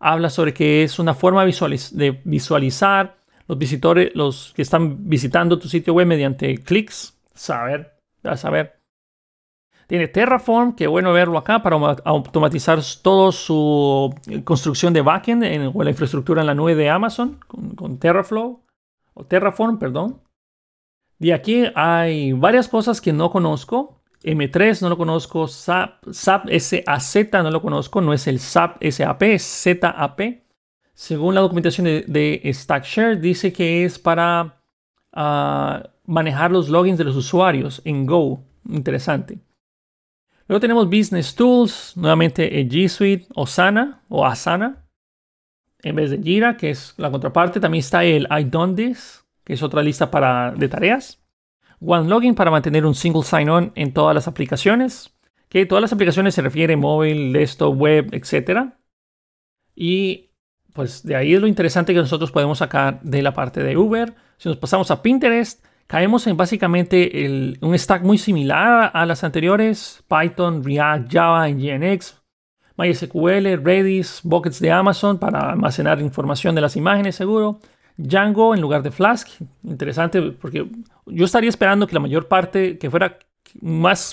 habla 0.00 0.30
sobre 0.30 0.52
que 0.52 0.82
es 0.82 0.98
una 0.98 1.14
forma 1.14 1.44
de 1.44 2.20
visualizar 2.24 3.18
los 3.46 3.58
visitores, 3.58 4.10
los 4.14 4.52
que 4.56 4.62
están 4.62 5.08
visitando 5.08 5.58
tu 5.58 5.68
sitio 5.68 5.94
web 5.94 6.06
mediante 6.06 6.56
clics. 6.58 7.16
Saber, 7.34 7.92
a 8.24 8.36
saber. 8.36 8.79
Tiene 9.90 10.06
Terraform, 10.06 10.76
que 10.76 10.86
bueno 10.86 11.12
verlo 11.12 11.36
acá 11.36 11.64
para 11.64 11.74
automatizar 12.04 12.78
toda 13.02 13.32
su 13.32 14.14
construcción 14.44 14.92
de 14.92 15.02
backend 15.02 15.42
en, 15.42 15.72
o 15.74 15.82
la 15.82 15.90
infraestructura 15.90 16.42
en 16.42 16.46
la 16.46 16.54
nube 16.54 16.76
de 16.76 16.88
Amazon 16.88 17.40
con, 17.74 17.98
Terraflow 17.98 18.62
o 19.14 19.24
Terraform, 19.24 19.80
perdón. 19.80 20.20
Y 21.18 21.32
aquí 21.32 21.64
hay 21.74 22.32
varias 22.32 22.68
cosas 22.68 23.00
que 23.00 23.12
no 23.12 23.32
conozco 23.32 24.00
M3 24.22 24.80
no 24.80 24.90
lo 24.90 24.96
conozco, 24.96 25.48
SAP, 25.48 26.08
SAP 26.12 26.48
SAZ 26.56 27.16
no 27.42 27.50
lo 27.50 27.60
conozco, 27.60 28.00
no 28.00 28.12
es 28.12 28.28
el 28.28 28.38
SAP 28.38 28.84
SAP, 28.84 29.22
es 29.24 29.42
ZAP. 29.42 30.20
Según 30.94 31.34
la 31.34 31.40
documentación 31.40 31.86
de, 31.86 32.52
StackShare, 32.54 33.16
dice 33.16 33.52
que 33.52 33.84
es 33.84 33.98
para 33.98 34.62
ah, 35.12 35.82
manejar 36.04 36.52
los 36.52 36.68
logins 36.68 36.96
de 36.96 37.02
los 37.02 37.16
usuarios 37.16 37.82
en 37.84 38.06
Go. 38.06 38.44
Interesante. 38.68 39.49
Luego 40.50 40.62
tenemos 40.62 40.86
Business 40.86 41.36
Tools, 41.36 41.92
nuevamente 41.96 42.50
G 42.68 42.88
Suite, 42.88 43.28
Osana 43.36 44.02
o 44.08 44.26
Asana, 44.26 44.84
en 45.80 45.94
vez 45.94 46.10
de 46.10 46.20
Jira, 46.20 46.56
que 46.56 46.70
es 46.70 46.92
la 46.96 47.08
contraparte. 47.08 47.60
También 47.60 47.78
está 47.78 48.02
el 48.02 48.26
I 48.28 48.42
Done 48.42 48.74
This, 48.74 49.24
que 49.44 49.52
es 49.52 49.62
otra 49.62 49.80
lista 49.80 50.10
para, 50.10 50.50
de 50.50 50.68
tareas. 50.68 51.22
OneLogin 51.80 52.34
para 52.34 52.50
mantener 52.50 52.84
un 52.84 52.96
single 52.96 53.22
sign-on 53.22 53.70
en 53.76 53.92
todas 53.92 54.12
las 54.12 54.26
aplicaciones. 54.26 55.14
Que 55.48 55.66
todas 55.66 55.82
las 55.82 55.92
aplicaciones 55.92 56.34
se 56.34 56.42
refiere 56.42 56.76
móvil, 56.76 57.32
desktop, 57.32 57.76
web, 57.76 58.08
etc. 58.10 58.72
Y 59.76 60.30
pues 60.74 61.04
de 61.04 61.14
ahí 61.14 61.32
es 61.32 61.40
lo 61.40 61.46
interesante 61.46 61.94
que 61.94 62.00
nosotros 62.00 62.32
podemos 62.32 62.58
sacar 62.58 63.00
de 63.02 63.22
la 63.22 63.34
parte 63.34 63.62
de 63.62 63.76
Uber. 63.76 64.14
Si 64.36 64.48
nos 64.48 64.58
pasamos 64.58 64.90
a 64.90 65.00
Pinterest, 65.00 65.64
caemos 65.90 66.24
en 66.28 66.36
básicamente 66.36 67.56
un 67.60 67.76
stack 67.76 68.04
muy 68.04 68.16
similar 68.16 68.92
a 68.94 69.04
las 69.06 69.24
anteriores. 69.24 70.04
Python, 70.06 70.62
React, 70.62 71.12
Java, 71.12 71.48
Nginx, 71.48 72.16
MySQL, 72.76 73.60
Redis, 73.64 74.20
buckets 74.22 74.60
de 74.60 74.70
Amazon 74.70 75.18
para 75.18 75.50
almacenar 75.50 76.00
información 76.00 76.54
de 76.54 76.60
las 76.60 76.76
imágenes 76.76 77.16
seguro. 77.16 77.58
Django 77.96 78.54
en 78.54 78.60
lugar 78.60 78.84
de 78.84 78.92
Flask. 78.92 79.30
Interesante 79.64 80.22
porque 80.30 80.70
yo 81.06 81.24
estaría 81.24 81.50
esperando 81.50 81.88
que 81.88 81.94
la 81.94 82.00
mayor 82.00 82.28
parte, 82.28 82.78
que 82.78 82.88
fuera 82.88 83.18
más, 83.60 84.12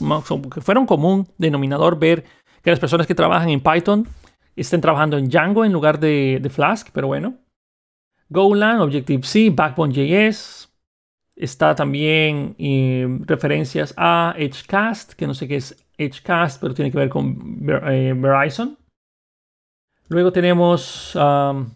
que 0.51 0.61
fuera 0.61 0.79
un 0.79 0.87
común 0.87 1.27
denominador 1.37 1.99
ver 1.99 2.25
que 2.63 2.71
las 2.71 2.79
personas 2.79 3.05
que 3.05 3.13
trabajan 3.13 3.49
en 3.49 3.61
Python 3.61 4.07
estén 4.55 4.81
trabajando 4.81 5.19
en 5.19 5.29
Django 5.29 5.63
en 5.63 5.73
lugar 5.73 5.99
de, 5.99 6.41
Flask, 6.51 6.89
pero 6.91 7.05
bueno. 7.05 7.35
Golang, 8.29 8.79
Objective-C, 8.79 9.51
Backbone.js. 9.51 10.67
Está 11.37 11.75
también 11.75 12.55
eh, 12.57 13.07
referencias 13.25 13.93
a 13.95 14.33
Edgecast, 14.37 15.13
que 15.13 15.27
no 15.27 15.35
sé 15.35 15.47
qué 15.47 15.57
es 15.57 15.85
Edgecast, 15.97 16.59
pero 16.59 16.73
tiene 16.73 16.91
que 16.91 16.97
ver 16.97 17.09
con 17.09 17.59
eh, 17.91 18.13
Verizon. 18.17 18.75
Luego 20.09 20.31
tenemos 20.31 21.15
um, 21.15 21.69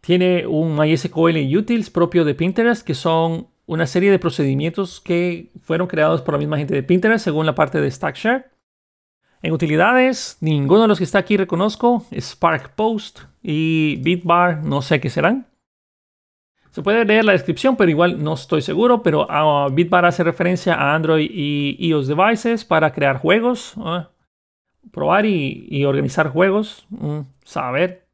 tiene 0.00 0.46
un 0.46 0.76
MySQL 0.76 1.56
Utils 1.56 1.90
propio 1.90 2.24
de 2.24 2.34
Pinterest, 2.34 2.86
que 2.86 2.94
son 2.94 3.48
una 3.66 3.86
serie 3.86 4.10
de 4.10 4.18
procedimientos 4.18 5.00
que 5.00 5.50
fueron 5.62 5.88
creados 5.88 6.20
por 6.20 6.34
la 6.34 6.38
misma 6.38 6.58
gente 6.58 6.74
de 6.74 6.82
Pinterest, 6.82 7.24
según 7.24 7.46
la 7.46 7.54
parte 7.54 7.80
de 7.80 7.90
StackShare. 7.90 8.50
En 9.40 9.52
utilidades, 9.52 10.36
ninguno 10.40 10.82
de 10.82 10.88
los 10.88 10.98
que 10.98 11.04
está 11.04 11.18
aquí 11.18 11.36
reconozco. 11.36 12.04
Spark 12.12 12.74
Post 12.74 13.20
y 13.42 13.96
Bitbar, 14.02 14.62
no 14.62 14.82
sé 14.82 15.00
qué 15.00 15.08
serán. 15.08 15.46
Se 16.74 16.82
puede 16.82 17.04
leer 17.04 17.24
la 17.24 17.30
descripción, 17.30 17.76
pero 17.76 17.88
igual 17.88 18.20
no 18.20 18.34
estoy 18.34 18.60
seguro. 18.60 19.00
Pero 19.00 19.28
uh, 19.28 19.72
Bitbar 19.72 20.06
hace 20.06 20.24
referencia 20.24 20.74
a 20.74 20.96
Android 20.96 21.30
y 21.32 21.76
iOS 21.78 22.08
devices 22.08 22.64
para 22.64 22.92
crear 22.92 23.18
juegos, 23.18 23.74
ah, 23.76 24.10
probar 24.90 25.24
y, 25.24 25.84
organizar 25.84 26.30
juegos, 26.30 26.84
saber. 27.44 28.08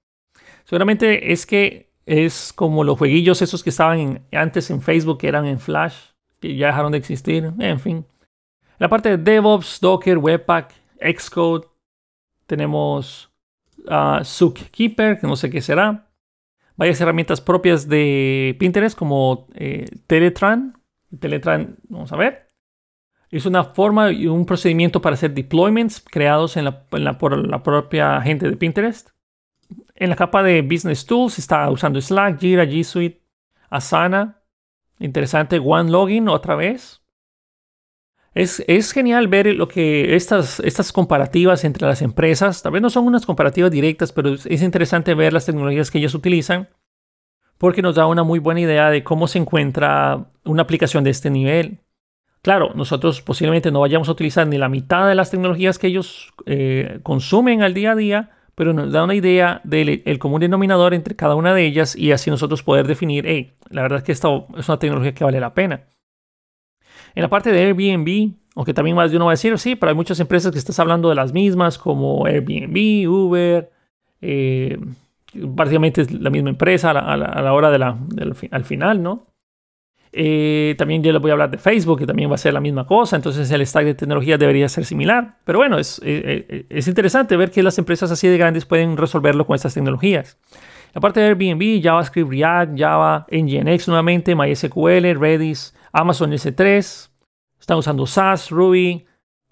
Seguramente 0.65 1.33
es 1.33 1.47
que 1.47 1.89
es 2.05 2.53
como 2.53 2.85
los 2.85 2.99
jueguillos 2.99 3.41
esos 3.41 3.65
que 3.65 3.71
estaban 3.71 4.27
antes 4.31 4.71
en 4.71 4.83
Facebook, 4.83 5.21
que 5.21 5.29
eran 5.29 5.47
en 5.47 5.59
Flash, 5.59 5.97
que 6.39 6.55
ya 6.55 6.67
dejaron 6.67 6.93
de 6.93 6.99
existir. 6.99 7.51
En 7.61 7.81
fin. 7.81 8.05
La 8.79 8.91
parte 8.91 9.17
de 9.17 9.33
DevOps, 9.33 9.81
Docker, 9.81 10.19
Webpack, 10.19 10.75
Xcode. 11.19 11.67
Tenemos 12.47 13.31
uh, 13.87 14.23
Zookeeper, 14.23 15.19
que 15.19 15.27
no 15.27 15.37
sé 15.37 15.49
qué 15.49 15.63
será. 15.63 16.10
Varias 16.81 16.99
herramientas 17.03 17.43
propias 17.43 17.91
de 17.91 18.57
Pinterest 18.59 18.97
como 18.97 19.49
eh, 19.53 19.85
Teletran. 20.07 20.81
Teletran, 21.19 21.77
vamos 21.91 22.11
a 22.11 22.17
ver. 22.17 22.47
Es 23.29 23.45
una 23.45 23.65
forma 23.65 24.11
y 24.13 24.27
un 24.27 24.47
procedimiento 24.47 25.03
para 25.03 25.13
hacer 25.13 25.35
deployments 25.35 26.01
creados 26.01 26.57
en 26.57 26.65
la, 26.65 26.87
por 27.19 27.37
la 27.37 27.63
propia 27.63 28.19
gente 28.23 28.49
de 28.49 28.57
Pinterest. 28.57 29.11
En 29.95 30.09
la 30.09 30.17
capa 30.17 30.43
de 30.43 30.63
Business 30.63 31.05
Tools 31.05 31.39
está 31.39 31.71
usando 31.71 32.01
Slack, 32.01 32.41
Jira, 32.41 32.65
G 32.65 32.83
Suite, 32.83 33.23
Asana. 33.69 34.41
Interesante, 34.99 35.59
OneLogin 35.63 36.31
otra 36.31 36.55
vez. 36.55 37.03
Es, 38.35 38.63
es, 38.69 38.93
genial 38.93 39.27
ver 39.27 39.47
lo 39.57 39.67
que 39.67 40.15
estas, 40.15 40.61
estas 40.61 40.93
comparativas 40.93 41.65
entre 41.65 41.87
las 41.87 42.01
empresas, 42.01 42.63
tal 42.63 42.73
vez 42.73 42.83
no 42.83 42.89
son 42.89 43.07
unas 43.07 43.27
comparativas 43.27 43.73
directas, 43.73 44.13
pero 44.13 44.35
es 44.35 44.63
interesante 44.63 45.15
ver 45.15 45.33
las 45.33 45.47
tecnologías 45.47 45.91
que 45.91 45.99
ellos 45.99 46.15
utilizan 46.15 46.69
porque 47.61 47.83
nos 47.83 47.95
da 47.95 48.07
una 48.07 48.23
muy 48.23 48.39
buena 48.39 48.61
idea 48.61 48.89
de 48.89 49.05
cómo 49.05 49.29
se 49.29 49.39
encuentra 49.39 50.31
una 50.47 50.63
aplicación 50.63 51.05
de 51.05 51.11
este 51.11 51.29
nivel. 51.29 51.81
Claro, 52.41 52.73
nosotros 52.75 53.21
posiblemente 53.21 53.71
no 53.71 53.81
vayamos 53.81 54.09
a 54.09 54.13
utilizar 54.13 54.47
ni 54.47 54.57
la 54.57 54.71
mitad 54.71 55.07
de 55.07 55.15
las 55.15 55.31
tecnologías 55.31 55.79
que 55.79 55.89
ellos 55.89 56.33
eh, 56.47 57.01
consumen 57.03 57.61
al 57.61 57.75
día 57.75 57.93
a 57.93 57.97
día, 57.97 58.31
pero 58.55 58.73
nos 58.73 58.93
da 58.93 59.05
una 59.05 59.15
idea 59.15 59.61
del 59.65 60.19
común 60.19 60.41
denominador 60.41 60.95
entre 60.95 61.17
cada 61.17 61.35
una 61.35 61.53
de 61.53 61.67
ellas 61.67 61.95
y 61.97 62.13
así 62.13 62.31
nosotros 62.31 62.63
poder 62.63 62.87
definir, 62.87 63.27
hey, 63.27 63.53
la 63.69 63.83
verdad 63.83 63.99
es 63.99 64.05
que 64.05 64.13
esta 64.13 64.29
es 64.57 64.67
una 64.67 64.79
tecnología 64.79 65.13
que 65.13 65.25
vale 65.25 65.39
la 65.39 65.53
pena. 65.53 65.85
En 67.15 67.23
la 67.23 67.29
parte 67.29 67.51
de 67.51 67.61
Airbnb, 67.61 68.33
aunque 68.55 68.75
también 68.75 68.97
más 68.97 69.11
de 69.11 69.17
uno 69.17 69.27
va 69.27 69.33
a 69.33 69.35
decir, 69.35 69.57
sí, 69.59 69.77
pero 69.77 69.91
hay 69.91 69.97
muchas 69.97 70.21
empresas 70.21 70.53
que 70.53 70.59
estás 70.59 70.79
hablando 70.79 71.09
de 71.09 71.15
las 71.15 71.33
mismas, 71.33 71.79
como 71.79 72.27
Airbnb, 72.27 73.09
Uber, 73.09 73.71
eh, 74.21 74.79
prácticamente 75.57 76.03
es 76.03 76.13
la 76.13 76.31
misma 76.31 76.51
empresa 76.51 76.91
a 76.91 77.17
la, 77.17 77.53
hora 77.53 77.71
de 77.71 77.79
la, 77.79 77.97
al 78.51 78.65
final, 78.65 79.03
¿no? 79.03 79.27
Eh, 80.13 80.75
también 80.77 81.05
yo 81.05 81.13
les 81.13 81.23
voy 81.23 81.31
a 81.31 81.35
hablar 81.35 81.53
de 81.53 81.59
Facebook, 81.59 82.01
que 82.01 82.07
también 82.07 82.29
va 82.29 82.35
a 82.35 82.39
ser 82.39 82.53
la 82.53 82.61
misma 82.61 82.85
cosa, 82.85 83.15
entonces 83.15 83.49
el 83.53 83.65
stack 83.65 83.85
de 83.85 83.95
tecnología 83.95 84.37
debería 84.37 84.69
ser 84.69 84.85
similar. 84.85 85.37
Pero 85.45 85.61
bueno, 85.61 85.79
es, 85.79 86.01
eh, 86.05 86.67
es 86.69 86.89
interesante 86.89 87.37
ver 87.37 87.53
que 87.53 87.63
las 87.63 87.79
empresas 87.79 88.11
así 88.11 88.27
de 88.27 88.37
grandes 88.37 88.67
pueden 88.67 88.97
resolverlo 88.97 89.47
con 89.47 89.55
estas 89.55 89.75
tecnologías. 89.75 90.37
Aparte 90.95 91.21
de 91.21 91.27
Airbnb, 91.27 91.83
JavaScript, 91.83 92.31
React, 92.31 92.79
Java, 92.79 93.27
Nginx 93.31 93.89
nuevamente, 93.89 94.35
MySQL, 94.35 95.19
Redis, 95.19 95.75
Amazon 95.93 96.33
S3, 96.33 97.11
están 97.61 97.79
usando 97.79 98.07
SAS, 98.07 98.51
Ruby, 98.51 99.07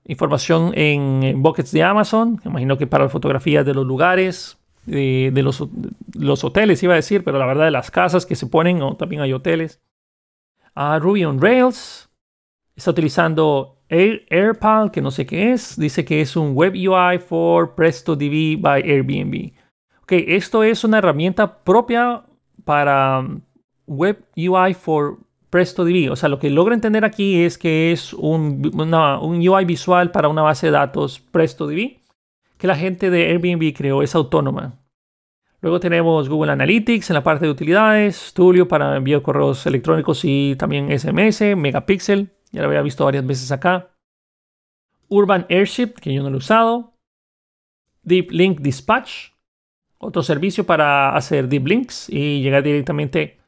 información 0.05 0.72
en, 0.74 1.41
buckets 1.43 1.70
de 1.72 1.82
Amazon, 1.82 2.41
imagino 2.45 2.76
que 2.78 2.86
para 2.86 3.09
fotografías 3.09 3.64
de 3.64 3.74
los 3.74 3.86
lugares, 3.86 4.59
de, 4.86 5.30
los, 5.43 6.45
hoteles 6.45 6.82
iba 6.82 6.95
a 6.95 6.97
decir, 6.97 7.22
pero 7.22 7.39
la 7.39 7.47
verdad 7.47 7.66
de 7.66 7.70
las 7.70 7.91
casas 7.91 8.24
que 8.24 8.34
se 8.34 8.47
ponen, 8.47 8.80
también 8.97 9.22
hay 9.22 9.32
hoteles. 9.32 9.80
Uh, 10.74 10.99
Ruby 10.99 11.24
on 11.24 11.41
Rails, 11.41 12.09
está 12.74 12.93
utilizando 12.93 13.82
AirPal, 13.89 14.91
que 14.91 15.03
no 15.03 15.11
sé 15.11 15.26
qué 15.26 15.53
es, 15.53 15.78
dice 15.78 16.05
que 16.05 16.20
es 16.20 16.36
un 16.36 16.55
Web 16.55 16.74
UI 16.74 17.18
for 17.18 17.74
PrestoDB 17.74 18.61
by 18.61 18.82
Airbnb. 18.82 19.53
Ok, 20.09 20.14
esto 20.26 20.62
es 20.62 20.84
una 20.84 20.96
herramienta 20.96 21.59
propia 21.59 22.22
para 22.64 23.28
Web 23.86 24.24
UI 24.38 24.72
for 24.72 25.18
PrestoDB. 25.50 26.11
O 26.11 26.16
sea, 26.16 26.30
lo 26.30 26.38
que 26.38 26.48
logro 26.48 26.72
entender 26.72 27.04
aquí 27.04 27.42
es 27.42 27.59
que 27.59 27.92
es 27.92 28.14
un, 28.14 28.72
un 28.74 29.48
UI 29.48 29.66
visual 29.66 30.11
para 30.11 30.30
una 30.30 30.40
base 30.40 30.68
de 30.68 30.72
datos 30.72 31.20
PrestoDB 31.20 31.98
que 32.56 32.66
la 32.66 32.74
gente 32.74 33.11
de 33.11 33.26
Airbnb 33.26 33.74
creó, 33.76 34.02
es 34.02 34.14
autónoma. 34.14 34.78
Luego 35.61 35.78
tenemos 35.78 36.30
Google 36.30 36.52
Analytics 36.52 37.11
en 37.11 37.14
la 37.14 37.22
parte 37.22 37.44
de 37.44 37.50
utilidades, 37.50 38.16
Studio 38.16 38.66
para 38.66 38.96
envío 38.96 39.18
de 39.18 39.22
correos 39.22 39.66
electrónicos 39.66 40.24
y 40.24 40.56
también 40.56 40.88
SMS, 40.98 41.54
Megapixel, 41.54 42.30
ya 42.50 42.62
lo 42.62 42.68
había 42.68 42.80
visto 42.80 43.04
varias 43.04 43.26
veces 43.26 43.52
acá. 43.52 43.90
Urban 45.09 45.44
Airship, 45.50 45.96
que 46.00 46.14
yo 46.14 46.22
no 46.22 46.30
lo 46.30 46.36
he 46.36 46.38
usado. 46.38 46.94
Deep 48.04 48.30
Link 48.30 48.61
Dispatch, 48.61 49.36
otro 49.99 50.22
servicio 50.22 50.64
para 50.64 51.14
hacer 51.14 51.49
deep 51.49 51.66
links 51.66 52.09
y 52.09 52.40
llegar 52.40 52.62
directamente 52.62 53.38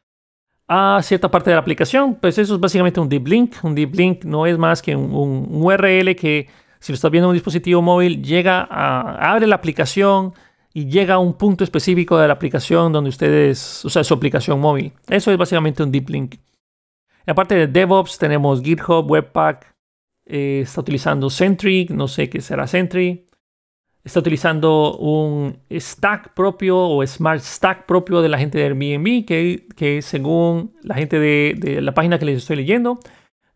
a 0.69 1.01
cierta 1.03 1.31
parte 1.31 1.51
de 1.51 1.57
la 1.57 1.61
aplicación. 1.61 2.17
Pues 2.17 2.39
eso 2.39 2.55
es 2.55 2.61
básicamente 2.61 3.01
un 3.01 3.09
deep 3.09 3.27
link. 3.27 3.55
Un 3.63 3.75
deep 3.75 3.95
link 3.95 4.25
no 4.25 4.47
es 4.47 4.59
más 4.59 4.83
que 4.83 4.95
un, 4.95 5.47
URL 5.51 6.15
que 6.17 6.49
si 6.79 6.93
lo 6.93 6.95
estás 6.95 7.11
viendo 7.11 7.27
en 7.27 7.31
un 7.31 7.35
dispositivo 7.35 7.83
móvil 7.83 8.23
llega 8.23 8.63
abre 8.63 9.47
la 9.47 9.57
aplicación 9.57 10.33
y 10.73 10.87
llega 10.87 11.15
a 11.15 11.19
un 11.19 11.35
punto 11.35 11.65
específico 11.65 12.17
de 12.19 12.29
la 12.29 12.35
aplicación 12.35 12.93
donde 12.93 13.11
ustedes, 13.11 13.85
o 13.85 13.91
sea, 13.91 14.05
su 14.05 14.15
aplicación 14.15 14.61
móvil. 14.61 14.93
Eso 15.09 15.31
es 15.33 15.39
básicamente 15.39 15.83
un 15.83 15.91
deep 15.91 16.09
link. 16.09 16.35
En 16.35 17.27
la 17.27 17.35
parte 17.35 17.55
de 17.55 17.67
DevOps 17.67 18.19
tenemos 18.19 18.63
GitHub, 18.63 19.11
Webpack, 19.11 19.75
eh, 20.27 20.61
está 20.63 20.81
utilizando 20.81 21.29
Sentry, 21.29 21.89
no 21.91 22.07
sé 22.07 22.31
qué 22.31 22.41
será 22.41 22.67
Sentry 22.67 23.27
está 24.05 24.21
utilizando 24.21 24.97
un 24.99 25.59
stack 25.71 26.35
propio 26.35 26.79
o 26.79 27.07
smart 27.07 27.41
stack 27.41 27.87
propio 27.87 28.23
de 28.23 28.29
la 28.29 28.39
gente 28.39 28.59
de 28.59 28.65
Airbnb, 28.65 29.27
que, 29.27 29.67
que 29.77 30.03
según 30.03 30.73
la 30.83 30.95
gente 30.95 31.19
de, 31.19 31.81
la 31.83 31.93
página 31.93 32.19
que 32.19 32.25
les 32.25 32.39
estoy 32.39 32.57
leyendo, 32.57 32.99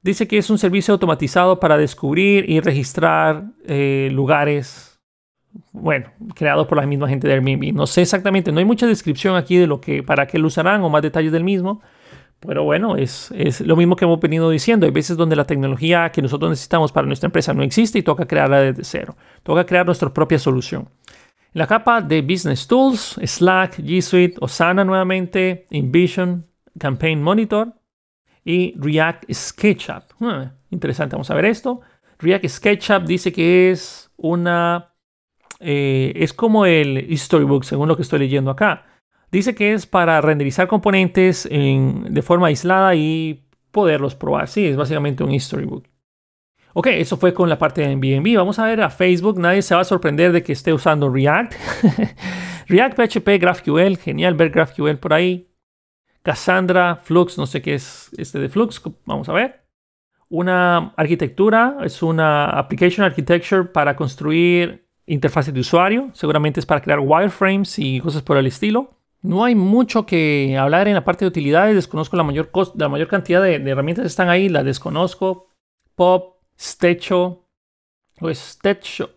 dice 0.02 0.28
que 0.28 0.38
es 0.38 0.50
un 0.50 0.58
servicio 0.58 0.92
automatizado 0.92 1.60
para 1.60 1.78
descubrir 1.78 2.48
y 2.48 2.60
registrar 2.60 3.44
eh, 3.64 4.10
lugares, 4.12 5.00
bueno, 5.72 6.10
creados 6.34 6.66
por 6.66 6.78
la 6.78 6.86
misma 6.86 7.08
gente 7.08 7.26
de 7.26 7.34
Airbnb. 7.34 7.72
No 7.72 7.86
sé 7.86 8.02
exactamente, 8.02 8.52
no 8.52 8.58
hay 8.58 8.66
mucha 8.66 8.86
descripción 8.86 9.36
aquí 9.36 9.56
de 9.56 9.66
lo 9.66 9.80
que, 9.80 10.02
para 10.02 10.26
qué 10.26 10.38
lo 10.38 10.48
usarán 10.48 10.82
o 10.82 10.90
más 10.90 11.02
detalles 11.02 11.32
del 11.32 11.44
mismo. 11.44 11.80
Pero 12.46 12.64
bueno, 12.64 12.96
es, 12.96 13.30
es, 13.36 13.60
lo 13.60 13.76
mismo 13.76 13.96
que 13.96 14.04
hemos 14.04 14.20
venido 14.20 14.50
diciendo. 14.50 14.86
Hay 14.86 14.92
veces 14.92 15.16
donde 15.16 15.36
la 15.36 15.46
tecnología 15.46 16.10
que 16.10 16.22
nosotros 16.22 16.50
necesitamos 16.50 16.92
para 16.92 17.06
nuestra 17.06 17.26
empresa 17.26 17.54
no 17.54 17.62
existe 17.62 17.98
y 17.98 18.02
toca 18.02 18.26
crearla 18.26 18.60
desde 18.60 18.84
cero. 18.84 19.16
Toca 19.42 19.64
crear 19.64 19.86
nuestra 19.86 20.12
propia 20.12 20.38
solución. 20.38 20.88
En 21.54 21.60
la 21.60 21.66
capa 21.66 22.00
de 22.00 22.20
Business 22.20 22.66
Tools, 22.66 23.18
Slack, 23.24 23.78
G 23.78 24.00
Suite, 24.00 24.36
Osana 24.40 24.84
nuevamente, 24.84 25.66
InVision, 25.70 26.46
Campaign 26.78 27.22
Monitor 27.22 27.72
y 28.44 28.74
React 28.76 29.32
SketchUp. 29.32 30.02
Hmm, 30.18 30.50
interesante, 30.70 31.14
vamos 31.14 31.30
a 31.30 31.34
ver 31.34 31.46
esto. 31.46 31.80
React 32.18 32.46
SketchUp 32.46 33.04
dice 33.04 33.32
que 33.32 33.70
es 33.70 34.10
una... 34.16 34.90
Eh, 35.60 36.12
es 36.16 36.32
como 36.32 36.66
el 36.66 37.06
Storybook, 37.16 37.64
según 37.64 37.88
lo 37.88 37.96
que 37.96 38.02
estoy 38.02 38.18
leyendo 38.18 38.50
acá. 38.50 38.84
Dice 39.34 39.56
que 39.56 39.72
es 39.72 39.84
para 39.84 40.20
renderizar 40.20 40.68
componentes 40.68 41.48
de 41.50 42.22
forma 42.22 42.46
aislada 42.46 42.94
y 42.94 43.44
poderlos 43.72 44.14
probar. 44.14 44.46
Sí, 44.46 44.64
es 44.64 44.76
básicamente 44.76 45.24
un 45.24 45.40
storybook. 45.40 45.88
Ok, 46.72 46.86
eso 46.86 47.16
fue 47.16 47.34
con 47.34 47.48
la 47.48 47.58
parte 47.58 47.80
de 47.80 47.88
Airbnb. 47.88 48.36
Vamos 48.36 48.60
a 48.60 48.66
ver 48.66 48.80
a 48.80 48.90
Facebook. 48.90 49.36
Nadie 49.40 49.62
se 49.62 49.74
va 49.74 49.80
a 49.80 49.84
sorprender 49.84 50.30
de 50.30 50.44
que 50.44 50.52
esté 50.52 50.72
usando 50.72 51.10
React. 51.10 51.52
React, 52.68 52.96
PHP, 52.96 53.40
GraphQL. 53.40 53.96
Genial 53.96 54.34
ver 54.34 54.50
GraphQL 54.50 54.98
por 54.98 55.12
ahí. 55.12 55.48
Cassandra, 56.22 56.94
Flux, 57.02 57.36
no 57.36 57.46
sé 57.46 57.60
qué 57.60 57.74
es 57.74 58.10
este 58.16 58.38
de 58.38 58.48
Flux. 58.48 58.80
Vamos 59.04 59.28
a 59.28 59.32
ver. 59.32 59.66
Una 60.28 60.94
arquitectura, 60.96 61.78
es 61.82 62.04
una 62.04 62.50
application 62.50 63.04
architecture 63.04 63.64
para 63.64 63.96
construir 63.96 64.86
interfaces 65.06 65.52
de 65.52 65.58
usuario. 65.58 66.10
Seguramente 66.12 66.60
es 66.60 66.66
para 66.66 66.80
crear 66.80 67.00
wireframes 67.00 67.80
y 67.80 67.98
cosas 67.98 68.22
por 68.22 68.36
el 68.36 68.46
estilo. 68.46 68.94
No 69.24 69.42
hay 69.42 69.54
mucho 69.54 70.04
que 70.04 70.58
hablar 70.58 70.86
en 70.86 70.92
la 70.92 71.02
parte 71.02 71.24
de 71.24 71.30
utilidades. 71.30 71.74
Desconozco 71.74 72.14
la 72.14 72.24
mayor, 72.24 72.50
la 72.74 72.90
mayor 72.90 73.08
cantidad 73.08 73.42
de, 73.42 73.54
herramientas 73.54 74.02
que 74.02 74.08
están 74.08 74.28
ahí. 74.28 74.50
La 74.50 74.62
desconozco. 74.62 75.48
Pop, 75.94 76.42
Stecho, 76.60 77.46
o 78.20 78.34
Stecho, 78.34 79.10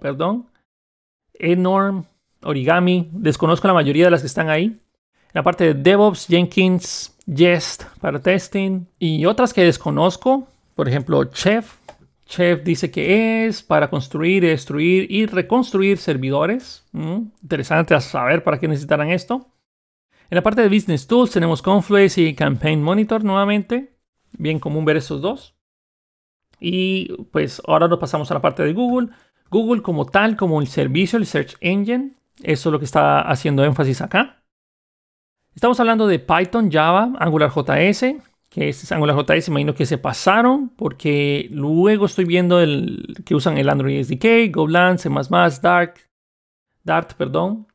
perdón. 0.00 0.46
Enorm, 1.34 2.06
Origami. 2.42 3.10
Desconozco 3.12 3.68
la 3.68 3.74
mayoría 3.74 4.06
de 4.06 4.12
las 4.12 4.22
que 4.22 4.28
están 4.28 4.48
ahí. 4.48 4.64
En 4.64 4.80
la 5.34 5.42
parte 5.42 5.64
de 5.64 5.74
DevOps, 5.74 6.26
Jenkins, 6.26 7.14
Jest 7.26 7.84
para 8.00 8.18
testing. 8.18 8.86
Y 8.98 9.26
otras 9.26 9.52
que 9.52 9.62
desconozco. 9.62 10.48
Por 10.74 10.88
ejemplo, 10.88 11.22
Chef, 11.24 11.76
Chef 12.26 12.62
dice 12.62 12.90
que 12.90 13.46
es 13.46 13.62
para 13.62 13.90
construir, 13.90 14.42
destruir 14.42 15.10
y 15.10 15.26
reconstruir 15.26 15.98
servidores. 15.98 16.84
Mm, 16.92 17.24
interesante 17.42 17.98
saber 18.00 18.42
para 18.42 18.58
qué 18.58 18.68
necesitarán 18.68 19.10
esto. 19.10 19.48
En 20.30 20.36
la 20.36 20.42
parte 20.42 20.62
de 20.62 20.68
Business 20.68 21.06
Tools 21.06 21.30
tenemos 21.30 21.60
Confluence 21.60 22.20
y 22.20 22.34
Campaign 22.34 22.82
Monitor 22.82 23.22
nuevamente. 23.22 23.94
Bien 24.32 24.58
común 24.58 24.84
ver 24.84 24.96
estos 24.96 25.20
dos. 25.20 25.54
Y 26.58 27.12
pues 27.32 27.60
ahora 27.66 27.88
nos 27.88 27.98
pasamos 27.98 28.30
a 28.30 28.34
la 28.34 28.40
parte 28.40 28.62
de 28.62 28.72
Google. 28.72 29.08
Google 29.50 29.82
como 29.82 30.06
tal, 30.06 30.36
como 30.36 30.60
el 30.60 30.68
servicio, 30.68 31.18
el 31.18 31.26
Search 31.26 31.56
Engine. 31.60 32.12
Eso 32.42 32.68
es 32.68 32.72
lo 32.72 32.78
que 32.78 32.86
está 32.86 33.20
haciendo 33.20 33.64
énfasis 33.64 34.00
acá. 34.00 34.42
Estamos 35.54 35.78
hablando 35.80 36.06
de 36.06 36.18
Python, 36.18 36.70
Java, 36.70 37.12
AngularJS, 37.18 38.14
que 38.52 38.68
es 38.68 38.92
AngularJS, 38.92 39.48
imagino 39.48 39.74
que 39.74 39.86
se 39.86 39.96
pasaron, 39.96 40.68
porque 40.76 41.48
luego 41.50 42.04
estoy 42.04 42.26
viendo 42.26 42.60
el, 42.60 43.16
que 43.24 43.34
usan 43.34 43.56
el 43.56 43.70
Android 43.70 44.04
SDK, 44.04 44.54
Golang, 44.54 44.98
C++, 44.98 45.08
Dart, 45.62 45.96
Dart, 46.84 47.14
perdón, 47.14 47.66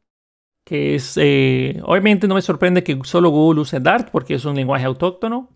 que 0.64 0.94
es, 0.94 1.18
eh, 1.20 1.82
obviamente 1.84 2.28
no 2.28 2.36
me 2.36 2.44
sorprende 2.44 2.84
que 2.84 3.00
solo 3.06 3.32
Google 3.32 3.62
use 3.62 3.80
Dart, 3.80 4.10
porque 4.12 4.36
es 4.36 4.46
un 4.46 4.56
lenguaje 4.56 4.86
autóctono. 4.86 5.50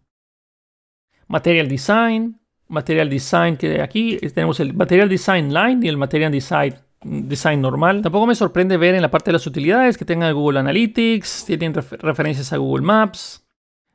Material 1.28 1.68
Design, 1.68 2.40
Material 2.68 3.10
Design, 3.10 3.58
que 3.58 3.80
aquí 3.80 4.18
tenemos 4.34 4.60
el 4.60 4.74
Material 4.74 5.08
Design 5.08 5.54
Line 5.54 5.86
y 5.86 5.90
el 5.90 5.98
Material 5.98 6.32
design 6.32 7.62
normal. 7.62 8.02
Tampoco 8.02 8.26
me 8.26 8.36
sorprende 8.36 8.76
ver 8.78 8.96
en 8.96 9.04
la 9.04 9.12
parte 9.12 9.30
de 9.30 9.34
las 9.34 9.46
utilidades 9.46 10.00
que 10.00 10.06
tengan 10.06 10.34
Google 10.34 10.60
Analytics, 10.60 11.46
tienen 11.46 11.74
referencias 11.74 12.52
a 12.54 12.58
Google 12.58 12.84
Maps, 12.84 13.41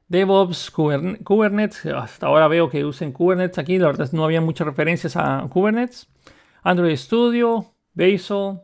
DevOps, 0.08 0.70
Kubernetes, 0.70 1.86
hasta 1.86 2.26
ahora 2.26 2.46
veo 2.48 2.70
que 2.70 2.84
usen 2.84 3.12
Kubernetes 3.12 3.58
aquí, 3.58 3.78
la 3.78 3.86
verdad 3.88 4.08
no 4.12 4.24
había 4.24 4.40
muchas 4.40 4.66
referencias 4.66 5.16
a 5.16 5.46
Kubernetes. 5.50 6.08
Android 6.62 6.96
Studio, 6.96 7.74
Bazel, 7.94 8.60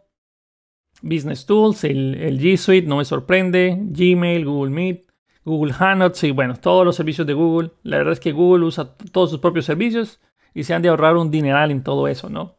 Business 1.02 1.44
Tools, 1.46 1.84
el, 1.84 2.38
G 2.40 2.56
Suite, 2.56 2.86
no 2.86 2.96
me 2.96 3.04
sorprende, 3.04 3.76
Gmail, 3.78 4.44
Google 4.44 4.70
Meet, 4.70 5.06
Google 5.44 5.72
Hangouts 5.72 6.22
y 6.24 6.30
bueno, 6.30 6.54
todos 6.56 6.84
los 6.84 6.94
servicios 6.94 7.26
de 7.26 7.34
Google. 7.34 7.72
La 7.82 7.98
verdad 7.98 8.12
es 8.12 8.20
que 8.20 8.32
Google 8.32 8.64
usa 8.64 8.94
todos 9.10 9.30
sus 9.30 9.40
propios 9.40 9.64
servicios 9.64 10.20
y 10.54 10.64
se 10.64 10.74
han 10.74 10.82
de 10.82 10.88
ahorrar 10.88 11.16
un 11.16 11.30
dineral 11.30 11.70
en 11.70 11.82
todo 11.82 12.06
eso, 12.06 12.30
¿no? 12.30 12.56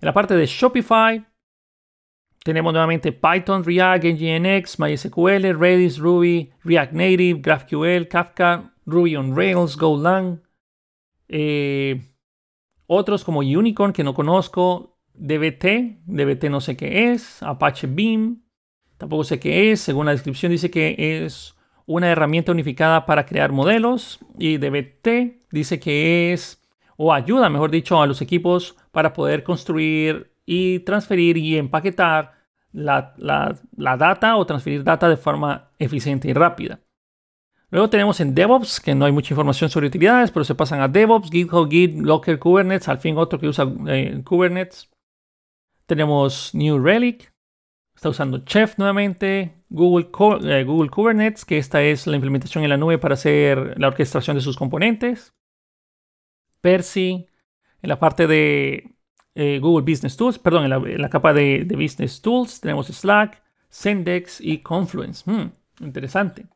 En 0.00 0.06
la 0.06 0.12
parte 0.12 0.36
de 0.36 0.46
Shopify, 0.46 1.26
tenemos 2.44 2.74
nuevamente 2.74 3.10
Python, 3.10 3.64
React, 3.64 4.04
Nginx, 4.04 4.78
MySQL, 4.78 5.58
Redis, 5.58 5.98
Ruby, 5.98 6.52
React 6.62 6.92
Native, 6.92 7.40
GraphQL, 7.40 8.06
Kafka, 8.06 8.74
Ruby 8.84 9.16
on 9.16 9.34
Rails, 9.34 9.76
Golang. 9.78 10.42
Eh, 11.26 12.02
otros 12.86 13.24
como 13.24 13.40
Unicorn 13.40 13.94
que 13.94 14.04
no 14.04 14.12
conozco, 14.12 14.98
DBT, 15.14 16.02
DBT 16.04 16.50
no 16.50 16.60
sé 16.60 16.76
qué 16.76 17.12
es, 17.12 17.42
Apache 17.42 17.86
Beam, 17.86 18.42
tampoco 18.98 19.24
sé 19.24 19.40
qué 19.40 19.72
es, 19.72 19.80
según 19.80 20.04
la 20.04 20.12
descripción 20.12 20.52
dice 20.52 20.70
que 20.70 21.24
es 21.24 21.56
una 21.86 22.10
herramienta 22.10 22.52
unificada 22.52 23.06
para 23.06 23.24
crear 23.24 23.52
modelos 23.52 24.18
y 24.38 24.58
DBT 24.58 25.46
dice 25.50 25.80
que 25.80 26.34
es, 26.34 26.62
o 26.98 27.14
ayuda, 27.14 27.48
mejor 27.48 27.70
dicho, 27.70 28.02
a 28.02 28.06
los 28.06 28.20
equipos 28.20 28.76
para 28.92 29.14
poder 29.14 29.44
construir 29.44 30.33
y 30.46 30.80
transferir 30.80 31.36
y 31.36 31.56
empaquetar 31.56 32.32
la, 32.72 33.14
la 33.16 33.96
data 33.96 34.36
o 34.36 34.46
transferir 34.46 34.82
data 34.84 35.08
de 35.08 35.16
forma 35.16 35.70
eficiente 35.78 36.28
y 36.28 36.32
rápida. 36.32 36.80
Luego 37.74 37.90
tenemos 37.90 38.20
en 38.20 38.36
DevOps, 38.36 38.78
que 38.78 38.94
no 38.94 39.04
hay 39.04 39.10
mucha 39.10 39.34
información 39.34 39.68
sobre 39.68 39.88
utilidades, 39.88 40.30
pero 40.30 40.44
se 40.44 40.54
pasan 40.54 40.80
a 40.80 40.86
DevOps, 40.86 41.28
GitHub, 41.28 41.68
Git, 41.68 41.96
Locker, 41.96 42.38
Kubernetes, 42.38 42.88
al 42.88 42.98
fin 42.98 43.18
otro 43.18 43.40
que 43.40 43.48
usa 43.48 43.66
eh, 43.88 44.22
Kubernetes. 44.24 44.88
Tenemos 45.86 46.54
New 46.54 46.78
Relic, 46.78 47.34
está 47.96 48.10
usando 48.10 48.44
Chef 48.44 48.78
nuevamente, 48.78 49.64
Google, 49.70 50.08
eh, 50.44 50.62
Google 50.62 50.88
Kubernetes, 50.88 51.44
que 51.44 51.58
esta 51.58 51.82
es 51.82 52.06
la 52.06 52.14
implementación 52.14 52.62
en 52.62 52.70
la 52.70 52.76
nube 52.76 52.98
para 52.98 53.14
hacer 53.14 53.74
la 53.76 53.88
orquestación 53.88 54.36
de 54.36 54.42
sus 54.42 54.56
componentes. 54.56 55.34
Percy, 56.60 57.26
en 57.82 57.88
la 57.88 57.98
parte 57.98 58.28
de 58.28 58.93
eh, 59.34 59.58
Google 59.60 59.84
Business 59.90 60.16
Tools, 60.16 60.38
perdón, 60.38 60.72
en 60.72 61.00
la, 61.00 61.08
capa 61.08 61.32
de, 61.32 61.66
Business 61.76 62.20
Tools 62.22 62.60
tenemos 62.60 62.86
Slack, 62.86 63.42
Sendex 63.68 64.40
y 64.40 64.58
Confluence. 64.58 65.28
Hmm, 65.28 65.50
interesante. 65.80 66.46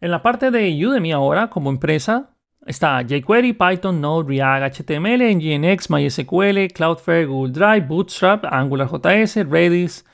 En 0.00 0.10
la 0.10 0.22
parte 0.22 0.50
de 0.50 0.86
Udemy 0.86 1.12
ahora, 1.12 1.50
como 1.50 1.70
empresa, 1.70 2.30
está 2.66 3.02
jQuery, 3.02 3.54
Python, 3.54 4.00
Node, 4.00 4.28
React, 4.28 4.80
HTML, 4.80 5.34
Nginx, 5.34 5.90
MySQL, 5.90 6.68
Cloudflare, 6.72 7.26
Google 7.26 7.52
Drive, 7.52 7.86
Bootstrap, 7.86 8.44
AngularJS, 8.44 9.48
Redis, 9.48 10.04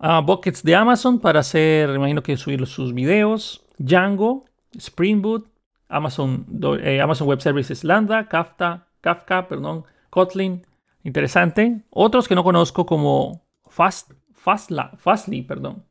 uh, 0.00 0.20
Buckets 0.22 0.62
de 0.62 0.74
Amazon 0.74 1.18
para 1.20 1.40
hacer, 1.40 1.90
imagino 1.94 2.22
que 2.22 2.36
subir 2.36 2.66
sus 2.66 2.92
videos, 2.92 3.64
Django, 3.78 4.44
Spring 4.76 5.22
Boot, 5.22 5.46
Amazon, 5.88 6.46
eh, 6.82 7.00
Amazon 7.00 7.28
Web 7.28 7.40
Services 7.40 7.84
Lambda, 7.84 8.28
Kafka, 8.28 8.86
Kafka, 9.00 9.48
perdón, 9.48 9.84
Kotlin, 10.10 10.64
interesante. 11.02 11.82
Otros 11.90 12.28
que 12.28 12.34
no 12.34 12.44
conozco 12.44 12.86
como 12.86 13.46
Fast, 13.68 14.12
Fastly, 14.32 15.42
perdón. 15.42 15.84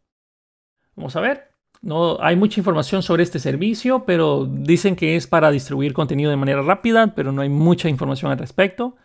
Vamos 0.95 1.15
a 1.15 1.21
ver. 1.21 1.49
No 1.81 2.17
hay 2.21 2.35
mucha 2.35 2.59
información 2.59 3.03
sobre 3.03 3.23
este 3.23 3.39
servicio, 3.39 4.03
pero 4.05 4.45
dicen 4.45 4.95
que 4.95 5.15
es 5.15 5.27
para 5.27 5.49
distribuir 5.49 5.93
contenido 5.93 6.29
de 6.29 6.35
manera 6.35 6.61
rápida, 6.61 7.15
pero 7.15 7.31
no 7.31 7.41
hay 7.41 7.49
mucha 7.49 7.87
información 7.87 8.31
al 8.31 8.37
respecto. 8.37 8.97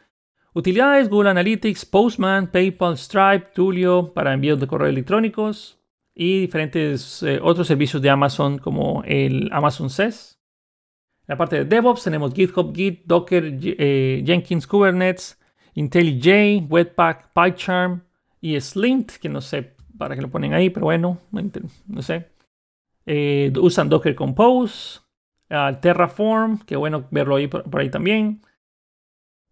Utilidades: 0.54 1.08
Google 1.08 1.30
Analytics, 1.30 1.84
Postman, 1.84 2.50
PayPal, 2.50 2.98
Stripe, 2.98 3.50
Tulio 3.54 4.12
para 4.12 4.32
envíos 4.32 4.58
de 4.58 4.66
correo 4.66 4.88
electrónicos 4.88 5.78
y 6.14 6.40
diferentes 6.40 7.22
eh, 7.22 7.40
otros 7.42 7.66
servicios 7.66 8.00
de 8.02 8.10
Amazon 8.10 8.58
como 8.58 9.02
el 9.04 9.50
Amazon 9.52 9.90
SES. 9.90 10.40
En 11.26 11.32
la 11.32 11.36
parte 11.36 11.56
de 11.56 11.64
DevOps 11.64 12.04
tenemos 12.04 12.34
GitHub, 12.34 12.74
Git, 12.74 13.04
Docker, 13.06 13.58
eh, 13.62 14.22
Jenkins, 14.26 14.66
Kubernetes, 14.66 15.40
IntelliJ, 15.74 16.66
Webpack, 16.68 17.32
PyCharm 17.32 18.02
y 18.40 18.60
Slint, 18.60 19.12
que 19.12 19.28
no 19.28 19.40
sé 19.40 19.74
para 19.98 20.14
qué 20.14 20.22
lo 20.22 20.30
ponen 20.30 20.54
ahí, 20.54 20.70
pero 20.70 20.86
bueno, 20.86 21.18
no 21.86 22.02
sé. 22.02 22.28
Eh, 23.06 23.52
usan 23.60 23.88
Docker 23.88 24.14
Compose, 24.14 25.00
Terraform, 25.80 26.58
que 26.60 26.76
bueno 26.76 27.06
verlo 27.10 27.36
ahí 27.36 27.46
por, 27.46 27.80
ahí 27.80 27.90
también. 27.90 28.40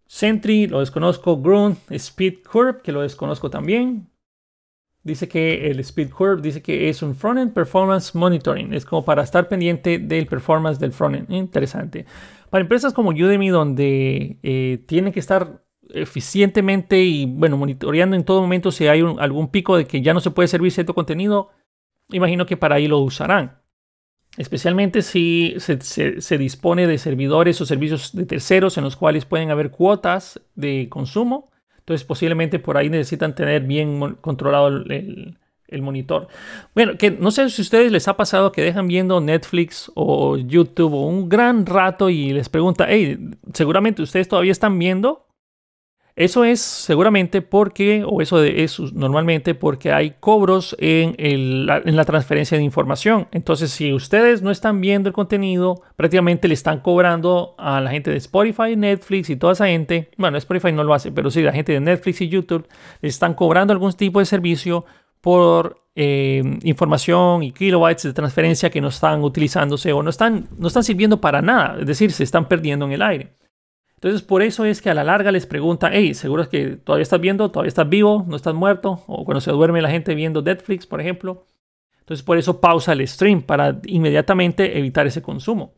Sentry, 0.07 0.67
lo 0.67 0.79
desconozco. 0.79 1.41
Grunt, 1.41 1.79
Speed 1.89 2.39
Curve, 2.49 2.81
que 2.83 2.91
lo 2.91 3.01
desconozco 3.01 3.49
también. 3.49 4.09
Dice 5.03 5.27
que 5.27 5.69
el 5.69 5.79
Speed 5.79 6.11
Curve 6.11 6.41
dice 6.41 6.61
que 6.61 6.87
es 6.87 7.01
un 7.01 7.15
frontend 7.15 7.53
performance 7.53 8.15
monitoring. 8.15 8.73
Es 8.73 8.85
como 8.85 9.03
para 9.03 9.23
estar 9.23 9.47
pendiente 9.47 9.99
del 9.99 10.27
performance 10.27 10.79
del 10.79 10.93
frontend. 10.93 11.31
Interesante. 11.31 12.05
Para 12.49 12.61
empresas 12.61 12.93
como 12.93 13.09
Udemy, 13.09 13.49
donde 13.49 14.37
eh, 14.43 14.83
tienen 14.87 15.11
que 15.11 15.19
estar 15.19 15.63
eficientemente 15.89 17.01
y 17.01 17.25
bueno, 17.25 17.57
monitoreando 17.57 18.15
en 18.15 18.23
todo 18.23 18.41
momento 18.41 18.71
si 18.71 18.87
hay 18.87 19.01
algún 19.19 19.49
pico 19.49 19.77
de 19.77 19.85
que 19.85 20.01
ya 20.01 20.13
no 20.13 20.19
se 20.19 20.31
puede 20.31 20.47
servir 20.47 20.71
cierto 20.71 20.93
contenido, 20.93 21.49
imagino 22.09 22.45
que 22.45 22.57
para 22.57 22.75
ahí 22.75 22.87
lo 22.87 22.99
usarán. 22.99 23.63
Especialmente 24.37 25.03
si 25.03 25.55
se, 25.59 26.37
dispone 26.39 26.87
de 26.87 26.97
servidores 26.97 27.61
o 27.61 27.67
servicios 27.67 28.15
de 28.15 28.25
terceros 28.25 28.77
en 28.77 28.83
los 28.83 28.95
cuales 28.95 29.25
pueden 29.25 29.51
haber 29.51 29.69
cuotas 29.69 30.41
de 30.55 30.87
consumo. 30.89 31.51
Entonces 31.77 32.03
posiblemente 32.03 32.57
por 32.57 32.77
ahí 32.77 32.89
necesitan 32.89 33.35
tener 33.35 33.63
bien 33.63 34.15
controlado 34.21 34.69
el, 34.69 35.37
monitor. 35.81 36.27
Bueno, 36.75 36.97
que 36.99 37.09
no 37.09 37.31
sé 37.31 37.49
si 37.49 37.61
a 37.61 37.63
ustedes 37.63 37.91
les 37.91 38.07
ha 38.07 38.15
pasado 38.15 38.51
que 38.51 38.61
dejan 38.61 38.87
viendo 38.87 39.19
Netflix 39.19 39.91
o 39.95 40.37
YouTube 40.37 40.93
un 40.93 41.29
gran 41.29 41.65
rato 41.65 42.11
y 42.11 42.31
les 42.31 42.47
pregunta, 42.47 42.85
hey, 42.87 43.31
seguramente 43.53 44.03
ustedes 44.03 44.27
todavía 44.27 44.51
están 44.51 44.77
viendo 44.77 45.25
eso 46.15 46.43
es 46.43 46.61
seguramente 46.61 47.41
porque, 47.41 48.03
o 48.05 48.21
eso 48.21 48.43
es 48.43 48.79
normalmente 48.93 49.55
porque 49.55 49.91
hay 49.91 50.11
cobros 50.19 50.75
en, 50.79 51.65
la, 51.65 52.05
transferencia 52.05 52.55
de 52.55 52.63
información. 52.63 53.27
Entonces, 53.31 53.71
si 53.71 53.93
ustedes 53.93 54.43
no 54.43 54.51
están 54.51 54.79
viendo 54.79 55.09
el 55.09 55.13
contenido, 55.13 55.81
prácticamente 55.95 56.47
le 56.47 56.53
están 56.53 56.81
cobrando 56.81 57.55
a 57.57 57.81
la 57.81 57.89
gente 57.89 58.11
de 58.11 58.17
Spotify, 58.17 58.75
Netflix 58.75 59.31
y 59.31 59.37
toda 59.37 59.53
esa 59.53 59.65
gente. 59.65 60.11
Bueno, 60.17 60.37
Spotify 60.37 60.71
no 60.71 60.83
lo 60.83 60.93
hace, 60.93 61.11
pero 61.11 61.31
sí, 61.31 61.41
la 61.41 61.51
gente 61.51 61.71
de 61.71 61.79
Netflix 61.79 62.21
y 62.21 62.29
YouTube 62.29 62.67
les 63.01 63.15
están 63.15 63.33
cobrando 63.33 63.73
algún 63.73 63.91
tipo 63.93 64.19
de 64.19 64.25
servicio 64.25 64.85
por 65.19 65.81
eh, 65.95 66.43
información 66.63 67.41
y 67.41 67.51
kilobytes 67.53 68.03
de 68.03 68.13
transferencia 68.13 68.69
que 68.69 68.81
no 68.81 68.89
están 68.89 69.23
utilizándose 69.23 69.93
o 69.93 70.03
no 70.03 70.11
están, 70.11 70.47
no 70.59 70.67
están 70.67 70.83
sirviendo 70.83 71.19
para 71.19 71.41
nada. 71.41 71.77
Es 71.79 71.87
decir, 71.87 72.11
se 72.11 72.23
están 72.23 72.47
perdiendo 72.47 72.85
en 72.85 72.91
el 72.91 73.01
aire. 73.01 73.33
Entonces, 74.03 74.21
por 74.21 74.41
eso 74.41 74.65
es 74.65 74.81
que 74.81 74.89
a 74.89 74.93
la 74.93 75.05
larga 75.05 75.31
les 75.31 75.45
pregunta, 75.45 75.89
hey, 75.93 76.13
¿seguro 76.13 76.49
que 76.49 76.75
todavía 76.75 77.03
estás 77.03 77.21
viendo? 77.21 77.49
¿Todavía 77.51 77.69
estás 77.69 77.87
vivo? 77.87 78.25
¿No 78.27 78.35
estás 78.35 78.53
muerto? 78.53 79.01
O 79.07 79.23
cuando 79.23 79.39
se 79.39 79.49
duerme 79.49 79.81
la 79.81 79.89
gente 79.89 80.13
viendo 80.13 80.41
Netflix, 80.41 80.85
por 80.85 80.99
ejemplo. 80.99 81.47
Entonces, 81.99 82.21
por 82.21 82.37
eso 82.37 82.59
pausa 82.59 82.91
el 82.91 83.07
stream 83.07 83.43
para 83.43 83.79
inmediatamente 83.85 84.77
evitar 84.77 85.07
ese 85.07 85.21
consumo 85.21 85.75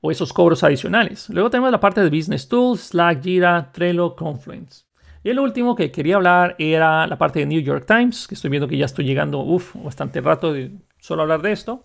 o 0.00 0.10
esos 0.10 0.32
cobros 0.32 0.64
adicionales. 0.64 1.28
Luego 1.28 1.50
tenemos 1.50 1.70
la 1.70 1.80
parte 1.80 2.00
de 2.00 2.08
Business 2.08 2.48
Tools, 2.48 2.80
Slack, 2.80 3.22
Jira, 3.22 3.70
Trello, 3.72 4.16
Confluence. 4.16 4.86
Y 5.22 5.28
el 5.28 5.38
último 5.38 5.76
que 5.76 5.90
quería 5.90 6.16
hablar 6.16 6.56
era 6.58 7.06
la 7.06 7.18
parte 7.18 7.40
de 7.40 7.46
New 7.46 7.60
York 7.60 7.84
Times, 7.86 8.26
que 8.26 8.36
estoy 8.36 8.48
viendo 8.48 8.68
que 8.68 8.78
ya 8.78 8.86
estoy 8.86 9.04
llegando, 9.04 9.40
uff, 9.40 9.76
bastante 9.76 10.22
rato 10.22 10.50
de 10.50 10.72
solo 10.98 11.20
hablar 11.20 11.42
de 11.42 11.52
esto. 11.52 11.84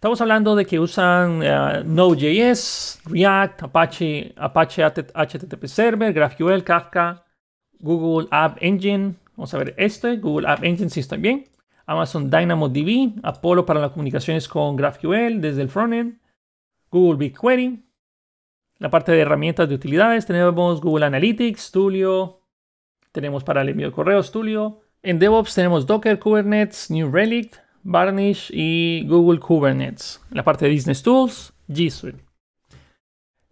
Estamos 0.00 0.18
hablando 0.22 0.56
de 0.56 0.64
que 0.64 0.80
usan 0.80 1.42
uh, 1.42 1.84
Node.js, 1.84 3.02
React, 3.04 3.64
Apache, 3.64 4.32
Apache 4.34 4.82
HTTP 4.82 5.66
Server, 5.66 6.10
GraphQL, 6.14 6.62
Kafka, 6.62 7.22
Google 7.80 8.26
App 8.30 8.56
Engine. 8.62 9.16
Vamos 9.36 9.52
a 9.52 9.58
ver 9.58 9.74
este, 9.76 10.16
Google 10.16 10.48
App 10.48 10.64
Engine 10.64 10.88
si 10.88 11.00
está 11.00 11.16
bien. 11.16 11.50
Amazon 11.84 12.30
DynamoDB, 12.30 13.20
Apollo 13.22 13.66
para 13.66 13.78
las 13.78 13.90
comunicaciones 13.90 14.48
con 14.48 14.74
GraphQL 14.74 15.38
desde 15.38 15.60
el 15.60 15.68
frontend. 15.68 16.18
Google 16.90 17.18
BigQuery. 17.18 17.84
La 18.78 18.88
parte 18.88 19.12
de 19.12 19.20
herramientas 19.20 19.68
de 19.68 19.74
utilidades 19.74 20.24
tenemos 20.24 20.80
Google 20.80 21.04
Analytics, 21.04 21.72
Tulio. 21.72 22.40
Tenemos 23.12 23.44
para 23.44 23.60
el 23.60 23.68
envío 23.68 23.88
de 23.88 23.92
correos 23.92 24.32
Tulio. 24.32 24.80
En 25.02 25.18
DevOps 25.18 25.54
tenemos 25.54 25.84
Docker, 25.86 26.18
Kubernetes, 26.18 26.90
New 26.90 27.12
Relic, 27.12 27.60
Varnish 27.82 28.50
y 28.52 29.06
Google 29.06 29.40
Kubernetes. 29.40 30.20
la 30.30 30.44
parte 30.44 30.66
de 30.66 30.74
Business 30.74 31.02
Tools, 31.02 31.52
G 31.68 31.90
Suite. 31.90 32.30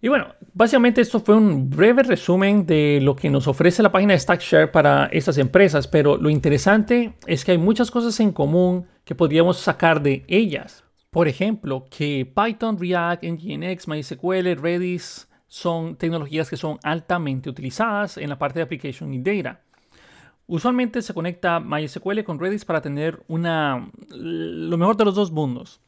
Y 0.01 0.07
bueno, 0.07 0.29
básicamente 0.55 1.01
esto 1.01 1.19
fue 1.19 1.35
un 1.35 1.69
breve 1.69 2.05
resumen 2.05 2.65
de 2.65 3.01
lo 3.03 3.17
que 3.17 3.31
nos 3.31 3.49
ofrece 3.49 3.83
la 3.83 3.91
página 3.91 4.13
de 4.13 4.21
StackShare 4.21 4.71
para 4.71 5.07
estas 5.07 5.39
empresas, 5.39 5.89
pero 5.89 6.17
lo 6.17 6.31
interesante 6.31 7.15
es 7.27 7.45
que 7.45 7.53
hay 7.53 7.59
muchas 7.59 7.91
cosas 7.91 8.19
en 8.21 8.31
común 8.31 8.87
que 9.05 9.17
podríamos 9.17 9.59
sacar 9.59 10.01
de 10.01 10.25
ellas. 10.29 10.85
Por 11.11 11.27
ejemplo, 11.27 11.87
que 11.91 12.33
Python, 12.33 12.79
React, 12.79 13.25
Nginx, 13.25 13.89
MySQL, 13.89 14.55
Redis 14.57 15.29
son 15.49 15.97
tecnologías 15.97 16.49
que 16.49 16.57
son 16.57 16.79
altamente 16.85 17.51
utilizadas 17.51 18.19
en 18.19 18.29
la 18.29 18.39
parte 18.39 18.61
de 18.61 18.65
Application 18.65 19.13
y 19.13 19.21
Data. 19.21 19.63
Usualmente 20.49 21.03
se 21.03 21.13
conecta 21.13 21.61
MySQL 21.61 22.25
con 22.25 22.41
Redis 22.41 22.65
para 22.65 22.81
tener 22.81 23.23
una, 23.29 23.91
lo 24.09 24.79
mejor 24.79 24.97
de 24.97 25.05
los 25.05 25.15
dos 25.15 25.31
mundos. 25.31 25.79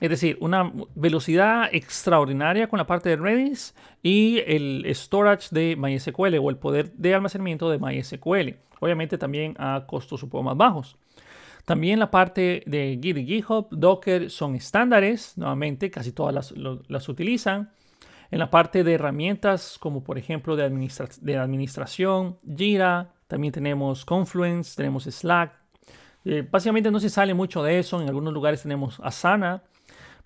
Es 0.00 0.08
decir, 0.08 0.38
una 0.40 0.72
velocidad 0.94 1.68
extraordinaria 1.70 2.68
con 2.68 2.78
la 2.78 2.86
parte 2.86 3.10
de 3.10 3.16
Redis 3.16 3.74
y 4.02 4.38
el 4.46 4.86
storage 4.94 5.48
de 5.50 5.76
MySQL 5.76 6.38
o 6.40 6.48
el 6.48 6.56
poder 6.56 6.90
de 6.92 7.14
almacenamiento 7.14 7.68
de 7.68 7.78
MySQL. 7.78 8.56
Obviamente 8.80 9.18
también 9.18 9.54
a 9.58 9.84
costos 9.86 10.22
un 10.22 10.30
poco 10.30 10.42
más 10.42 10.56
bajos. 10.56 10.96
También 11.66 11.98
la 11.98 12.10
parte 12.10 12.62
de 12.66 12.98
Git 13.00 13.18
y 13.18 13.26
GitHub, 13.26 13.68
Docker 13.70 14.30
son 14.30 14.56
estándares, 14.56 15.36
nuevamente 15.36 15.90
casi 15.90 16.12
todas 16.12 16.54
las, 16.56 17.08
utilizan. 17.10 17.70
En 18.30 18.38
la 18.38 18.48
parte 18.48 18.82
de 18.82 18.94
herramientas 18.94 19.76
como 19.78 20.02
por 20.02 20.16
ejemplo 20.16 20.56
de, 20.56 20.68
de 21.20 21.36
administración, 21.36 22.38
Jira, 22.56 23.10
también 23.32 23.50
tenemos 23.50 24.04
Confluence, 24.04 24.76
tenemos 24.76 25.04
Slack. 25.04 25.54
Eh, 26.26 26.46
básicamente 26.50 26.90
no 26.90 27.00
se 27.00 27.08
sale 27.08 27.32
mucho 27.32 27.62
de 27.62 27.78
eso, 27.78 27.98
en 28.02 28.06
algunos 28.06 28.34
lugares 28.34 28.60
tenemos 28.60 29.00
Asana, 29.02 29.62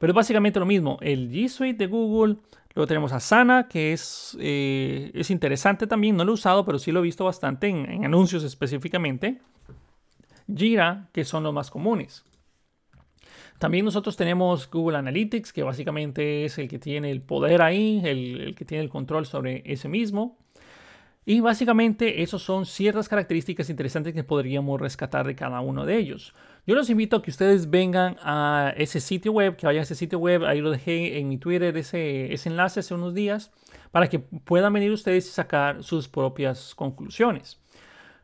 pero 0.00 0.10
es 0.10 0.14
básicamente 0.16 0.58
lo 0.58 0.66
mismo. 0.66 0.98
El 1.00 1.30
G 1.30 1.48
Suite 1.48 1.78
de 1.78 1.86
Google, 1.86 2.38
luego 2.74 2.88
tenemos 2.88 3.12
Asana, 3.12 3.68
que 3.68 3.92
es, 3.92 4.36
eh, 4.40 5.12
es 5.14 5.30
interesante 5.30 5.86
también, 5.86 6.16
no 6.16 6.24
lo 6.24 6.32
he 6.32 6.34
usado, 6.34 6.64
pero 6.64 6.80
sí 6.80 6.90
lo 6.90 6.98
he 6.98 7.04
visto 7.04 7.24
bastante 7.24 7.68
en 7.68 8.04
anuncios 8.04 8.42
específicamente. 8.42 9.40
Jira, 10.52 11.08
que 11.12 11.24
son 11.24 11.44
los 11.44 11.54
más 11.54 11.70
comunes. 11.70 12.24
También 13.60 13.84
nosotros 13.84 14.16
tenemos 14.16 14.68
Google 14.68 14.98
Analytics, 14.98 15.52
que 15.52 15.62
básicamente 15.62 16.44
es 16.44 16.58
el 16.58 16.66
que 16.66 16.80
tiene 16.80 17.12
el 17.12 17.22
poder 17.22 17.62
ahí, 17.62 18.02
el, 18.04 18.56
que 18.56 18.64
tiene 18.64 18.82
el 18.82 18.90
control 18.90 19.26
sobre 19.26 19.62
ese 19.64 19.88
mismo. 19.88 20.36
Y 21.28 21.40
básicamente 21.40 22.22
esos 22.22 22.44
son 22.44 22.66
ciertas 22.66 23.08
características 23.08 23.68
interesantes 23.68 24.14
que 24.14 24.22
podríamos 24.22 24.80
rescatar 24.80 25.26
de 25.26 25.34
cada 25.34 25.60
uno 25.60 25.84
de 25.84 25.96
ellos. 25.96 26.32
Yo 26.68 26.76
los 26.76 26.88
invito 26.88 27.16
a 27.16 27.22
que 27.22 27.32
ustedes 27.32 27.68
vengan 27.68 28.16
a 28.22 28.72
ese 28.76 29.00
sitio 29.00 29.32
web, 29.32 29.56
que 29.56 29.66
vayan 29.66 29.80
a 29.80 29.82
ese 29.82 29.96
sitio 29.96 30.20
web, 30.20 30.44
ahí 30.44 30.60
lo 30.60 30.70
dejé 30.70 31.18
en 31.18 31.28
mi 31.28 31.36
Twitter 31.36 31.76
ese, 31.76 32.32
ese 32.32 32.48
enlace 32.48 32.78
hace 32.78 32.94
unos 32.94 33.12
días, 33.12 33.50
para 33.90 34.08
que 34.08 34.20
puedan 34.20 34.72
venir 34.72 34.92
ustedes 34.92 35.26
y 35.26 35.30
sacar 35.30 35.82
sus 35.82 36.06
propias 36.06 36.76
conclusiones. 36.76 37.60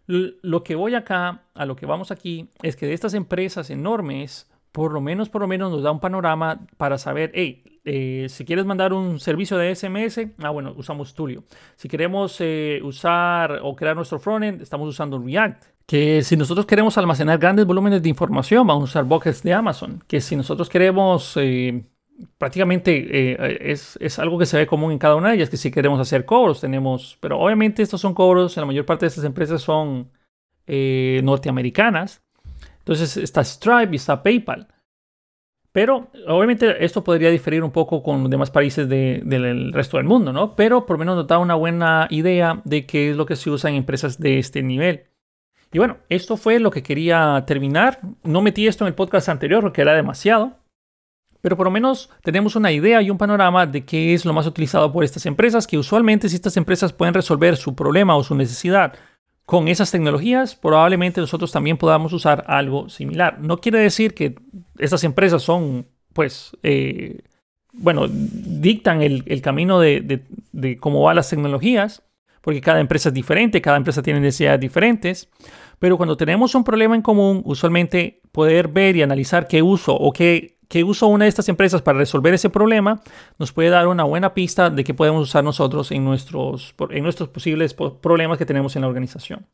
Lo 0.06 0.62
que 0.62 0.76
voy 0.76 0.94
acá, 0.94 1.42
a 1.54 1.66
lo 1.66 1.74
que 1.74 1.86
vamos 1.86 2.12
aquí, 2.12 2.50
es 2.62 2.76
que 2.76 2.86
de 2.86 2.94
estas 2.94 3.14
empresas 3.14 3.70
enormes, 3.70 4.48
por 4.70 4.92
lo 4.92 5.00
menos, 5.00 5.28
por 5.28 5.40
lo 5.40 5.48
menos 5.48 5.72
nos 5.72 5.82
da 5.82 5.90
un 5.90 6.00
panorama 6.00 6.66
para 6.76 6.98
saber, 6.98 7.32
hey, 7.34 7.71
eh, 7.84 8.26
si 8.28 8.44
quieres 8.44 8.64
mandar 8.64 8.92
un 8.92 9.18
servicio 9.18 9.56
de 9.58 9.74
SMS, 9.74 10.28
ah, 10.38 10.50
bueno, 10.50 10.74
usamos 10.76 11.14
Tulio. 11.14 11.44
Si 11.76 11.88
queremos 11.88 12.36
eh, 12.40 12.80
usar 12.82 13.60
o 13.62 13.74
crear 13.74 13.96
nuestro 13.96 14.18
frontend, 14.18 14.62
estamos 14.62 14.88
usando 14.88 15.18
React. 15.18 15.64
Que 15.86 16.22
si 16.22 16.36
nosotros 16.36 16.64
queremos 16.66 16.96
almacenar 16.96 17.38
grandes 17.38 17.66
volúmenes 17.66 18.02
de 18.02 18.08
información, 18.08 18.66
vamos 18.66 18.82
a 18.82 18.84
usar 18.84 19.04
buckets 19.04 19.42
de 19.42 19.52
Amazon. 19.52 20.02
Que 20.06 20.20
si 20.20 20.36
nosotros 20.36 20.68
queremos 20.68 21.36
eh, 21.36 21.84
prácticamente 22.38 23.06
eh, 23.10 23.72
es, 23.72 24.18
algo 24.18 24.38
que 24.38 24.46
se 24.46 24.56
ve 24.56 24.66
común 24.66 24.92
en 24.92 24.98
cada 24.98 25.16
una 25.16 25.30
de 25.30 25.36
ellas, 25.36 25.50
que 25.50 25.56
si 25.56 25.70
queremos 25.70 26.00
hacer 26.00 26.24
cobros 26.24 26.60
tenemos, 26.60 27.18
pero 27.20 27.38
obviamente 27.38 27.82
estos 27.82 28.00
son 28.00 28.14
cobros, 28.14 28.56
la 28.56 28.66
mayor 28.66 28.84
parte 28.86 29.04
de 29.06 29.08
estas 29.08 29.24
empresas 29.24 29.62
son 29.62 30.10
eh, 30.66 31.20
norteamericanas, 31.24 32.22
entonces 32.78 33.16
está 33.16 33.44
Stripe 33.44 33.90
y 33.92 33.96
está 33.96 34.22
PayPal. 34.22 34.68
Pero 35.72 36.08
obviamente 36.28 36.84
esto 36.84 37.02
podría 37.02 37.30
diferir 37.30 37.64
un 37.64 37.70
poco 37.70 38.02
con 38.02 38.22
los 38.22 38.30
demás 38.30 38.50
países 38.50 38.88
del 38.88 39.72
resto 39.72 39.96
del 39.96 40.06
mundo, 40.06 40.32
¿no? 40.32 40.54
Pero 40.54 40.84
por 40.84 40.94
lo 40.94 40.98
menos 40.98 41.16
nos 41.16 41.26
da 41.26 41.38
una 41.38 41.54
buena 41.54 42.06
idea 42.10 42.60
de 42.64 42.84
qué 42.84 43.10
es 43.10 43.16
lo 43.16 43.24
que 43.24 43.36
se 43.36 43.50
usa 43.50 43.70
en 43.70 43.76
empresas 43.76 44.18
de 44.18 44.38
este 44.38 44.62
nivel. 44.62 45.04
Y 45.72 45.78
bueno, 45.78 45.96
esto 46.10 46.36
fue 46.36 46.60
lo 46.60 46.70
que 46.70 46.82
quería 46.82 47.42
terminar. 47.46 48.00
No 48.22 48.42
metí 48.42 48.66
esto 48.66 48.84
en 48.84 48.88
el 48.88 48.94
podcast 48.94 49.30
anterior 49.30 49.62
porque 49.62 49.80
era 49.80 49.94
demasiado 49.94 50.62
pero 51.42 51.56
por 51.56 51.66
lo 51.66 51.70
menos 51.70 52.08
tenemos 52.22 52.56
una 52.56 52.72
idea 52.72 53.02
y 53.02 53.10
un 53.10 53.18
panorama 53.18 53.66
de 53.66 53.84
qué 53.84 54.14
es 54.14 54.24
lo 54.24 54.32
más 54.32 54.46
utilizado 54.46 54.90
por 54.92 55.04
estas 55.04 55.26
empresas, 55.26 55.66
que 55.66 55.76
usualmente 55.76 56.28
si 56.28 56.36
estas 56.36 56.56
empresas 56.56 56.92
pueden 56.92 57.14
resolver 57.14 57.56
su 57.56 57.74
problema 57.74 58.16
o 58.16 58.22
su 58.22 58.34
necesidad 58.34 58.94
con 59.44 59.68
esas 59.68 59.90
tecnologías, 59.90 60.54
probablemente 60.54 61.20
nosotros 61.20 61.52
también 61.52 61.76
podamos 61.76 62.12
usar 62.12 62.44
algo 62.46 62.88
similar. 62.88 63.40
No 63.40 63.58
quiere 63.58 63.78
decir 63.78 64.14
que 64.14 64.36
estas 64.78 65.04
empresas 65.04 65.42
son, 65.42 65.86
pues, 66.12 66.56
eh, 66.62 67.20
bueno, 67.72 68.06
dictan 68.08 69.02
el, 69.02 69.42
camino 69.42 69.80
de, 69.80 70.22
de 70.52 70.76
cómo 70.76 71.02
van 71.02 71.16
las 71.16 71.30
tecnologías, 71.30 72.02
porque 72.42 72.60
cada 72.60 72.80
empresa 72.80 73.08
es 73.08 73.14
diferente, 73.14 73.62
cada 73.62 73.76
empresa 73.76 74.02
tiene 74.02 74.20
necesidades 74.20 74.60
diferentes, 74.60 75.28
pero 75.82 75.96
cuando 75.96 76.16
tenemos 76.16 76.54
un 76.54 76.62
problema 76.62 76.94
en 76.94 77.02
común, 77.02 77.42
usualmente 77.44 78.20
poder 78.30 78.68
ver 78.68 78.94
y 78.94 79.02
analizar 79.02 79.48
qué 79.48 79.62
uso 79.62 79.92
o 79.92 80.12
qué 80.12 80.58
que 80.68 80.84
uso 80.84 81.08
una 81.08 81.24
de 81.24 81.28
estas 81.28 81.48
empresas 81.48 81.82
para 81.82 81.98
resolver 81.98 82.32
ese 82.32 82.50
problema 82.50 83.00
nos 83.36 83.52
puede 83.52 83.68
dar 83.68 83.88
una 83.88 84.04
buena 84.04 84.32
pista 84.32 84.70
de 84.70 84.84
qué 84.84 84.94
podemos 84.94 85.28
usar 85.28 85.42
nosotros 85.42 85.90
en 85.90 86.04
nuestros, 86.04 86.72
en 86.88 87.02
nuestros 87.02 87.30
posibles 87.30 87.74
problemas 87.74 88.38
que 88.38 88.46
tenemos 88.46 88.76
en 88.76 88.82
la 88.82 88.88
organización. 88.88 89.44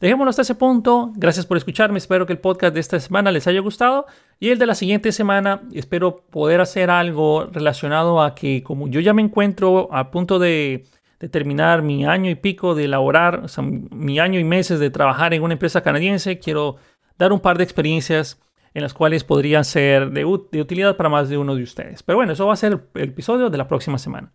Dejémoslo 0.00 0.30
hasta 0.30 0.42
ese 0.42 0.56
punto. 0.56 1.12
Gracias 1.14 1.46
por 1.46 1.56
escucharme. 1.56 1.98
Espero 1.98 2.26
que 2.26 2.32
el 2.32 2.40
podcast 2.40 2.74
de 2.74 2.80
esta 2.80 2.98
semana 2.98 3.30
les 3.30 3.46
haya 3.46 3.60
gustado. 3.60 4.06
Y 4.40 4.50
el 4.50 4.58
de 4.58 4.66
la 4.66 4.74
siguiente 4.74 5.12
semana, 5.12 5.62
espero 5.72 6.24
poder 6.28 6.60
hacer 6.60 6.90
algo 6.90 7.46
relacionado 7.46 8.20
a 8.20 8.34
que 8.34 8.64
como 8.64 8.88
yo 8.88 9.00
ya 9.00 9.14
me 9.14 9.22
encuentro 9.22 9.88
a 9.92 10.10
punto 10.10 10.38
de, 10.38 10.84
terminar 11.28 11.82
mi 11.82 12.06
año 12.06 12.30
y 12.30 12.36
pico 12.36 12.76
de 12.76 12.84
elaborar, 12.84 13.46
mi 13.90 14.20
año 14.20 14.38
y 14.38 14.44
meses 14.44 14.78
de 14.78 14.90
trabajar 14.90 15.34
en 15.34 15.42
una 15.42 15.54
empresa 15.54 15.82
canadiense, 15.82 16.38
quiero 16.38 16.76
dar 17.18 17.32
un 17.32 17.40
par 17.40 17.58
de 17.58 17.64
experiencias 17.64 18.40
en 18.74 18.82
las 18.82 18.94
cuales 18.94 19.24
podrían 19.24 19.64
ser 19.64 20.10
de, 20.10 20.24
utilidad 20.24 20.96
para 20.96 21.08
más 21.08 21.28
de 21.28 21.36
uno 21.36 21.56
de 21.56 21.64
ustedes. 21.64 22.04
Pero 22.04 22.18
bueno, 22.18 22.32
eso 22.32 22.46
va 22.46 22.52
a 22.52 22.56
ser 22.56 22.80
el 22.94 23.08
episodio 23.08 23.50
de 23.50 23.58
la 23.58 23.66
próxima 23.66 23.98
semana. 23.98 24.32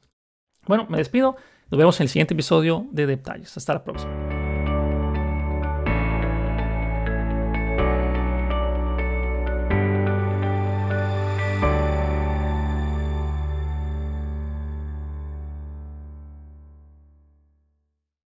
Bueno, 0.67 0.85
me 0.89 0.97
despido. 0.97 1.37
Nos 1.71 1.77
vemos 1.77 1.99
en 1.99 2.03
el 2.03 2.09
siguiente 2.09 2.33
episodio 2.33 2.85
de 2.91 3.05
Detalles. 3.05 3.55
Hasta 3.55 3.73
la 3.73 3.83
próxima. 3.83 4.32